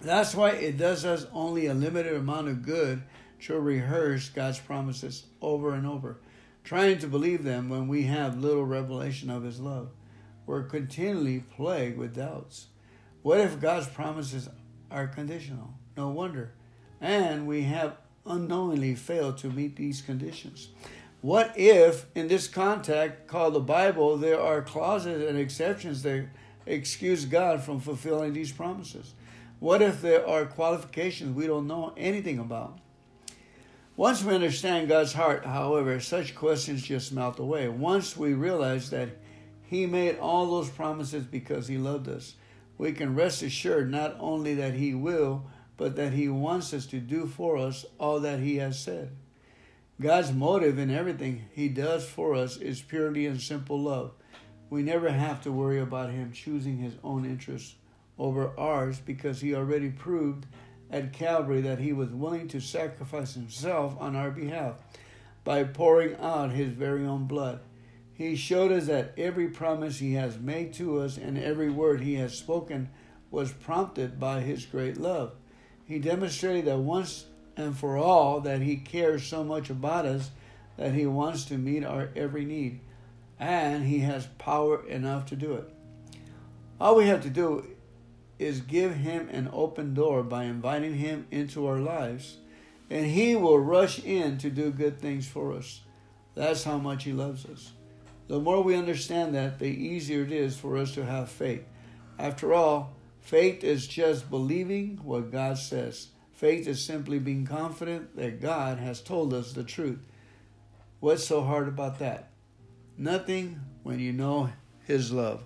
That's 0.00 0.34
why 0.34 0.50
it 0.50 0.76
does 0.76 1.04
us 1.04 1.26
only 1.32 1.66
a 1.66 1.74
limited 1.74 2.14
amount 2.14 2.48
of 2.48 2.62
good 2.62 3.02
to 3.42 3.58
rehearse 3.58 4.28
God's 4.28 4.58
promises 4.58 5.24
over 5.40 5.72
and 5.72 5.86
over, 5.86 6.18
trying 6.64 6.98
to 6.98 7.06
believe 7.06 7.44
them 7.44 7.68
when 7.68 7.86
we 7.86 8.04
have 8.04 8.38
little 8.38 8.64
revelation 8.64 9.30
of 9.30 9.44
His 9.44 9.60
love. 9.60 9.90
We're 10.46 10.64
continually 10.64 11.44
plagued 11.56 11.96
with 11.96 12.16
doubts. 12.16 12.66
What 13.22 13.40
if 13.40 13.60
God's 13.60 13.86
promises 13.86 14.48
are 14.90 15.06
conditional? 15.06 15.74
No 15.96 16.08
wonder. 16.08 16.52
And 17.00 17.46
we 17.46 17.62
have 17.62 17.96
unknowingly 18.26 18.94
failed 18.94 19.38
to 19.38 19.48
meet 19.48 19.76
these 19.76 20.02
conditions. 20.02 20.68
What 21.22 21.52
if, 21.56 22.06
in 22.14 22.28
this 22.28 22.48
context 22.48 23.26
called 23.26 23.54
the 23.54 23.60
Bible, 23.60 24.16
there 24.16 24.40
are 24.40 24.62
clauses 24.62 25.28
and 25.28 25.38
exceptions 25.38 26.02
that 26.02 26.26
excuse 26.66 27.24
God 27.24 27.62
from 27.62 27.80
fulfilling 27.80 28.32
these 28.32 28.52
promises? 28.52 29.14
What 29.58 29.82
if 29.82 30.00
there 30.00 30.26
are 30.26 30.46
qualifications 30.46 31.36
we 31.36 31.46
don't 31.46 31.66
know 31.66 31.92
anything 31.96 32.38
about? 32.38 32.78
Once 33.96 34.24
we 34.24 34.34
understand 34.34 34.88
God's 34.88 35.12
heart, 35.12 35.44
however, 35.44 36.00
such 36.00 36.34
questions 36.34 36.82
just 36.82 37.12
melt 37.12 37.38
away. 37.38 37.68
Once 37.68 38.16
we 38.16 38.32
realize 38.32 38.88
that 38.88 39.10
He 39.62 39.84
made 39.84 40.18
all 40.18 40.46
those 40.46 40.70
promises 40.70 41.24
because 41.24 41.68
He 41.68 41.76
loved 41.76 42.08
us, 42.08 42.36
we 42.80 42.92
can 42.92 43.14
rest 43.14 43.42
assured 43.42 43.90
not 43.90 44.16
only 44.18 44.54
that 44.54 44.72
He 44.72 44.94
will, 44.94 45.44
but 45.76 45.96
that 45.96 46.14
He 46.14 46.30
wants 46.30 46.72
us 46.72 46.86
to 46.86 46.98
do 46.98 47.26
for 47.26 47.58
us 47.58 47.84
all 47.98 48.20
that 48.20 48.38
He 48.38 48.56
has 48.56 48.78
said. 48.78 49.10
God's 50.00 50.32
motive 50.32 50.78
in 50.78 50.90
everything 50.90 51.44
He 51.52 51.68
does 51.68 52.08
for 52.08 52.34
us 52.34 52.56
is 52.56 52.80
purely 52.80 53.26
and 53.26 53.38
simple 53.38 53.78
love. 53.78 54.12
We 54.70 54.82
never 54.82 55.10
have 55.10 55.42
to 55.42 55.52
worry 55.52 55.78
about 55.78 56.08
Him 56.08 56.32
choosing 56.32 56.78
His 56.78 56.94
own 57.04 57.26
interests 57.26 57.74
over 58.18 58.58
ours 58.58 58.98
because 58.98 59.42
He 59.42 59.54
already 59.54 59.90
proved 59.90 60.46
at 60.90 61.12
Calvary 61.12 61.60
that 61.60 61.80
He 61.80 61.92
was 61.92 62.08
willing 62.08 62.48
to 62.48 62.60
sacrifice 62.60 63.34
Himself 63.34 63.94
on 64.00 64.16
our 64.16 64.30
behalf 64.30 64.76
by 65.44 65.64
pouring 65.64 66.16
out 66.16 66.52
His 66.52 66.70
very 66.70 67.04
own 67.04 67.26
blood. 67.26 67.60
He 68.20 68.36
showed 68.36 68.70
us 68.70 68.84
that 68.84 69.14
every 69.16 69.48
promise 69.48 69.98
He 69.98 70.12
has 70.12 70.36
made 70.38 70.74
to 70.74 71.00
us 71.00 71.16
and 71.16 71.38
every 71.38 71.70
word 71.70 72.02
He 72.02 72.16
has 72.16 72.36
spoken 72.36 72.90
was 73.30 73.50
prompted 73.50 74.20
by 74.20 74.40
His 74.40 74.66
great 74.66 74.98
love. 74.98 75.32
He 75.86 75.98
demonstrated 75.98 76.66
that 76.66 76.80
once 76.80 77.24
and 77.56 77.74
for 77.74 77.96
all 77.96 78.42
that 78.42 78.60
He 78.60 78.76
cares 78.76 79.24
so 79.24 79.42
much 79.42 79.70
about 79.70 80.04
us 80.04 80.32
that 80.76 80.92
He 80.92 81.06
wants 81.06 81.46
to 81.46 81.56
meet 81.56 81.82
our 81.82 82.10
every 82.14 82.44
need, 82.44 82.80
and 83.38 83.86
He 83.86 84.00
has 84.00 84.26
power 84.36 84.86
enough 84.86 85.24
to 85.30 85.34
do 85.34 85.54
it. 85.54 85.72
All 86.78 86.96
we 86.96 87.06
have 87.06 87.22
to 87.22 87.30
do 87.30 87.68
is 88.38 88.60
give 88.60 88.96
Him 88.96 89.30
an 89.30 89.48
open 89.50 89.94
door 89.94 90.22
by 90.22 90.44
inviting 90.44 90.96
Him 90.96 91.26
into 91.30 91.66
our 91.66 91.78
lives, 91.78 92.36
and 92.90 93.06
He 93.06 93.34
will 93.34 93.58
rush 93.58 93.98
in 94.04 94.36
to 94.36 94.50
do 94.50 94.70
good 94.70 95.00
things 95.00 95.26
for 95.26 95.54
us. 95.54 95.80
That's 96.34 96.64
how 96.64 96.76
much 96.76 97.04
He 97.04 97.14
loves 97.14 97.46
us. 97.46 97.72
The 98.30 98.38
more 98.38 98.62
we 98.62 98.76
understand 98.76 99.34
that, 99.34 99.58
the 99.58 99.66
easier 99.66 100.22
it 100.22 100.30
is 100.30 100.56
for 100.56 100.76
us 100.76 100.94
to 100.94 101.04
have 101.04 101.28
faith. 101.28 101.64
After 102.16 102.54
all, 102.54 102.94
faith 103.18 103.64
is 103.64 103.88
just 103.88 104.30
believing 104.30 105.00
what 105.02 105.32
God 105.32 105.58
says. 105.58 106.10
Faith 106.32 106.68
is 106.68 106.80
simply 106.80 107.18
being 107.18 107.44
confident 107.44 108.14
that 108.14 108.40
God 108.40 108.78
has 108.78 109.00
told 109.00 109.34
us 109.34 109.52
the 109.52 109.64
truth. 109.64 109.98
What's 111.00 111.26
so 111.26 111.42
hard 111.42 111.66
about 111.66 111.98
that? 111.98 112.30
Nothing 112.96 113.62
when 113.82 113.98
you 113.98 114.12
know 114.12 114.50
His 114.86 115.10
love. 115.10 115.42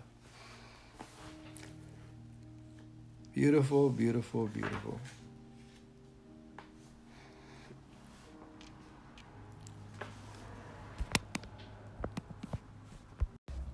Beautiful, 3.33 3.89
beautiful, 3.89 4.47
beautiful. 4.47 5.01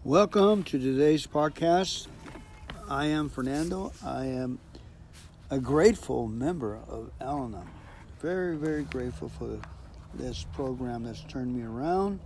Welcome 0.05 0.62
to 0.64 0.78
today's 0.78 1.26
podcast. 1.26 2.07
I 2.88 3.05
am 3.09 3.28
Fernando. 3.28 3.92
I 4.03 4.24
am 4.28 4.59
a 5.51 5.59
grateful 5.59 6.26
member 6.26 6.80
of 6.88 7.11
Al-Anon. 7.20 7.68
Very, 8.18 8.57
very 8.57 8.84
grateful 8.84 9.28
for 9.28 9.59
this 10.14 10.46
program 10.55 11.05
that's 11.05 11.22
turned 11.24 11.55
me 11.55 11.64
around, 11.64 12.18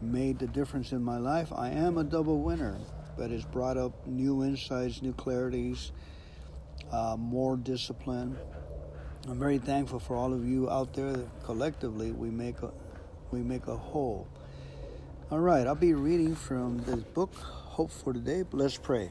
made 0.00 0.38
the 0.38 0.46
difference 0.46 0.92
in 0.92 1.04
my 1.04 1.18
life. 1.18 1.52
I 1.54 1.68
am 1.68 1.98
a 1.98 2.04
double 2.04 2.40
winner, 2.40 2.78
but 3.18 3.30
has 3.30 3.44
brought 3.44 3.76
up 3.76 4.06
new 4.06 4.42
insights, 4.42 5.02
new 5.02 5.12
clarities, 5.12 5.90
uh, 6.90 7.16
more 7.18 7.58
discipline. 7.58 8.38
I'm 9.28 9.38
very 9.38 9.58
thankful 9.58 10.00
for 10.00 10.16
all 10.16 10.32
of 10.32 10.48
you 10.48 10.70
out 10.70 10.94
there. 10.94 11.30
Collectively, 11.44 12.12
we 12.12 12.30
make 12.30 12.62
a 12.62 12.70
we 13.30 13.42
make 13.42 13.66
a 13.66 13.76
whole. 13.76 14.26
All 15.32 15.40
right, 15.40 15.66
I'll 15.66 15.74
be 15.74 15.94
reading 15.94 16.34
from 16.34 16.84
this 16.84 17.00
book, 17.14 17.32
Hope 17.34 17.90
for 17.90 18.12
Today. 18.12 18.44
Let's 18.52 18.76
pray. 18.76 19.08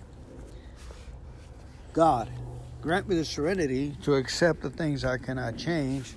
God, 1.94 2.30
grant 2.80 3.10
me 3.10 3.16
the 3.16 3.26
serenity 3.26 3.98
to 4.04 4.14
accept 4.14 4.62
the 4.62 4.70
things 4.70 5.04
I 5.04 5.18
cannot 5.18 5.58
change, 5.58 6.14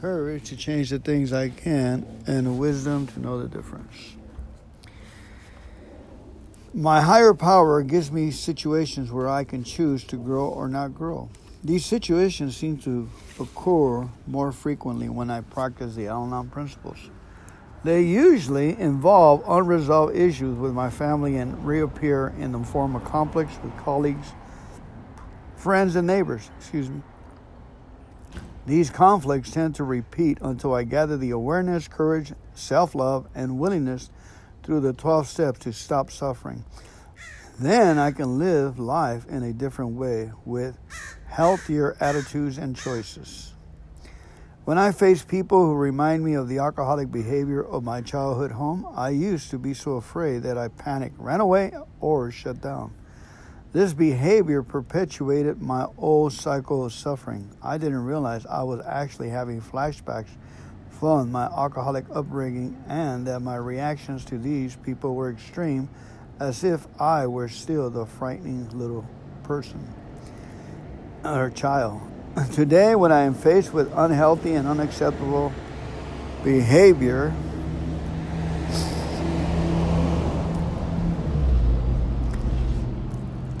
courage 0.00 0.50
to 0.50 0.56
change 0.56 0.90
the 0.90 1.00
things 1.00 1.32
I 1.32 1.48
can, 1.48 2.06
and 2.28 2.46
the 2.46 2.52
wisdom 2.52 3.08
to 3.08 3.18
know 3.18 3.42
the 3.42 3.48
difference. 3.48 4.14
My 6.72 7.00
higher 7.00 7.34
power 7.34 7.82
gives 7.82 8.12
me 8.12 8.30
situations 8.30 9.10
where 9.10 9.28
I 9.28 9.42
can 9.42 9.64
choose 9.64 10.04
to 10.04 10.16
grow 10.16 10.46
or 10.46 10.68
not 10.68 10.94
grow. 10.94 11.28
These 11.64 11.84
situations 11.84 12.56
seem 12.56 12.78
to 12.82 13.10
occur 13.40 14.08
more 14.28 14.52
frequently 14.52 15.08
when 15.08 15.28
I 15.28 15.40
practice 15.40 15.96
the 15.96 16.06
Al 16.06 16.22
Anon 16.22 16.50
principles. 16.50 17.10
They 17.84 18.00
usually 18.00 18.80
involve 18.80 19.44
unresolved 19.46 20.16
issues 20.16 20.56
with 20.56 20.72
my 20.72 20.88
family 20.88 21.36
and 21.36 21.66
reappear 21.66 22.32
in 22.38 22.52
the 22.52 22.60
form 22.60 22.96
of 22.96 23.04
conflicts 23.04 23.58
with 23.62 23.76
colleagues, 23.76 24.32
friends, 25.56 25.94
and 25.94 26.06
neighbors. 26.06 26.50
Excuse 26.58 26.88
me. 26.88 27.02
These 28.66 28.88
conflicts 28.88 29.50
tend 29.50 29.74
to 29.74 29.84
repeat 29.84 30.38
until 30.40 30.72
I 30.72 30.84
gather 30.84 31.18
the 31.18 31.30
awareness, 31.30 31.86
courage, 31.86 32.32
self 32.54 32.94
love, 32.94 33.28
and 33.34 33.58
willingness 33.58 34.10
through 34.62 34.80
the 34.80 34.94
12 34.94 35.28
steps 35.28 35.58
to 35.60 35.72
stop 35.74 36.10
suffering. 36.10 36.64
Then 37.60 37.98
I 37.98 38.12
can 38.12 38.38
live 38.38 38.78
life 38.78 39.26
in 39.28 39.42
a 39.42 39.52
different 39.52 39.92
way 39.92 40.32
with 40.46 40.78
healthier 41.26 41.96
attitudes 42.00 42.56
and 42.56 42.74
choices. 42.74 43.53
When 44.64 44.78
I 44.78 44.92
face 44.92 45.22
people 45.22 45.66
who 45.66 45.74
remind 45.74 46.24
me 46.24 46.32
of 46.32 46.48
the 46.48 46.56
alcoholic 46.56 47.12
behavior 47.12 47.62
of 47.62 47.84
my 47.84 48.00
childhood 48.00 48.52
home, 48.52 48.88
I 48.94 49.10
used 49.10 49.50
to 49.50 49.58
be 49.58 49.74
so 49.74 49.96
afraid 49.96 50.42
that 50.44 50.56
I 50.56 50.68
panicked, 50.68 51.18
ran 51.18 51.40
away, 51.40 51.72
or 52.00 52.30
shut 52.30 52.62
down. 52.62 52.94
This 53.74 53.92
behavior 53.92 54.62
perpetuated 54.62 55.60
my 55.60 55.86
old 55.98 56.32
cycle 56.32 56.82
of 56.82 56.94
suffering. 56.94 57.54
I 57.62 57.76
didn't 57.76 58.06
realize 58.06 58.46
I 58.46 58.62
was 58.62 58.80
actually 58.86 59.28
having 59.28 59.60
flashbacks 59.60 60.30
from 60.88 61.30
my 61.30 61.44
alcoholic 61.44 62.06
upbringing 62.10 62.82
and 62.88 63.26
that 63.26 63.40
my 63.40 63.56
reactions 63.56 64.24
to 64.26 64.38
these 64.38 64.76
people 64.76 65.14
were 65.14 65.30
extreme, 65.30 65.90
as 66.40 66.64
if 66.64 66.86
I 66.98 67.26
were 67.26 67.50
still 67.50 67.90
the 67.90 68.06
frightening 68.06 68.70
little 68.70 69.04
person 69.42 69.86
or 71.22 71.50
child. 71.50 72.13
Today, 72.52 72.96
when 72.96 73.12
I 73.12 73.22
am 73.22 73.34
faced 73.34 73.72
with 73.72 73.92
unhealthy 73.94 74.54
and 74.54 74.66
unacceptable 74.66 75.52
behavior, 76.42 77.32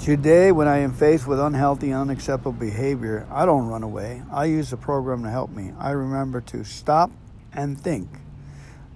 Today, 0.04 0.52
when 0.52 0.68
I 0.68 0.80
am 0.80 0.92
faced 0.92 1.26
with 1.26 1.40
unhealthy, 1.40 1.90
unacceptable 1.90 2.52
behavior, 2.52 3.26
I 3.30 3.46
don't 3.46 3.68
run 3.68 3.82
away. 3.82 4.22
I 4.30 4.44
use 4.44 4.68
the 4.68 4.76
program 4.76 5.22
to 5.22 5.30
help 5.30 5.48
me. 5.50 5.72
I 5.78 5.92
remember 5.92 6.42
to 6.42 6.62
stop 6.62 7.10
and 7.54 7.80
think. 7.80 8.10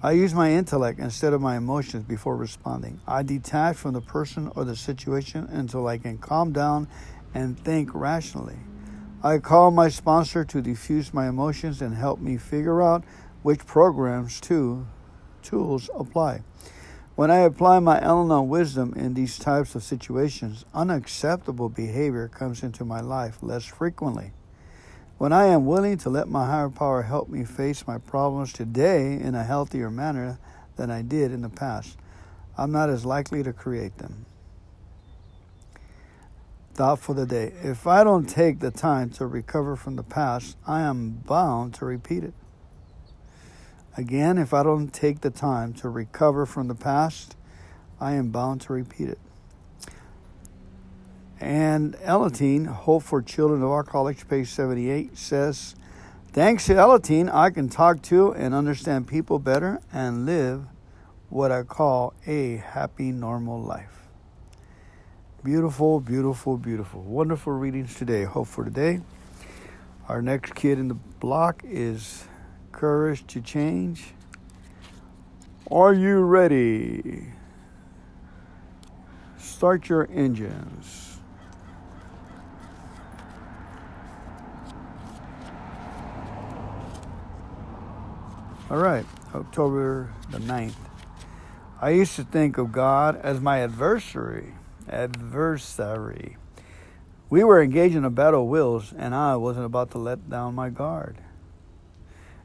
I 0.03 0.11
use 0.11 0.35
my 0.35 0.51
intellect 0.51 0.99
instead 0.99 1.33
of 1.33 1.41
my 1.41 1.57
emotions 1.57 2.03
before 2.03 2.35
responding. 2.35 3.01
I 3.07 3.23
detach 3.23 3.75
from 3.75 3.93
the 3.93 4.01
person 4.01 4.51
or 4.55 4.65
the 4.65 4.75
situation 4.75 5.47
until 5.51 5.87
I 5.87 5.97
can 5.97 6.19
calm 6.19 6.53
down 6.53 6.87
and 7.33 7.59
think 7.59 7.89
rationally. 7.95 8.57
I 9.21 9.39
call 9.39 9.71
my 9.71 9.89
sponsor 9.89 10.45
to 10.45 10.61
diffuse 10.61 11.13
my 11.13 11.27
emotions 11.27 11.81
and 11.81 11.93
help 11.93 12.21
me 12.21 12.37
figure 12.37 12.81
out 12.81 13.03
which 13.41 13.65
programs 13.65 14.39
to 14.41 14.87
tools 15.43 15.89
apply. 15.93 16.43
When 17.15 17.29
I 17.29 17.39
apply 17.39 17.79
my 17.79 17.99
Al-Anon 17.99 18.47
wisdom 18.47 18.93
in 18.95 19.15
these 19.15 19.37
types 19.37 19.75
of 19.75 19.83
situations, 19.83 20.63
unacceptable 20.73 21.67
behavior 21.67 22.29
comes 22.29 22.63
into 22.63 22.85
my 22.85 23.01
life 23.01 23.43
less 23.43 23.65
frequently. 23.65 24.31
When 25.17 25.33
I 25.33 25.47
am 25.47 25.65
willing 25.65 25.97
to 25.97 26.09
let 26.09 26.29
my 26.29 26.45
higher 26.45 26.69
power 26.69 27.01
help 27.01 27.27
me 27.27 27.43
face 27.43 27.85
my 27.85 27.97
problems 27.97 28.53
today 28.53 29.19
in 29.19 29.35
a 29.35 29.43
healthier 29.43 29.91
manner 29.91 30.39
than 30.77 30.89
I 30.89 31.01
did 31.01 31.33
in 31.33 31.41
the 31.41 31.49
past, 31.49 31.97
I'm 32.57 32.71
not 32.71 32.89
as 32.89 33.05
likely 33.05 33.43
to 33.43 33.51
create 33.51 33.97
them. 33.97 34.25
Thought 36.79 36.99
for 36.99 37.13
the 37.13 37.25
day. 37.25 37.51
If 37.61 37.87
I 37.87 38.05
don't 38.05 38.23
take 38.23 38.59
the 38.59 38.71
time 38.71 39.09
to 39.09 39.27
recover 39.27 39.75
from 39.75 39.97
the 39.97 40.01
past, 40.01 40.55
I 40.65 40.79
am 40.79 41.09
bound 41.09 41.73
to 41.73 41.85
repeat 41.85 42.23
it. 42.23 42.33
Again, 43.97 44.37
if 44.37 44.53
I 44.53 44.63
don't 44.63 44.87
take 44.87 45.19
the 45.19 45.29
time 45.29 45.73
to 45.73 45.89
recover 45.89 46.45
from 46.45 46.69
the 46.69 46.75
past, 46.75 47.35
I 47.99 48.13
am 48.13 48.29
bound 48.29 48.61
to 48.61 48.71
repeat 48.71 49.09
it. 49.09 49.19
And 51.37 51.95
Alateen, 51.97 52.67
Hope 52.67 53.03
for 53.03 53.21
Children 53.21 53.61
of 53.61 53.71
Alcoholics, 53.71 54.23
page 54.23 54.47
78, 54.47 55.17
says, 55.17 55.75
Thanks 56.31 56.65
to 56.67 56.75
Alateen, 56.75 57.29
I 57.29 57.49
can 57.49 57.67
talk 57.67 58.01
to 58.03 58.31
and 58.31 58.53
understand 58.53 59.05
people 59.05 59.37
better 59.37 59.81
and 59.91 60.25
live 60.25 60.63
what 61.27 61.51
I 61.51 61.63
call 61.63 62.13
a 62.25 62.55
happy, 62.55 63.11
normal 63.11 63.61
life. 63.61 63.98
Beautiful, 65.41 66.01
beautiful, 66.01 66.57
beautiful. 66.57 67.01
Wonderful 67.01 67.53
readings 67.53 67.95
today. 67.95 68.25
Hope 68.25 68.47
for 68.47 68.65
today. 68.65 68.99
Our 70.09 70.21
next 70.21 70.53
kid 70.53 70.79
in 70.79 70.89
the 70.89 70.95
block 70.95 71.61
is 71.63 72.25
courage 72.73 73.25
to 73.27 73.39
change. 73.39 74.07
Are 75.71 75.93
you 75.93 76.19
ready? 76.19 77.31
Start 79.37 79.87
your 79.87 80.09
engines. 80.11 81.19
All 88.69 88.77
right, 88.77 89.05
October 89.33 90.11
the 90.31 90.39
9th. 90.39 90.75
I 91.79 91.91
used 91.91 92.17
to 92.17 92.25
think 92.25 92.57
of 92.57 92.73
God 92.73 93.15
as 93.15 93.39
my 93.39 93.59
adversary. 93.59 94.53
Adversary. 94.89 96.37
We 97.29 97.43
were 97.43 97.61
engaged 97.61 97.95
in 97.95 98.05
a 98.05 98.09
battle 98.09 98.43
of 98.43 98.49
wills, 98.49 98.93
and 98.97 99.13
I 99.13 99.35
wasn't 99.35 99.65
about 99.65 99.91
to 99.91 99.97
let 99.97 100.29
down 100.29 100.55
my 100.55 100.69
guard. 100.69 101.17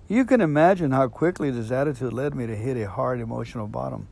You 0.09 0.27
can 0.27 0.43
imagine 0.43 0.91
how 0.91 1.09
quickly 1.09 1.51
this 1.51 1.71
attitude 1.71 2.13
led 2.13 2.35
me 2.35 2.47
to 2.47 2.55
hit 2.55 2.77
a 2.77 2.91
hard 2.91 3.21
emotional 3.21 3.67
bottom. 3.67 4.09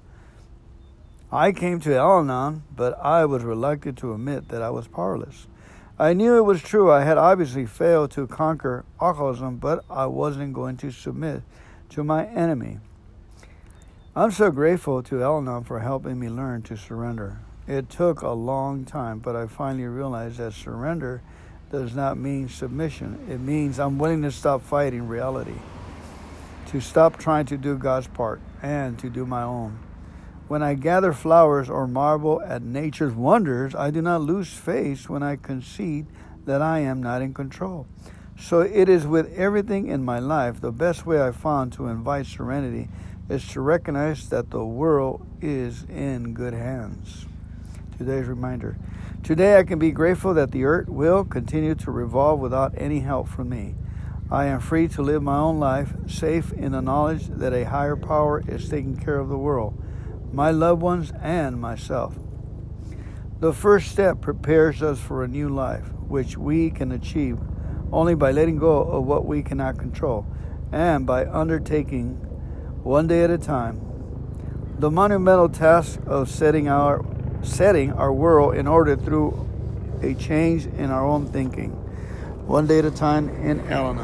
I 1.30 1.52
came 1.52 1.80
to 1.80 1.96
Al 1.96 2.20
Anon, 2.20 2.62
but 2.74 2.98
I 2.98 3.26
was 3.26 3.42
reluctant 3.42 3.98
to 3.98 4.14
admit 4.14 4.48
that 4.48 4.62
I 4.62 4.70
was 4.70 4.88
powerless. 4.88 5.46
I 5.98 6.14
knew 6.14 6.38
it 6.38 6.42
was 6.42 6.62
true. 6.62 6.90
I 6.90 7.04
had 7.04 7.18
obviously 7.18 7.66
failed 7.66 8.10
to 8.12 8.26
conquer 8.26 8.84
alcoholism, 9.00 9.58
but 9.58 9.84
I 9.90 10.06
wasn't 10.06 10.54
going 10.54 10.78
to 10.78 10.90
submit 10.90 11.42
to 11.90 12.02
my 12.02 12.26
enemy. 12.26 12.78
I'm 14.16 14.30
so 14.30 14.50
grateful 14.50 15.02
to 15.04 15.22
Al 15.22 15.38
Anon 15.38 15.64
for 15.64 15.80
helping 15.80 16.18
me 16.18 16.28
learn 16.28 16.62
to 16.62 16.76
surrender. 16.76 17.38
It 17.66 17.88
took 17.88 18.22
a 18.22 18.30
long 18.30 18.84
time, 18.84 19.18
but 19.18 19.36
I 19.36 19.46
finally 19.46 19.84
realized 19.84 20.38
that 20.38 20.52
surrender 20.52 21.22
does 21.70 21.94
not 21.94 22.18
mean 22.18 22.48
submission. 22.48 23.26
It 23.30 23.40
means 23.40 23.78
I'm 23.78 23.98
willing 23.98 24.22
to 24.22 24.32
stop 24.32 24.62
fighting 24.62 25.08
reality 25.08 25.58
to 26.72 26.80
stop 26.80 27.18
trying 27.18 27.44
to 27.44 27.58
do 27.58 27.76
God's 27.76 28.06
part 28.06 28.40
and 28.62 28.98
to 28.98 29.10
do 29.10 29.26
my 29.26 29.42
own. 29.42 29.78
When 30.48 30.62
I 30.62 30.72
gather 30.72 31.12
flowers 31.12 31.68
or 31.68 31.86
marvel 31.86 32.40
at 32.40 32.62
nature's 32.62 33.12
wonders, 33.12 33.74
I 33.74 33.90
do 33.90 34.00
not 34.00 34.22
lose 34.22 34.48
faith 34.48 35.06
when 35.06 35.22
I 35.22 35.36
concede 35.36 36.06
that 36.46 36.62
I 36.62 36.78
am 36.78 37.02
not 37.02 37.20
in 37.20 37.34
control. 37.34 37.86
So 38.38 38.60
it 38.60 38.88
is 38.88 39.06
with 39.06 39.34
everything 39.34 39.88
in 39.88 40.02
my 40.02 40.18
life. 40.18 40.62
The 40.62 40.72
best 40.72 41.04
way 41.04 41.22
I 41.22 41.30
found 41.30 41.74
to 41.74 41.88
invite 41.88 42.24
serenity 42.24 42.88
is 43.28 43.46
to 43.48 43.60
recognize 43.60 44.30
that 44.30 44.50
the 44.50 44.64
world 44.64 45.26
is 45.42 45.84
in 45.84 46.32
good 46.32 46.54
hands. 46.54 47.26
Today's 48.04 48.26
reminder. 48.26 48.76
Today 49.22 49.56
I 49.56 49.62
can 49.62 49.78
be 49.78 49.92
grateful 49.92 50.34
that 50.34 50.50
the 50.50 50.64
earth 50.64 50.88
will 50.88 51.24
continue 51.24 51.76
to 51.76 51.92
revolve 51.92 52.40
without 52.40 52.74
any 52.76 52.98
help 52.98 53.28
from 53.28 53.48
me. 53.48 53.76
I 54.28 54.46
am 54.46 54.58
free 54.58 54.88
to 54.88 55.02
live 55.02 55.22
my 55.22 55.36
own 55.36 55.60
life, 55.60 55.94
safe 56.08 56.52
in 56.52 56.72
the 56.72 56.82
knowledge 56.82 57.28
that 57.28 57.52
a 57.52 57.62
higher 57.62 57.94
power 57.94 58.42
is 58.48 58.68
taking 58.68 58.96
care 58.96 59.20
of 59.20 59.28
the 59.28 59.38
world, 59.38 59.80
my 60.32 60.50
loved 60.50 60.82
ones, 60.82 61.12
and 61.22 61.60
myself. 61.60 62.16
The 63.38 63.52
first 63.52 63.92
step 63.92 64.20
prepares 64.20 64.82
us 64.82 64.98
for 64.98 65.22
a 65.22 65.28
new 65.28 65.48
life, 65.48 65.92
which 66.08 66.36
we 66.36 66.70
can 66.70 66.90
achieve 66.90 67.38
only 67.92 68.16
by 68.16 68.32
letting 68.32 68.58
go 68.58 68.82
of 68.82 69.04
what 69.04 69.26
we 69.26 69.44
cannot 69.44 69.78
control 69.78 70.26
and 70.72 71.06
by 71.06 71.24
undertaking, 71.24 72.14
one 72.82 73.06
day 73.06 73.22
at 73.22 73.30
a 73.30 73.38
time, 73.38 73.80
the 74.80 74.90
monumental 74.90 75.48
task 75.48 76.00
of 76.06 76.28
setting 76.28 76.66
our, 76.66 77.04
setting 77.42 77.92
our 77.92 78.12
world 78.12 78.54
in 78.54 78.66
order 78.66 78.96
through 78.96 79.48
a 80.02 80.14
change 80.14 80.66
in 80.66 80.90
our 80.90 81.04
own 81.04 81.26
thinking 81.26 81.70
one 82.46 82.66
day 82.66 82.78
at 82.80 82.84
a 82.84 82.90
time 82.90 83.28
in 83.28 83.60
Al. 83.70 83.94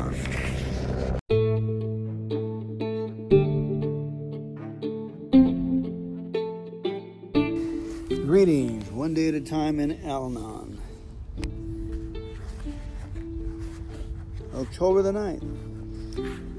Greetings, 8.26 8.91
one 8.91 9.14
day 9.14 9.28
at 9.28 9.34
a 9.34 9.41
time 9.41 9.80
in 9.80 10.05
Al. 10.05 10.28
October 14.55 15.03
the 15.03 15.12
9th. 15.12 16.57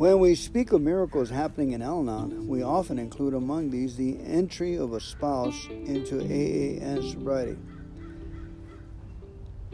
When 0.00 0.18
we 0.18 0.34
speak 0.34 0.72
of 0.72 0.80
miracles 0.80 1.28
happening 1.28 1.72
in 1.72 1.82
Al 1.82 2.00
Anon, 2.00 2.48
we 2.48 2.62
often 2.62 2.98
include 2.98 3.34
among 3.34 3.68
these 3.68 3.96
the 3.96 4.18
entry 4.24 4.76
of 4.76 4.94
a 4.94 4.98
spouse 4.98 5.66
into 5.68 6.20
AA 6.20 6.82
and 6.82 7.04
sobriety. 7.04 7.58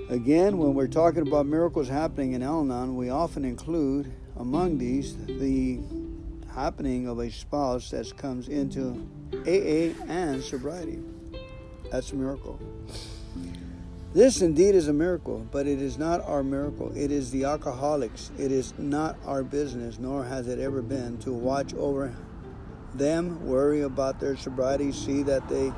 Again, 0.08 0.58
when 0.58 0.74
we're 0.74 0.88
talking 0.88 1.24
about 1.24 1.46
miracles 1.46 1.88
happening 1.88 2.32
in 2.32 2.42
Al 2.42 2.62
Anon, 2.62 2.96
we 2.96 3.08
often 3.08 3.44
include 3.44 4.12
among 4.36 4.78
these 4.78 5.16
the 5.16 5.78
happening 6.52 7.06
of 7.06 7.20
a 7.20 7.30
spouse 7.30 7.92
that 7.92 8.16
comes 8.16 8.48
into 8.48 9.08
AA 9.32 9.94
and 10.10 10.42
sobriety. 10.42 10.98
That's 11.92 12.10
a 12.10 12.16
miracle. 12.16 12.58
This 14.16 14.40
indeed 14.40 14.74
is 14.74 14.88
a 14.88 14.94
miracle, 14.94 15.46
but 15.52 15.66
it 15.66 15.82
is 15.82 15.98
not 15.98 16.26
our 16.26 16.42
miracle. 16.42 16.90
It 16.96 17.12
is 17.12 17.32
the 17.32 17.44
alcoholics. 17.44 18.30
It 18.38 18.50
is 18.50 18.72
not 18.78 19.18
our 19.26 19.42
business, 19.42 19.98
nor 19.98 20.24
has 20.24 20.48
it 20.48 20.58
ever 20.58 20.80
been, 20.80 21.18
to 21.18 21.34
watch 21.34 21.74
over 21.74 22.16
them, 22.94 23.46
worry 23.46 23.82
about 23.82 24.18
their 24.18 24.34
sobriety, 24.34 24.90
see 24.90 25.22
that 25.24 25.46
they 25.50 25.70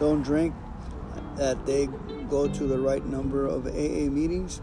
don't 0.00 0.22
drink, 0.22 0.52
that 1.36 1.64
they 1.64 1.88
go 2.28 2.48
to 2.48 2.66
the 2.66 2.76
right 2.76 3.06
number 3.06 3.46
of 3.46 3.68
AA 3.68 4.10
meetings. 4.10 4.60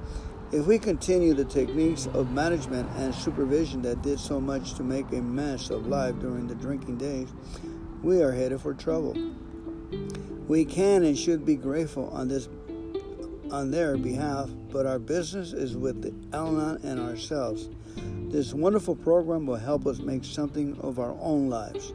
If 0.51 0.67
we 0.67 0.77
continue 0.77 1.33
the 1.33 1.45
techniques 1.45 2.07
of 2.07 2.29
management 2.29 2.89
and 2.97 3.15
supervision 3.15 3.83
that 3.83 4.01
did 4.01 4.19
so 4.19 4.41
much 4.41 4.73
to 4.73 4.83
make 4.83 5.09
a 5.13 5.21
mess 5.21 5.69
of 5.69 5.87
life 5.87 6.19
during 6.19 6.47
the 6.47 6.55
drinking 6.55 6.97
days, 6.97 7.29
we 8.01 8.21
are 8.21 8.33
headed 8.33 8.59
for 8.59 8.73
trouble. 8.73 9.15
We 10.45 10.65
can 10.65 11.03
and 11.03 11.17
should 11.17 11.45
be 11.45 11.55
grateful 11.55 12.09
on 12.09 12.27
this 12.27 12.49
on 13.53 13.69
their 13.69 13.95
behalf, 13.97 14.49
but 14.71 14.87
our 14.87 14.97
business 14.97 15.53
is 15.53 15.77
with 15.77 16.01
the 16.01 16.11
Al-Anon 16.35 16.79
and 16.83 16.99
ourselves. 16.99 17.69
This 18.31 18.51
wonderful 18.51 18.95
program 18.95 19.45
will 19.45 19.57
help 19.57 19.85
us 19.85 19.99
make 19.99 20.25
something 20.25 20.75
of 20.79 20.97
our 20.97 21.15
own 21.21 21.51
lives. 21.51 21.93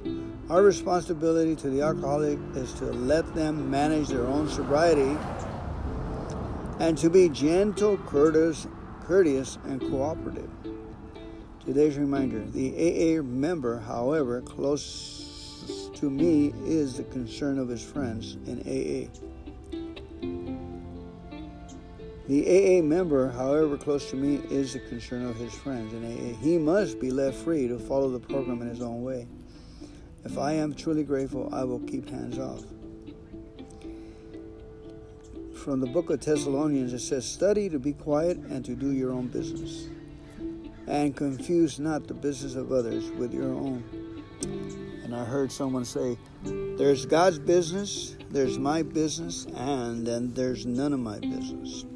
Our 0.48 0.62
responsibility 0.62 1.56
to 1.56 1.68
the 1.68 1.82
alcoholic 1.82 2.38
is 2.54 2.72
to 2.74 2.84
let 2.84 3.34
them 3.34 3.68
manage 3.68 4.06
their 4.06 4.24
own 4.24 4.48
sobriety 4.48 5.18
and 6.78 6.96
to 6.98 7.10
be 7.10 7.28
gentle, 7.28 7.96
courteous, 8.06 8.68
courteous 9.02 9.58
and 9.64 9.80
cooperative. 9.80 10.48
Today's 11.66 11.98
reminder 11.98 12.44
the 12.44 12.70
AA 13.18 13.20
member, 13.20 13.80
however, 13.80 14.42
close 14.42 15.90
to 15.96 16.08
me 16.08 16.52
is 16.64 16.96
the 16.96 17.04
concern 17.04 17.58
of 17.58 17.68
his 17.68 17.82
friends 17.82 18.36
in 18.46 18.60
AA. 18.60 19.08
The 22.28 22.44
AA 22.44 22.82
member, 22.82 23.30
however 23.30 23.78
close 23.78 24.10
to 24.10 24.16
me, 24.16 24.42
is 24.50 24.74
the 24.74 24.80
concern 24.80 25.24
of 25.24 25.36
his 25.36 25.54
friends 25.54 25.94
in 25.94 26.04
AA. 26.04 26.36
He 26.36 26.58
must 26.58 27.00
be 27.00 27.10
left 27.10 27.38
free 27.38 27.66
to 27.68 27.78
follow 27.78 28.10
the 28.10 28.20
program 28.20 28.60
in 28.60 28.68
his 28.68 28.82
own 28.82 29.02
way. 29.02 29.26
If 30.26 30.36
I 30.36 30.52
am 30.52 30.74
truly 30.74 31.04
grateful, 31.04 31.48
I 31.54 31.64
will 31.64 31.80
keep 31.80 32.10
hands 32.10 32.38
off. 32.38 32.64
From 35.54 35.80
the 35.80 35.86
book 35.86 36.10
of 36.10 36.20
Thessalonians, 36.20 36.92
it 36.92 36.98
says, 36.98 37.24
Study 37.24 37.70
to 37.70 37.78
be 37.78 37.94
quiet 37.94 38.36
and 38.36 38.62
to 38.66 38.74
do 38.74 38.92
your 38.92 39.10
own 39.10 39.28
business, 39.28 39.88
and 40.86 41.16
confuse 41.16 41.78
not 41.78 42.08
the 42.08 42.14
business 42.14 42.56
of 42.56 42.72
others 42.72 43.10
with 43.12 43.32
your 43.32 43.54
own. 43.54 43.82
And 45.02 45.16
I 45.16 45.24
heard 45.24 45.50
someone 45.50 45.86
say, 45.86 46.18
There's 46.44 47.06
God's 47.06 47.38
business, 47.38 48.18
there's 48.28 48.58
my 48.58 48.82
business, 48.82 49.46
and 49.46 50.06
then 50.06 50.34
there's 50.34 50.66
none 50.66 50.92
of 50.92 51.00
my 51.00 51.20
business. 51.20 51.86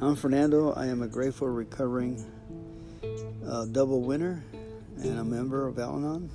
I'm 0.00 0.14
Fernando. 0.14 0.72
I 0.74 0.86
am 0.86 1.02
a 1.02 1.08
grateful, 1.08 1.48
recovering 1.48 2.24
uh, 3.44 3.64
double 3.64 4.00
winner 4.00 4.44
and 5.02 5.18
a 5.18 5.24
member 5.24 5.66
of 5.66 5.76
Al 5.80 5.96
Anon. 5.96 6.30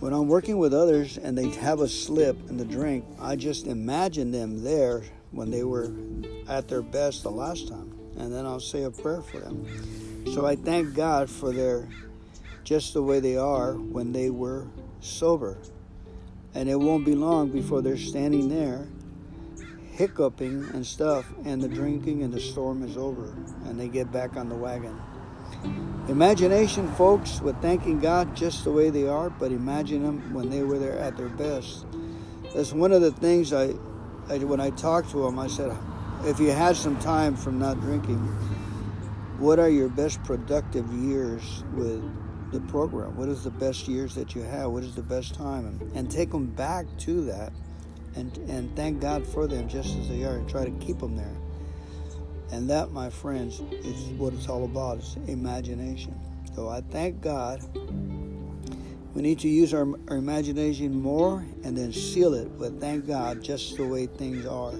When 0.00 0.12
I'm 0.12 0.26
working 0.26 0.58
with 0.58 0.74
others 0.74 1.16
and 1.16 1.38
they 1.38 1.50
have 1.50 1.78
a 1.78 1.86
slip 1.86 2.36
in 2.50 2.56
the 2.56 2.64
drink, 2.64 3.04
I 3.20 3.36
just 3.36 3.68
imagine 3.68 4.32
them 4.32 4.64
there 4.64 5.04
when 5.30 5.52
they 5.52 5.62
were 5.62 5.92
at 6.48 6.66
their 6.66 6.82
best 6.82 7.22
the 7.22 7.30
last 7.30 7.68
time, 7.68 7.96
and 8.18 8.34
then 8.34 8.46
I'll 8.46 8.58
say 8.58 8.82
a 8.82 8.90
prayer 8.90 9.22
for 9.22 9.38
them. 9.38 9.64
So 10.34 10.44
I 10.44 10.56
thank 10.56 10.92
God 10.92 11.30
for 11.30 11.52
their 11.52 11.88
just 12.64 12.94
the 12.94 13.02
way 13.02 13.20
they 13.20 13.36
are 13.36 13.74
when 13.74 14.10
they 14.10 14.30
were 14.30 14.66
sober. 15.00 15.56
And 16.52 16.68
it 16.68 16.80
won't 16.80 17.04
be 17.04 17.14
long 17.14 17.50
before 17.50 17.80
they're 17.80 17.96
standing 17.96 18.48
there 18.48 18.88
hiccuping 19.94 20.64
and 20.74 20.84
stuff, 20.84 21.24
and 21.44 21.62
the 21.62 21.68
drinking 21.68 22.22
and 22.22 22.32
the 22.32 22.40
storm 22.40 22.82
is 22.82 22.96
over, 22.96 23.32
and 23.66 23.78
they 23.78 23.88
get 23.88 24.10
back 24.10 24.36
on 24.36 24.48
the 24.48 24.54
wagon. 24.54 25.00
Imagination, 26.08 26.92
folks, 26.94 27.40
with 27.40 27.60
thanking 27.62 28.00
God 28.00 28.36
just 28.36 28.64
the 28.64 28.72
way 28.72 28.90
they 28.90 29.06
are, 29.06 29.30
but 29.30 29.52
imagine 29.52 30.02
them 30.02 30.34
when 30.34 30.50
they 30.50 30.62
were 30.62 30.78
there 30.78 30.98
at 30.98 31.16
their 31.16 31.28
best. 31.28 31.86
That's 32.54 32.72
one 32.72 32.92
of 32.92 33.02
the 33.02 33.12
things 33.12 33.52
I, 33.52 33.74
I 34.28 34.38
when 34.38 34.60
I 34.60 34.70
talked 34.70 35.10
to 35.12 35.22
them, 35.22 35.38
I 35.38 35.46
said, 35.46 35.76
if 36.24 36.40
you 36.40 36.50
had 36.50 36.76
some 36.76 36.98
time 36.98 37.36
from 37.36 37.58
not 37.58 37.80
drinking, 37.80 38.18
what 39.38 39.58
are 39.58 39.68
your 39.68 39.88
best 39.88 40.22
productive 40.24 40.92
years 40.92 41.64
with 41.72 42.02
the 42.52 42.60
program? 42.60 43.16
What 43.16 43.28
is 43.28 43.44
the 43.44 43.50
best 43.50 43.88
years 43.88 44.14
that 44.14 44.34
you 44.34 44.42
have? 44.42 44.70
What 44.70 44.84
is 44.84 44.94
the 44.94 45.02
best 45.02 45.34
time? 45.34 45.66
And, 45.66 45.96
and 45.96 46.10
take 46.10 46.30
them 46.30 46.46
back 46.46 46.86
to 47.00 47.24
that 47.26 47.52
and, 48.16 48.36
and 48.48 48.74
thank 48.76 49.00
God 49.00 49.26
for 49.26 49.46
them 49.46 49.68
just 49.68 49.96
as 49.98 50.08
they 50.08 50.24
are 50.24 50.36
and 50.36 50.48
try 50.48 50.64
to 50.64 50.70
keep 50.72 50.98
them 50.98 51.16
there. 51.16 51.36
And 52.52 52.70
that, 52.70 52.92
my 52.92 53.10
friends, 53.10 53.60
is 53.72 54.08
what 54.18 54.32
it's 54.34 54.48
all 54.48 54.64
about. 54.64 54.98
It's 54.98 55.16
imagination. 55.26 56.14
So 56.54 56.68
I 56.68 56.80
thank 56.82 57.20
God. 57.20 57.60
We 59.14 59.22
need 59.22 59.38
to 59.40 59.48
use 59.48 59.72
our, 59.72 59.86
our 60.08 60.16
imagination 60.16 61.00
more 61.00 61.44
and 61.62 61.76
then 61.76 61.92
seal 61.92 62.34
it 62.34 62.48
with 62.50 62.80
thank 62.80 63.06
God 63.06 63.42
just 63.42 63.76
the 63.76 63.86
way 63.86 64.06
things 64.06 64.44
are 64.46 64.72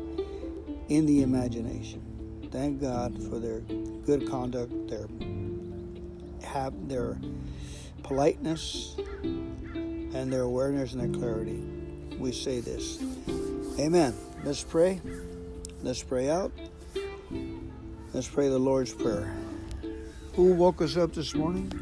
in 0.89 1.07
the 1.07 1.23
imagination. 1.23 2.01
Thank 2.51 2.81
God 2.81 3.21
for 3.29 3.39
their 3.39 3.61
good 3.61 4.29
conduct, 4.29 4.89
their 4.89 5.07
have 6.45 6.89
their 6.89 7.19
politeness, 8.03 8.97
and 9.23 10.33
their 10.33 10.43
awareness 10.43 10.93
and 10.93 11.01
their 11.01 11.21
clarity 11.21 11.63
we 12.19 12.33
say 12.33 12.61
this. 12.61 13.03
Amen. 13.79 14.15
Let's 14.45 14.63
pray. 14.63 15.01
Let's 15.83 16.03
pray 16.03 16.31
out. 16.31 16.53
Let's 18.13 18.29
pray 18.29 18.49
the 18.49 18.59
Lord's 18.59 18.93
Prayer. 18.93 19.35
Who 20.35 20.55
woke 20.55 20.83
us 20.83 20.97
up 20.97 21.13
this 21.13 21.35
morning? 21.35 21.73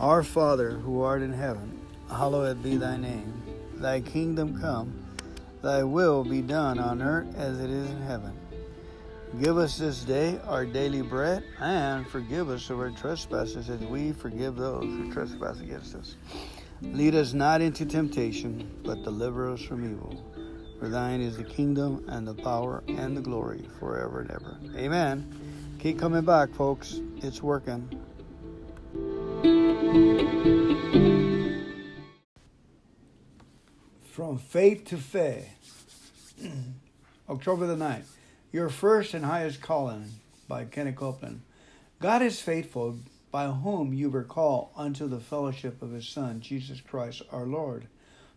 Our 0.00 0.22
Father, 0.22 0.70
who 0.70 1.02
art 1.02 1.22
in 1.22 1.32
heaven, 1.32 1.78
hallowed 2.08 2.62
be 2.62 2.76
thy 2.76 2.96
name. 2.96 3.42
Thy 3.74 4.00
kingdom 4.00 4.60
come, 4.60 4.92
thy 5.62 5.82
will 5.84 6.24
be 6.24 6.42
done 6.42 6.78
on 6.78 7.02
earth 7.02 7.34
as 7.36 7.60
it 7.60 7.70
is 7.70 7.90
in 7.90 8.02
heaven. 8.02 8.32
Give 9.40 9.58
us 9.58 9.78
this 9.78 10.04
day 10.04 10.38
our 10.46 10.64
daily 10.64 11.02
bread, 11.02 11.44
and 11.60 12.06
forgive 12.06 12.48
us 12.48 12.70
of 12.70 12.80
our 12.80 12.90
trespasses 12.90 13.68
as 13.68 13.80
we 13.80 14.12
forgive 14.12 14.56
those 14.56 14.84
who 14.84 15.12
trespass 15.12 15.60
against 15.60 15.94
us 15.94 16.16
Lead 16.80 17.14
us 17.14 17.32
not 17.32 17.60
into 17.60 17.84
temptation, 17.84 18.70
but 18.84 19.02
deliver 19.02 19.52
us 19.52 19.60
from 19.60 19.84
evil. 19.84 20.24
For 20.78 20.88
thine 20.88 21.20
is 21.20 21.36
the 21.36 21.44
kingdom 21.44 22.04
and 22.08 22.26
the 22.26 22.34
power 22.34 22.84
and 22.86 23.16
the 23.16 23.20
glory 23.20 23.64
forever 23.80 24.20
and 24.20 24.30
ever. 24.30 24.58
Amen. 24.76 25.76
Keep 25.80 25.98
coming 25.98 26.24
back, 26.24 26.50
folks. 26.50 27.00
It's 27.16 27.42
working. 27.42 27.88
From 34.12 34.38
faith 34.38 34.84
to 34.86 34.98
faith. 34.98 36.34
October 37.28 37.66
the 37.66 37.76
9th. 37.76 38.06
Your 38.52 38.68
first 38.68 39.14
and 39.14 39.24
highest 39.24 39.60
calling 39.60 40.12
by 40.46 40.64
Kenneth 40.64 40.96
Copeland. 40.96 41.42
God 42.00 42.22
is 42.22 42.40
faithful 42.40 42.98
by 43.30 43.46
whom 43.46 43.92
you 43.92 44.10
were 44.10 44.24
called 44.24 44.70
unto 44.76 45.06
the 45.06 45.20
fellowship 45.20 45.82
of 45.82 45.92
his 45.92 46.08
Son, 46.08 46.40
Jesus 46.40 46.80
Christ 46.80 47.22
our 47.30 47.46
Lord. 47.46 47.86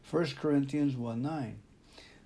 1 0.10 0.26
Corinthians 0.40 0.96
1 0.96 1.22
9. 1.22 1.60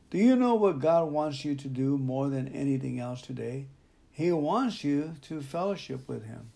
Do 0.10 0.18
you 0.18 0.36
know 0.36 0.56
what 0.56 0.80
God 0.80 1.12
wants 1.12 1.44
you 1.44 1.56
to 1.56 1.68
do 1.68 1.98
more 1.98 2.30
than 2.30 2.48
anything 2.48 3.00
else 3.00 3.22
today? 3.22 3.66
He 4.12 4.32
wants 4.32 4.84
you 4.84 5.16
to 5.24 5.42
fellowship 5.42 6.08
with 6.08 6.26
Him. 6.26 6.52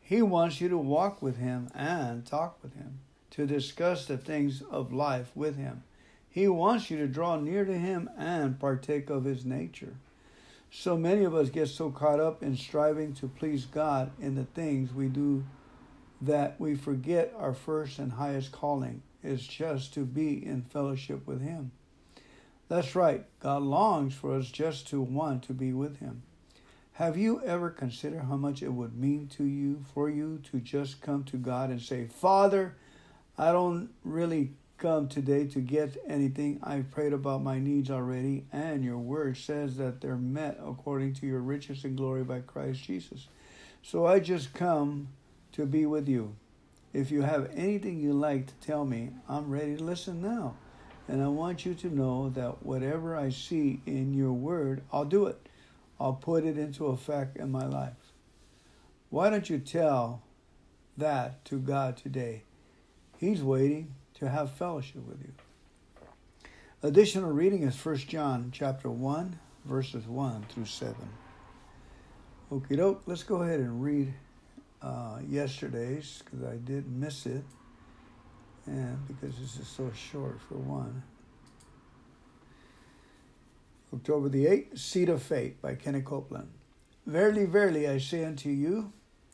He 0.00 0.22
wants 0.22 0.60
you 0.60 0.68
to 0.68 0.78
walk 0.78 1.22
with 1.22 1.38
Him 1.38 1.70
and 1.74 2.26
talk 2.26 2.62
with 2.62 2.74
Him, 2.74 3.00
to 3.30 3.46
discuss 3.46 4.06
the 4.06 4.18
things 4.18 4.62
of 4.70 4.92
life 4.92 5.30
with 5.34 5.56
Him. 5.56 5.82
He 6.28 6.46
wants 6.46 6.90
you 6.90 6.98
to 6.98 7.06
draw 7.06 7.36
near 7.36 7.64
to 7.64 7.78
Him 7.78 8.10
and 8.18 8.60
partake 8.60 9.08
of 9.08 9.24
His 9.24 9.44
nature. 9.44 9.94
So 10.70 10.96
many 10.96 11.24
of 11.24 11.34
us 11.34 11.48
get 11.48 11.68
so 11.68 11.90
caught 11.90 12.20
up 12.20 12.42
in 12.42 12.56
striving 12.56 13.14
to 13.14 13.28
please 13.28 13.64
God 13.64 14.10
in 14.20 14.34
the 14.34 14.44
things 14.44 14.92
we 14.92 15.08
do 15.08 15.44
that 16.20 16.60
we 16.60 16.74
forget 16.74 17.32
our 17.36 17.54
first 17.54 17.98
and 17.98 18.12
highest 18.12 18.52
calling 18.52 19.02
is 19.22 19.46
just 19.46 19.94
to 19.94 20.04
be 20.04 20.44
in 20.44 20.62
fellowship 20.62 21.26
with 21.26 21.40
Him. 21.40 21.70
That's 22.68 22.94
right, 22.94 23.24
God 23.40 23.62
longs 23.62 24.14
for 24.14 24.36
us 24.36 24.50
just 24.50 24.88
to 24.88 25.00
want 25.00 25.42
to 25.44 25.54
be 25.54 25.72
with 25.72 26.00
Him. 26.00 26.22
Have 26.94 27.16
you 27.16 27.40
ever 27.42 27.70
considered 27.70 28.24
how 28.24 28.36
much 28.36 28.62
it 28.62 28.72
would 28.72 28.98
mean 28.98 29.28
to 29.28 29.44
you 29.44 29.84
for 29.94 30.10
you 30.10 30.40
to 30.50 30.58
just 30.58 31.00
come 31.00 31.24
to 31.24 31.36
God 31.36 31.70
and 31.70 31.80
say, 31.80 32.06
Father, 32.06 32.76
I 33.38 33.52
don't 33.52 33.90
really 34.02 34.50
come 34.78 35.08
today 35.08 35.44
to 35.48 35.60
get 35.60 35.96
anything. 36.06 36.60
I've 36.62 36.90
prayed 36.90 37.12
about 37.12 37.42
my 37.42 37.58
needs 37.58 37.90
already, 37.90 38.44
and 38.52 38.84
your 38.84 38.98
word 38.98 39.36
says 39.36 39.76
that 39.76 40.00
they're 40.00 40.16
met 40.16 40.58
according 40.64 41.14
to 41.14 41.26
your 41.26 41.40
riches 41.40 41.84
and 41.84 41.96
glory 41.96 42.22
by 42.22 42.40
Christ 42.40 42.84
Jesus. 42.84 43.26
So 43.82 44.06
I 44.06 44.20
just 44.20 44.54
come 44.54 45.08
to 45.52 45.66
be 45.66 45.84
with 45.84 46.08
you. 46.08 46.36
If 46.92 47.10
you 47.10 47.22
have 47.22 47.50
anything 47.54 47.98
you 48.00 48.12
like 48.12 48.46
to 48.46 48.54
tell 48.66 48.84
me, 48.84 49.10
I'm 49.28 49.50
ready 49.50 49.76
to 49.76 49.82
listen 49.82 50.22
now. 50.22 50.54
And 51.08 51.22
I 51.22 51.28
want 51.28 51.66
you 51.66 51.74
to 51.74 51.94
know 51.94 52.30
that 52.30 52.62
whatever 52.62 53.16
I 53.16 53.30
see 53.30 53.80
in 53.84 54.14
your 54.14 54.32
word, 54.32 54.82
I'll 54.92 55.04
do 55.04 55.26
it. 55.26 55.48
I'll 55.98 56.14
put 56.14 56.44
it 56.44 56.56
into 56.56 56.86
effect 56.86 57.36
in 57.36 57.50
my 57.50 57.66
life. 57.66 58.12
Why 59.10 59.30
don't 59.30 59.48
you 59.48 59.58
tell 59.58 60.22
that 60.96 61.44
to 61.46 61.58
God 61.58 61.96
today? 61.96 62.42
He's 63.18 63.42
waiting 63.42 63.94
to 64.18 64.28
have 64.28 64.50
fellowship 64.52 65.06
with 65.06 65.20
you. 65.20 65.32
Additional 66.82 67.30
reading 67.30 67.62
is 67.62 67.84
1 67.84 67.96
John 67.98 68.50
chapter 68.52 68.90
1, 68.90 69.38
verses 69.64 70.06
1 70.06 70.46
through 70.48 70.64
7. 70.64 70.94
Okie 72.52 72.76
doke, 72.76 73.02
let's 73.06 73.22
go 73.22 73.42
ahead 73.42 73.60
and 73.60 73.82
read 73.82 74.14
uh, 74.80 75.18
yesterday's 75.28 76.22
because 76.24 76.46
I 76.46 76.56
did 76.56 76.90
miss 76.90 77.26
it. 77.26 77.44
And 78.66 79.06
because 79.06 79.38
this 79.38 79.58
is 79.58 79.66
so 79.66 79.90
short 79.92 80.40
for 80.40 80.54
one. 80.54 81.02
October 83.94 84.28
the 84.28 84.44
8th, 84.44 84.78
Seed 84.78 85.08
of 85.08 85.22
Faith 85.22 85.60
by 85.62 85.74
Kenny 85.74 86.02
Copeland. 86.02 86.48
Verily, 87.06 87.46
verily, 87.46 87.88
I 87.88 87.98
say 87.98 88.24
unto 88.24 88.50
you, 88.50 88.92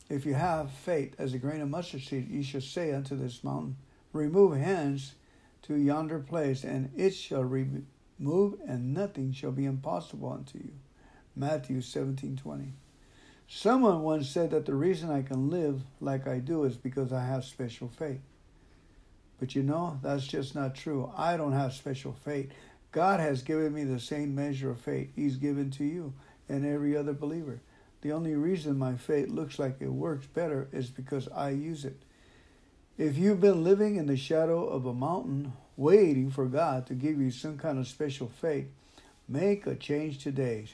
if 0.09 0.25
you 0.25 0.33
have 0.33 0.71
faith 0.71 1.13
as 1.17 1.33
a 1.33 1.37
grain 1.37 1.61
of 1.61 1.69
mustard 1.69 2.01
seed, 2.01 2.29
ye 2.29 2.41
shall 2.41 2.61
say 2.61 2.93
unto 2.93 3.17
this 3.17 3.43
mountain, 3.43 3.75
Remove 4.15 4.55
hence 4.55 5.15
to 5.63 5.75
yonder 5.75 6.19
place, 6.19 6.63
and 6.63 6.89
it 6.95 7.13
shall 7.13 7.43
remove, 7.43 8.61
and 8.65 8.93
nothing 8.93 9.33
shall 9.33 9.51
be 9.51 9.65
impossible 9.65 10.31
unto 10.31 10.57
you. 10.57 10.71
Matthew 11.35 11.81
17 11.81 12.37
20. 12.37 12.71
Someone 13.49 14.03
once 14.03 14.29
said 14.29 14.51
that 14.51 14.65
the 14.65 14.73
reason 14.73 15.11
I 15.11 15.21
can 15.21 15.49
live 15.49 15.81
like 15.99 16.29
I 16.29 16.39
do 16.39 16.63
is 16.63 16.77
because 16.77 17.11
I 17.11 17.25
have 17.25 17.43
special 17.43 17.89
faith. 17.89 18.21
But 19.37 19.53
you 19.53 19.63
know, 19.63 19.99
that's 20.01 20.25
just 20.25 20.55
not 20.55 20.75
true. 20.75 21.11
I 21.17 21.35
don't 21.35 21.51
have 21.51 21.73
special 21.73 22.13
faith. 22.13 22.53
God 22.93 23.19
has 23.19 23.41
given 23.41 23.73
me 23.73 23.83
the 23.83 23.99
same 23.99 24.33
measure 24.33 24.69
of 24.71 24.79
faith 24.79 25.11
He's 25.13 25.35
given 25.35 25.71
to 25.71 25.83
you 25.83 26.13
and 26.47 26.65
every 26.65 26.95
other 26.95 27.11
believer. 27.11 27.59
The 27.99 28.13
only 28.13 28.35
reason 28.35 28.79
my 28.79 28.95
faith 28.95 29.27
looks 29.27 29.59
like 29.59 29.81
it 29.81 29.91
works 29.91 30.25
better 30.25 30.69
is 30.71 30.89
because 30.89 31.27
I 31.27 31.49
use 31.49 31.83
it. 31.83 32.04
If 32.97 33.17
you've 33.17 33.41
been 33.41 33.61
living 33.61 33.97
in 33.97 34.05
the 34.05 34.15
shadow 34.15 34.65
of 34.65 34.85
a 34.85 34.93
mountain, 34.93 35.51
waiting 35.75 36.31
for 36.31 36.45
God 36.45 36.87
to 36.87 36.93
give 36.93 37.19
you 37.19 37.29
some 37.29 37.57
kind 37.57 37.77
of 37.77 37.87
special 37.87 38.29
faith, 38.29 38.67
make 39.27 39.67
a 39.67 39.75
change 39.75 40.23
today. 40.23 40.67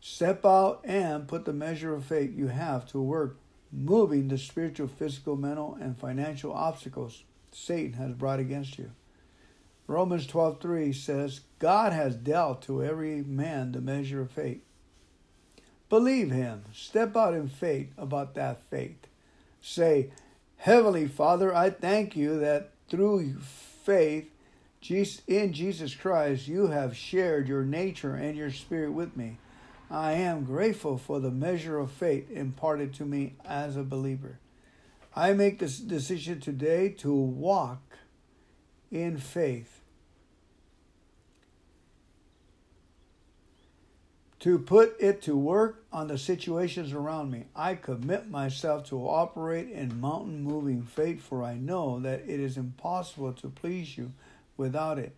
Step 0.00 0.46
out 0.46 0.80
and 0.84 1.28
put 1.28 1.44
the 1.44 1.52
measure 1.52 1.94
of 1.94 2.06
faith 2.06 2.32
you 2.34 2.46
have 2.46 2.86
to 2.86 3.02
work, 3.02 3.36
moving 3.70 4.28
the 4.28 4.38
spiritual, 4.38 4.88
physical, 4.88 5.36
mental, 5.36 5.76
and 5.78 5.98
financial 5.98 6.54
obstacles 6.54 7.22
Satan 7.52 7.94
has 7.94 8.14
brought 8.14 8.40
against 8.40 8.78
you. 8.78 8.90
Romans 9.86 10.26
12:3 10.26 10.94
says, 10.94 11.40
God 11.58 11.92
has 11.92 12.14
dealt 12.14 12.62
to 12.62 12.82
every 12.82 13.22
man 13.22 13.72
the 13.72 13.82
measure 13.82 14.22
of 14.22 14.30
faith. 14.30 14.62
Believe 15.90 16.30
him. 16.30 16.64
Step 16.72 17.14
out 17.14 17.34
in 17.34 17.48
faith 17.48 17.92
about 17.98 18.34
that 18.34 18.62
faith. 18.70 19.06
Say, 19.60 20.10
Heavenly 20.58 21.06
Father, 21.06 21.54
I 21.54 21.70
thank 21.70 22.16
you 22.16 22.40
that 22.40 22.72
through 22.88 23.38
faith 23.38 24.28
in 25.26 25.52
Jesus 25.52 25.94
Christ, 25.94 26.48
you 26.48 26.68
have 26.68 26.96
shared 26.96 27.48
your 27.48 27.62
nature 27.62 28.14
and 28.14 28.36
your 28.36 28.50
spirit 28.50 28.92
with 28.92 29.16
me. 29.16 29.38
I 29.90 30.12
am 30.12 30.44
grateful 30.44 30.98
for 30.98 31.20
the 31.20 31.30
measure 31.30 31.78
of 31.78 31.90
faith 31.92 32.30
imparted 32.30 32.92
to 32.94 33.04
me 33.04 33.34
as 33.44 33.76
a 33.76 33.82
believer. 33.82 34.38
I 35.14 35.32
make 35.32 35.58
this 35.58 35.78
decision 35.78 36.40
today 36.40 36.90
to 36.98 37.12
walk 37.14 37.98
in 38.90 39.16
faith 39.16 39.77
to 44.48 44.58
put 44.58 44.96
it 44.98 45.20
to 45.20 45.36
work 45.36 45.84
on 45.92 46.08
the 46.08 46.16
situations 46.16 46.94
around 46.94 47.30
me. 47.30 47.44
I 47.54 47.74
commit 47.74 48.30
myself 48.30 48.88
to 48.88 48.96
operate 49.06 49.68
in 49.68 50.00
mountain 50.00 50.42
moving 50.42 50.84
faith, 50.84 51.20
for 51.20 51.42
I 51.42 51.56
know 51.56 52.00
that 52.00 52.20
it 52.20 52.40
is 52.40 52.56
impossible 52.56 53.34
to 53.34 53.50
please 53.50 53.98
you 53.98 54.14
without 54.56 54.98
it. 54.98 55.14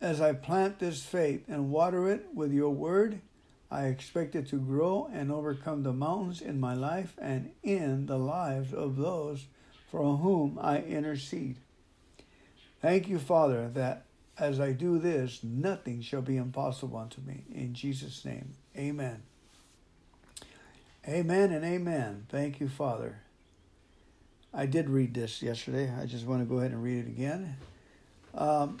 As 0.00 0.20
I 0.20 0.32
plant 0.32 0.80
this 0.80 1.04
faith 1.04 1.44
and 1.46 1.70
water 1.70 2.10
it 2.10 2.26
with 2.34 2.52
your 2.52 2.70
word, 2.70 3.20
I 3.70 3.84
expect 3.84 4.34
it 4.34 4.48
to 4.48 4.58
grow 4.58 5.08
and 5.12 5.30
overcome 5.30 5.84
the 5.84 5.92
mountains 5.92 6.40
in 6.40 6.58
my 6.58 6.74
life 6.74 7.14
and 7.16 7.52
in 7.62 8.06
the 8.06 8.18
lives 8.18 8.74
of 8.74 8.96
those 8.96 9.46
for 9.88 10.16
whom 10.16 10.58
I 10.60 10.78
intercede. 10.78 11.58
Thank 12.82 13.08
you, 13.08 13.20
Father, 13.20 13.68
that 13.74 14.06
as 14.38 14.60
I 14.60 14.72
do 14.72 14.98
this, 14.98 15.40
nothing 15.42 16.02
shall 16.02 16.22
be 16.22 16.36
impossible 16.36 16.98
unto 16.98 17.20
me. 17.20 17.44
In 17.52 17.74
Jesus' 17.74 18.24
name, 18.24 18.54
amen. 18.76 19.22
Amen 21.06 21.52
and 21.52 21.64
amen. 21.64 22.26
Thank 22.28 22.60
you, 22.60 22.68
Father. 22.68 23.20
I 24.52 24.66
did 24.66 24.88
read 24.88 25.14
this 25.14 25.42
yesterday. 25.42 25.92
I 26.00 26.06
just 26.06 26.26
want 26.26 26.40
to 26.40 26.46
go 26.46 26.58
ahead 26.58 26.70
and 26.70 26.82
read 26.82 27.06
it 27.06 27.08
again. 27.08 27.56
Um, 28.34 28.80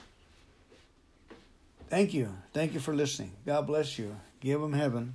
thank 1.88 2.14
you. 2.14 2.30
Thank 2.52 2.74
you 2.74 2.80
for 2.80 2.94
listening. 2.94 3.32
God 3.44 3.66
bless 3.66 3.98
you. 3.98 4.16
Give 4.40 4.60
them 4.60 4.72
heaven. 4.72 5.14